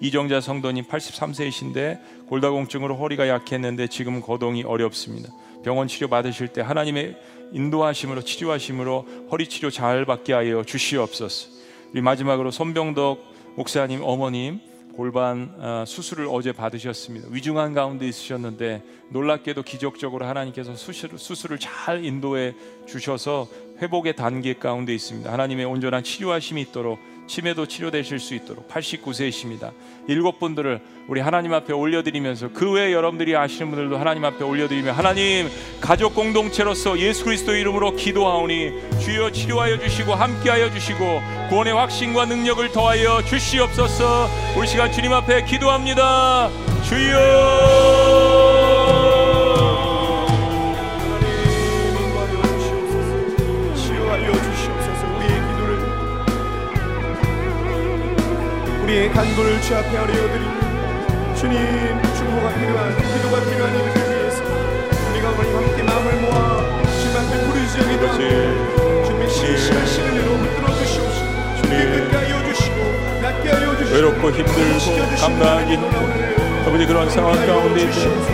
이정자 0.00 0.40
성도님 0.40 0.84
83세이신데 0.84 2.26
골다공증으로 2.28 2.96
허리가 2.96 3.28
약했는데 3.28 3.88
지금 3.88 4.20
거동이 4.20 4.62
어렵습니다. 4.62 5.32
병원 5.64 5.88
치료 5.88 6.06
받으실 6.06 6.48
때 6.48 6.60
하나님의 6.60 7.16
인도하심으로 7.52 8.22
치료하심으로 8.22 9.26
허리 9.32 9.48
치료 9.48 9.70
잘 9.70 10.04
받게 10.04 10.34
하여 10.34 10.62
주시옵소서. 10.62 11.48
우리 11.92 12.02
마지막으로 12.02 12.50
손병덕 12.50 13.27
목사님 13.56 14.00
어머님 14.02 14.60
골반 14.98 15.54
어, 15.58 15.84
수술을 15.86 16.26
어제 16.28 16.50
받으셨습니다. 16.50 17.28
위중한 17.30 17.72
가운데 17.72 18.06
있으셨는데 18.08 18.82
놀랍게도 19.10 19.62
기적적으로 19.62 20.26
하나님께서 20.26 20.74
수술, 20.74 21.16
수술을 21.16 21.58
잘 21.60 22.04
인도해 22.04 22.54
주셔서 22.84 23.46
회복의 23.80 24.16
단계 24.16 24.54
가운데 24.54 24.92
있습니다. 24.92 25.32
하나님의 25.32 25.66
온전한 25.66 26.02
치료하심이 26.02 26.62
있도록 26.62 26.98
치매도 27.28 27.66
치료되실 27.66 28.18
수 28.18 28.34
있도록 28.34 28.68
89세이십니다. 28.68 29.72
일곱 30.08 30.40
분들을 30.40 30.80
우리 31.06 31.20
하나님 31.20 31.52
앞에 31.52 31.72
올려드리면서 31.72 32.50
그 32.52 32.72
외에 32.72 32.92
여러분들이 32.92 33.36
아시는 33.36 33.70
분들도 33.70 33.96
하나님 33.96 34.24
앞에 34.24 34.42
올려드리며 34.44 34.92
하나님 34.92 35.48
가족 35.80 36.14
공동체로서 36.14 36.98
예수 36.98 37.24
그리스도 37.24 37.54
이름으로 37.54 37.94
기도하오니 37.94 38.72
주여 39.00 39.30
치료하여 39.30 39.78
주시고 39.78 40.14
함께하여 40.14 40.70
주시고 40.72 40.98
구원의 41.50 41.74
확신과 41.74 42.24
능력을 42.24 42.72
더하여 42.72 43.22
주시옵소서. 43.24 44.28
우리 44.56 44.66
시간 44.66 44.90
주님 44.90 45.12
앞에 45.12 45.44
기도합니다. 45.44 46.50
주여 46.88 47.97
우리의 58.98 59.12
간구를 59.12 59.60
주 59.62 59.76
앞에 59.76 59.96
아뢰어드립니다 59.96 61.34
주님 61.34 61.56
중보가 62.16 62.48
필요한 62.54 62.96
기도가 62.96 63.40
필요한 63.44 63.74
이들을 63.74 64.18
위해서 64.18 64.42
우리가 65.10 65.30
오늘 65.30 65.54
함께 65.54 65.82
마음을 65.84 66.20
모아 66.22 66.82
주님 66.98 67.16
앞에 67.16 67.46
부르짖어 67.46 69.04
주님의 69.04 69.30
신실한 69.30 69.86
시간으로 69.86 70.32
흔들어 70.32 70.74
주시옵시고 70.74 71.26
주님 71.62 72.10
끝까지 72.10 72.30
이어주시고 72.30 72.76
낫게 73.22 73.50
하여 73.50 73.76
주시고 73.76 73.94
외롭고 73.94 74.30
힘들고 74.32 75.16
감당하기 75.20 75.74
힘든 75.74 76.66
아버지 76.66 76.86
그런 76.86 77.08
상황 77.08 77.34
가운데 77.46 77.84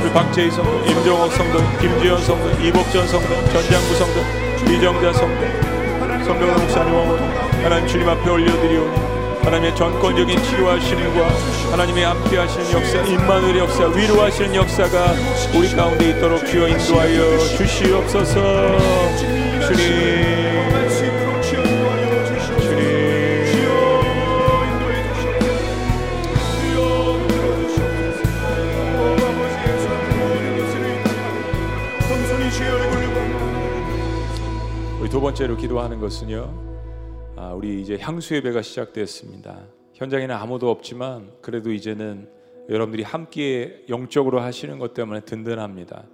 우리 0.01 0.13
박재희 0.13 0.51
성도, 0.51 0.85
임종옥 0.87 1.33
성도, 1.33 1.59
김지현 1.79 2.21
성도, 2.23 2.51
이복전 2.61 3.07
성도, 3.07 3.29
전장구 3.53 3.95
성도, 3.95 4.73
이정자 4.73 5.13
성도, 5.13 6.25
성경을 6.25 6.55
목사님하고 6.55 7.17
하나님 7.63 7.87
주님 7.87 8.09
앞에 8.09 8.29
올려드리오니 8.29 9.14
하나님의 9.45 9.77
전권적인 9.77 10.43
치유하시는과 10.43 11.29
하나님의 11.71 12.05
함께하시는 12.05 12.73
역사, 12.73 13.03
임마누엘 13.03 13.59
역사, 13.59 13.87
위로하시는 13.89 14.55
역사가 14.55 15.13
우리 15.57 15.69
가운데 15.75 16.11
있도록 16.11 16.47
주여 16.47 16.69
인도하여 16.69 17.39
주시옵소서. 17.39 18.79
주님. 19.67 20.35
두 35.15 35.21
번째로 35.21 35.57
기도하는 35.57 36.01
것은요. 36.01 36.64
우리 37.53 37.81
이제 37.81 37.99
향수 38.01 38.35
예배가 38.37 38.63
시작되었습니다. 38.63 39.65
현장에는 39.95 40.35
아무도 40.35 40.71
없지만 40.71 41.31
그래도 41.41 41.73
이제는 41.73 42.29
여러분들이 42.69 43.03
함께 43.03 43.85
영적으로 43.89 44.41
하시는 44.41 44.79
것 44.79 44.95
때문에 44.95 45.21
든든합니다. 45.21 46.05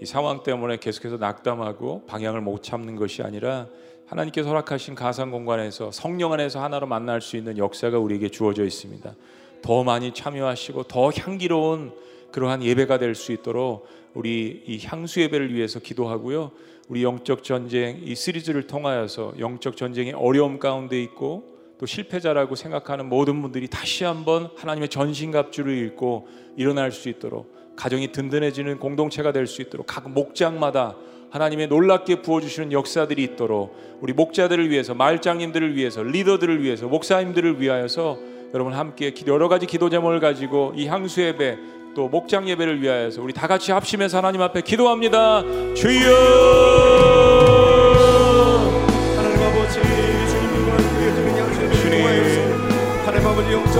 이 0.00 0.06
상황 0.06 0.42
때문에 0.42 0.78
계속해서 0.78 1.16
낙담하고 1.16 2.06
방향을 2.06 2.40
못 2.40 2.62
잡는 2.62 2.96
것이 2.96 3.22
아니라 3.22 3.66
하나님께서 4.06 4.48
허락하신 4.48 4.94
가상 4.94 5.30
공간에서 5.30 5.90
성령 5.90 6.32
안에서 6.32 6.62
하나로 6.62 6.86
만날 6.86 7.20
수 7.20 7.36
있는 7.36 7.58
역사가 7.58 7.98
우리에게 7.98 8.28
주어져 8.30 8.64
있습니다. 8.64 9.14
더 9.60 9.84
많이 9.84 10.14
참여하시고 10.14 10.84
더 10.84 11.10
향기로운 11.10 11.92
그러한 12.32 12.62
예배가 12.62 12.98
될 12.98 13.14
수 13.14 13.32
있도록 13.32 13.86
우리 14.14 14.62
이 14.66 14.78
향수 14.84 15.20
예배를 15.20 15.52
위해서 15.54 15.80
기도하고요. 15.80 16.52
우리 16.88 17.02
영적 17.02 17.44
전쟁 17.44 18.00
이 18.02 18.14
시리즈를 18.14 18.66
통하여서 18.66 19.34
영적 19.38 19.76
전쟁의 19.76 20.14
어려움 20.14 20.58
가운데 20.58 21.00
있고 21.02 21.56
또 21.78 21.86
실패자라고 21.86 22.54
생각하는 22.54 23.08
모든 23.08 23.40
분들이 23.42 23.68
다시 23.68 24.04
한번 24.04 24.50
하나님의 24.56 24.88
전신갑주를 24.88 25.76
읽고 25.86 26.26
일어날 26.56 26.90
수 26.90 27.08
있도록 27.08 27.54
가정이 27.76 28.10
든든해지는 28.10 28.78
공동체가 28.78 29.32
될 29.32 29.46
수 29.46 29.62
있도록 29.62 29.86
각 29.86 30.10
목장마다 30.10 30.96
하나님의 31.30 31.68
놀랍게 31.68 32.22
부어주시는 32.22 32.72
역사들이 32.72 33.22
있도록 33.22 33.76
우리 34.00 34.14
목자들을 34.14 34.70
위해서 34.70 34.94
말장님들을 34.94 35.76
위해서 35.76 36.02
리더들을 36.02 36.62
위해서 36.62 36.88
목사님들을 36.88 37.60
위하여서 37.60 38.18
여러분 38.54 38.72
함께 38.72 39.12
여러 39.26 39.48
가지 39.48 39.66
기도 39.66 39.90
제목을 39.90 40.20
가지고 40.20 40.72
이 40.74 40.86
향수 40.86 41.20
예배 41.20 41.58
또 41.98 42.08
목장 42.08 42.48
예배를 42.48 42.80
위하여서 42.80 43.20
우리 43.20 43.32
다 43.32 43.48
같이 43.48 43.72
합심해서 43.72 44.18
하나님 44.18 44.40
앞에 44.40 44.60
기도합니다. 44.60 45.42
주여! 45.74 46.87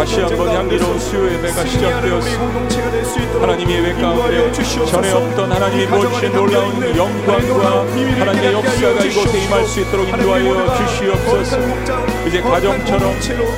다시 0.09 0.23
한번 0.23 0.49
향기로운 0.49 0.99
수요 0.99 1.31
예배가 1.31 1.67
시작되었습니다. 1.67 3.43
하나님의 3.43 3.77
예배 3.77 4.01
가운데 4.01 4.53
전에 4.87 5.13
없던 5.13 5.53
하나님이 5.53 5.87
보여주신 5.87 6.33
놀라운 6.33 6.97
영광과 6.97 7.85
하나님의 8.19 8.53
역사가 8.55 9.05
이곳에 9.05 9.45
임할 9.45 9.67
수 9.67 9.81
있도록 9.81 10.09
인도하여 10.09 10.77
주시옵소서. 10.79 11.59
이제 12.27 12.41
가정처럼 12.41 13.15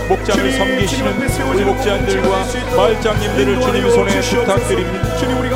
목장을 0.08 0.52
섬기시는 0.52 1.52
우리 1.52 1.64
목장들과 1.64 2.44
마을장님들을 2.76 3.60
주님 3.60 3.88
손에 3.90 4.20
부탁드립니다. 4.20 5.08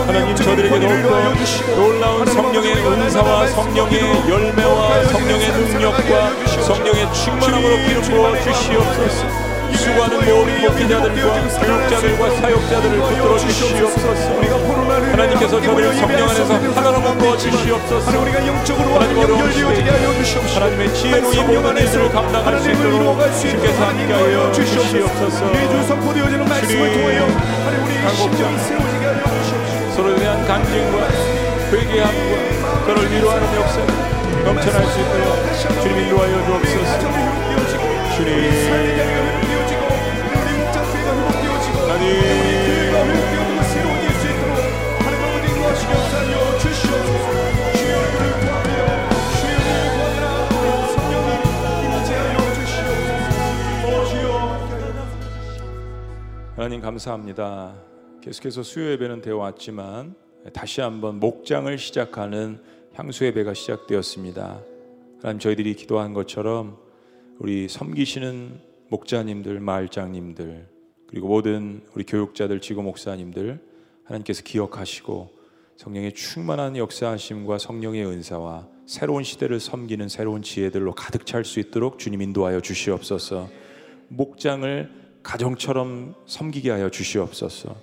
하나님 0.07 0.37
저들에게 0.37 0.79
더욱더 0.79 1.75
놀라운 1.75 2.25
성령의 2.25 2.73
은사와 2.73 3.49
성령의 3.49 4.01
열매와 4.29 5.05
성령의 5.07 5.49
능력과 5.49 6.63
성령의 6.63 7.13
충만함으로 7.13 7.77
기름 7.89 8.03
부어 8.03 8.41
주시옵소서 8.43 9.44
수고하는 9.77 10.17
모든 10.25 10.61
목회자들과 10.63 11.35
교육자들과 11.61 12.31
사역자들을 12.37 12.99
붙들어 13.01 13.39
주시옵소서. 13.39 14.35
하나님께서 15.13 15.61
저들을 15.61 15.95
성령 15.95 16.29
안에서 16.29 16.55
하나로 16.55 17.01
묶어 17.01 17.37
주시옵소서. 17.37 18.11
하나님 18.11 19.19
어려운 19.19 19.53
시대에 19.53 19.91
하나님의 20.55 20.95
지혜로 20.95 21.33
이 21.33 21.39
모든 21.45 21.77
일들을 21.77 22.11
감당할 22.11 22.61
수 22.61 22.71
있도록 22.71 23.19
주께서 23.41 23.85
함께하여 23.87 24.53
주시옵소서. 24.53 25.53
주님 26.67 26.79
강복장 28.05 28.59
서로에 29.95 30.17
대한 30.17 30.45
간증과 30.47 31.09
회개함과 31.71 32.33
저를 32.87 32.99
위로하는 33.13 33.45
역사 33.57 33.81
넘쳐날 34.45 34.87
수 34.87 35.01
있도록 35.01 35.29
주님 35.83 35.99
인도하여 36.01 36.35
주옵소서. 36.47 36.93
주님 38.17 39.14
하나님 56.65 56.81
감사합니다. 56.81 57.75
계속해서 58.23 58.63
수요 58.63 58.91
예배는 58.93 59.21
되어 59.21 59.37
왔지만 59.37 60.15
다시 60.55 60.81
한번 60.81 61.21
목장을 61.21 61.77
시작하는 61.77 62.59
향수 62.95 63.27
예배가 63.27 63.53
시작되었습니다. 63.53 64.63
하나님 65.21 65.41
저희들이 65.41 65.75
기도한 65.75 66.15
것처럼 66.15 66.79
우리 67.39 67.69
섬기시는 67.69 68.61
목자님들, 68.89 69.61
마을장님들 69.61 70.74
그리고 71.15 71.29
모든 71.29 71.81
우리 71.95 72.03
교육자들, 72.03 72.61
지구 72.61 72.83
목사님들 72.83 73.61
하나님께서 74.03 74.43
기억하시고 74.43 75.31
성령의 75.77 76.13
충만한 76.13 76.77
역사하심과 76.77 77.59
성령의 77.59 78.05
은사와 78.05 78.67
새로운 78.87 79.23
시대를 79.23 79.61
섬기는 79.61 80.09
새로운 80.09 80.43
지혜들로 80.43 80.93
가득 80.97 81.25
찰 81.25 81.45
수 81.45 81.61
있도록 81.61 82.01
주님 82.01 82.21
인도하여 82.21 82.59
주시옵소서. 82.59 83.49
목장을 84.09 84.91
가정처럼 85.23 86.17
섬기게 86.27 86.73
하여 86.73 86.91
주시옵소서. 86.91 87.77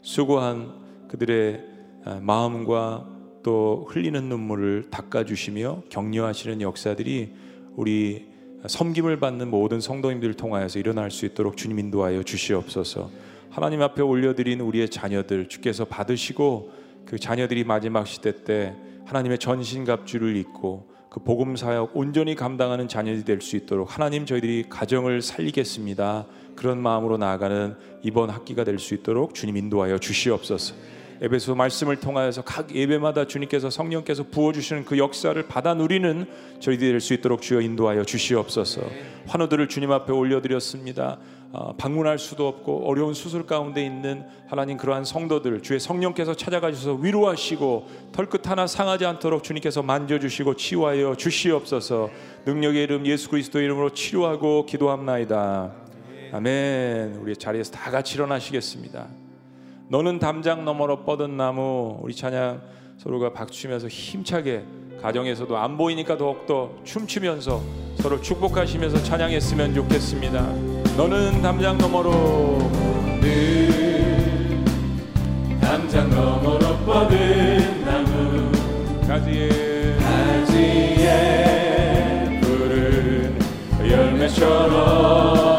수고한 0.00 1.06
그들의 1.06 1.64
아, 2.04 2.18
마음과 2.20 3.08
또 3.44 3.86
흘리는 3.90 4.28
눈물을 4.28 4.90
닦아 4.90 5.24
주시며 5.24 5.84
격려하시는 5.88 6.60
역사들이 6.60 7.32
우리 7.76 8.31
섬김을 8.66 9.18
받는 9.18 9.50
모든 9.50 9.80
성도님들을 9.80 10.34
통하여서 10.34 10.78
일어날 10.78 11.10
수 11.10 11.26
있도록 11.26 11.56
주님 11.56 11.78
인도하여 11.78 12.22
주시옵소서. 12.22 13.10
하나님 13.50 13.82
앞에 13.82 14.02
올려드린 14.02 14.60
우리의 14.60 14.88
자녀들 14.88 15.48
주께서 15.48 15.84
받으시고 15.84 16.70
그 17.04 17.18
자녀들이 17.18 17.64
마지막 17.64 18.06
시대 18.06 18.44
때 18.44 18.74
하나님의 19.04 19.38
전신갑주를 19.38 20.36
입고 20.36 20.90
그 21.10 21.20
복음 21.20 21.56
사역 21.56 21.94
온전히 21.94 22.34
감당하는 22.34 22.88
자녀들이 22.88 23.24
될 23.24 23.40
수 23.42 23.56
있도록 23.56 23.94
하나님 23.94 24.24
저희들이 24.24 24.66
가정을 24.70 25.20
살리겠습니다. 25.20 26.26
그런 26.56 26.80
마음으로 26.80 27.18
나아가는 27.18 27.74
이번 28.02 28.30
학기가 28.30 28.64
될 28.64 28.78
수 28.78 28.94
있도록 28.94 29.34
주님 29.34 29.56
인도하여 29.56 29.98
주시옵소서. 29.98 30.74
에베소 31.22 31.54
말씀을 31.54 32.00
통하여서 32.00 32.42
각 32.42 32.74
예배마다 32.74 33.28
주님께서 33.28 33.70
성령께서 33.70 34.24
부어 34.24 34.52
주시는 34.52 34.84
그 34.84 34.98
역사를 34.98 35.40
받아 35.46 35.72
누리는 35.72 36.26
저희들이 36.58 36.90
될 36.90 37.00
수 37.00 37.14
있도록 37.14 37.42
주여 37.42 37.60
인도하여 37.60 38.04
주시옵소서. 38.04 38.82
환우들을 39.28 39.68
주님 39.68 39.92
앞에 39.92 40.12
올려드렸습니다. 40.12 41.18
아, 41.54 41.74
방문할 41.78 42.18
수도 42.18 42.48
없고 42.48 42.88
어려운 42.88 43.14
수술 43.14 43.46
가운데 43.46 43.84
있는 43.84 44.24
하나님 44.48 44.78
그러한 44.78 45.04
성도들 45.04 45.62
주의 45.62 45.78
성령께서 45.78 46.34
찾아가셔서 46.34 46.94
위로하시고 46.94 47.88
털끝 48.12 48.48
하나 48.48 48.66
상하지 48.66 49.04
않도록 49.04 49.44
주님께서 49.44 49.82
만져주시고 49.82 50.56
치유하여 50.56 51.14
주시옵소서 51.14 52.08
능력의 52.46 52.82
이름 52.84 53.06
예수 53.06 53.28
그리스도의 53.28 53.66
이름으로 53.66 53.90
치료하고 53.90 54.64
기도합나이다 54.64 55.72
아멘 56.32 57.16
우리 57.16 57.36
자리에서 57.36 57.70
다 57.72 57.90
같이 57.90 58.14
일어나시겠습니다 58.14 59.21
너는 59.92 60.18
담장 60.18 60.64
너머로 60.64 61.04
뻗은 61.04 61.36
나무 61.36 61.98
우리 62.00 62.14
찬양 62.14 62.62
서로가 62.96 63.34
박수치면서 63.34 63.88
힘차게 63.88 64.64
가정에서도 65.02 65.54
안 65.54 65.76
보이니까 65.76 66.16
더욱더 66.16 66.70
춤추면서 66.82 67.60
서로 67.96 68.18
축복하시면서 68.18 69.02
찬양했으면 69.02 69.74
좋겠습니다. 69.74 70.40
너는 70.96 71.42
담장 71.42 71.76
너머로 71.76 72.70
담장 75.60 76.08
너머로 76.08 76.74
뻗은 76.86 77.84
나무 77.84 78.50
가지에 79.06 79.98
가지에 79.98 81.60
푸른 82.40 83.38
열매처럼 83.78 85.51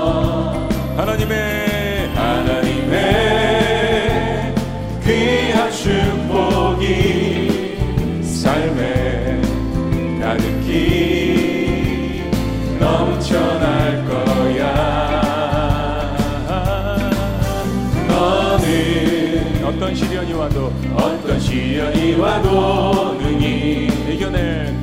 시련이 21.53 22.15
와도 22.15 23.13
능히 23.13 23.85
이겨낼 24.09 24.75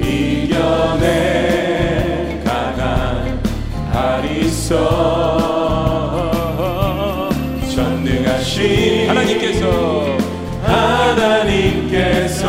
이겨내 0.00 1.02
강한 2.42 3.40
있어. 4.30 4.72
전능하신 7.74 9.10
하나님께서. 9.10 10.16
하나님께서 10.62 12.44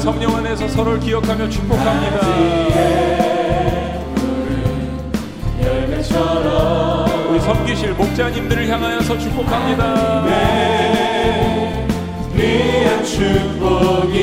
성령 0.00 0.34
안에서 0.34 0.66
서로를 0.66 0.98
기억하며 0.98 1.50
축복합니다. 1.50 2.20
우리 7.28 7.38
섬기실 7.38 7.92
목자님들을 7.92 8.66
향하여서 8.66 9.18
축복합니다. 9.18 10.24
귀한 12.34 13.04
축복이 13.04 14.22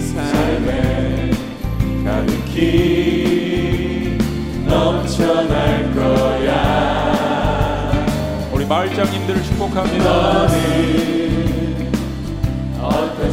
삶에 0.00 1.30
가득히 2.04 2.58
넘쳐날 4.66 5.94
거야 5.94 7.92
우리 8.52 8.66
마을장님들을 8.66 9.40
축복합니다. 9.44 11.27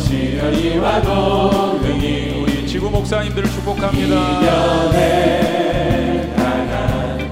너는 0.06 0.12
어떤 0.12 0.12
시련이 0.12 0.78
와도 0.78 1.80
능히 1.82 2.42
우리 2.42 2.68
지구 2.68 2.90
목사님들을 2.90 3.50
축복합니다. 3.50 4.42
이겨내 4.42 6.34
강한 6.36 7.30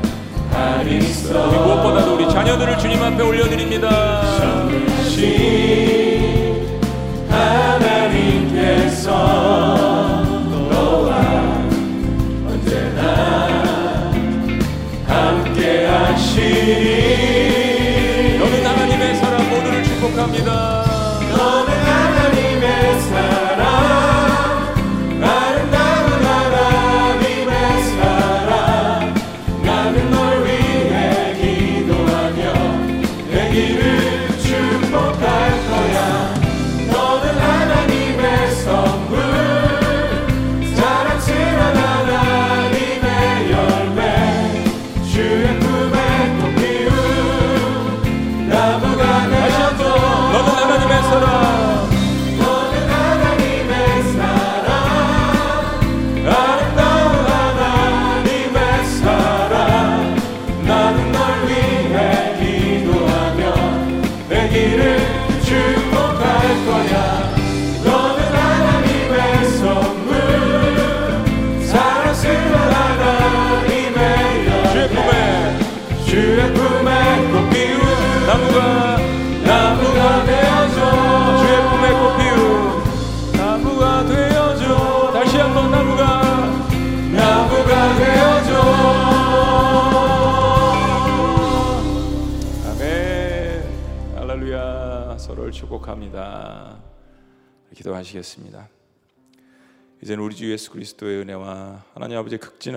있어 0.89 1.47
무엇보다도 1.47 2.15
우리 2.15 2.28
자녀들을 2.30 2.78
주님 2.80 3.01
앞에 3.01 3.24
올려드립니다. 3.24 4.21
하나님께서 7.30 9.11
너와 10.69 11.63
언제나 12.47 14.11
함께 15.07 15.86
하시니 15.86 16.97
너는 18.39 18.65
하나님의 18.65 19.15
사랑 19.15 19.49
모두를 19.49 19.84
축복합니다. 19.84 21.03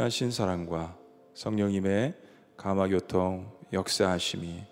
하신 0.06 0.30
사랑과 0.30 0.96
성령님의 1.34 2.14
감화 2.56 2.86
교통 2.86 3.50
역사하심이 3.72 4.62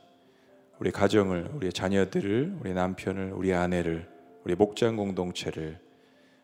우리 0.79 0.93
가정을 0.93 1.51
우리 1.55 1.73
자녀들을 1.73 2.59
우리 2.61 2.73
남편을 2.73 3.33
우리 3.33 3.53
아내를 3.53 4.09
우리 4.45 4.55
목장 4.55 4.95
공동체를 4.95 5.81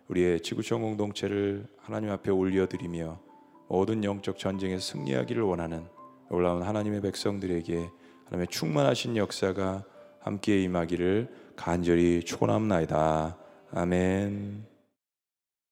우리의 0.08 0.40
지구촌 0.40 0.82
공동체를 0.82 1.68
하나님 1.78 2.10
앞에 2.10 2.32
올려드리며 2.32 3.20
모든 3.68 4.02
영적 4.02 4.38
전쟁에 4.38 4.80
승리하기를 4.80 5.40
원하는 5.40 5.84
놀라운 6.28 6.64
하나님의 6.64 7.00
백성들에게 7.00 7.90
하나님의 8.24 8.48
충만하신 8.48 9.16
역사가 9.16 9.84
함께 10.18 10.60
임하기를 10.64 11.52
간절히 11.54 12.24
축원합나이다. 12.24 13.36
아멘. 13.70 14.69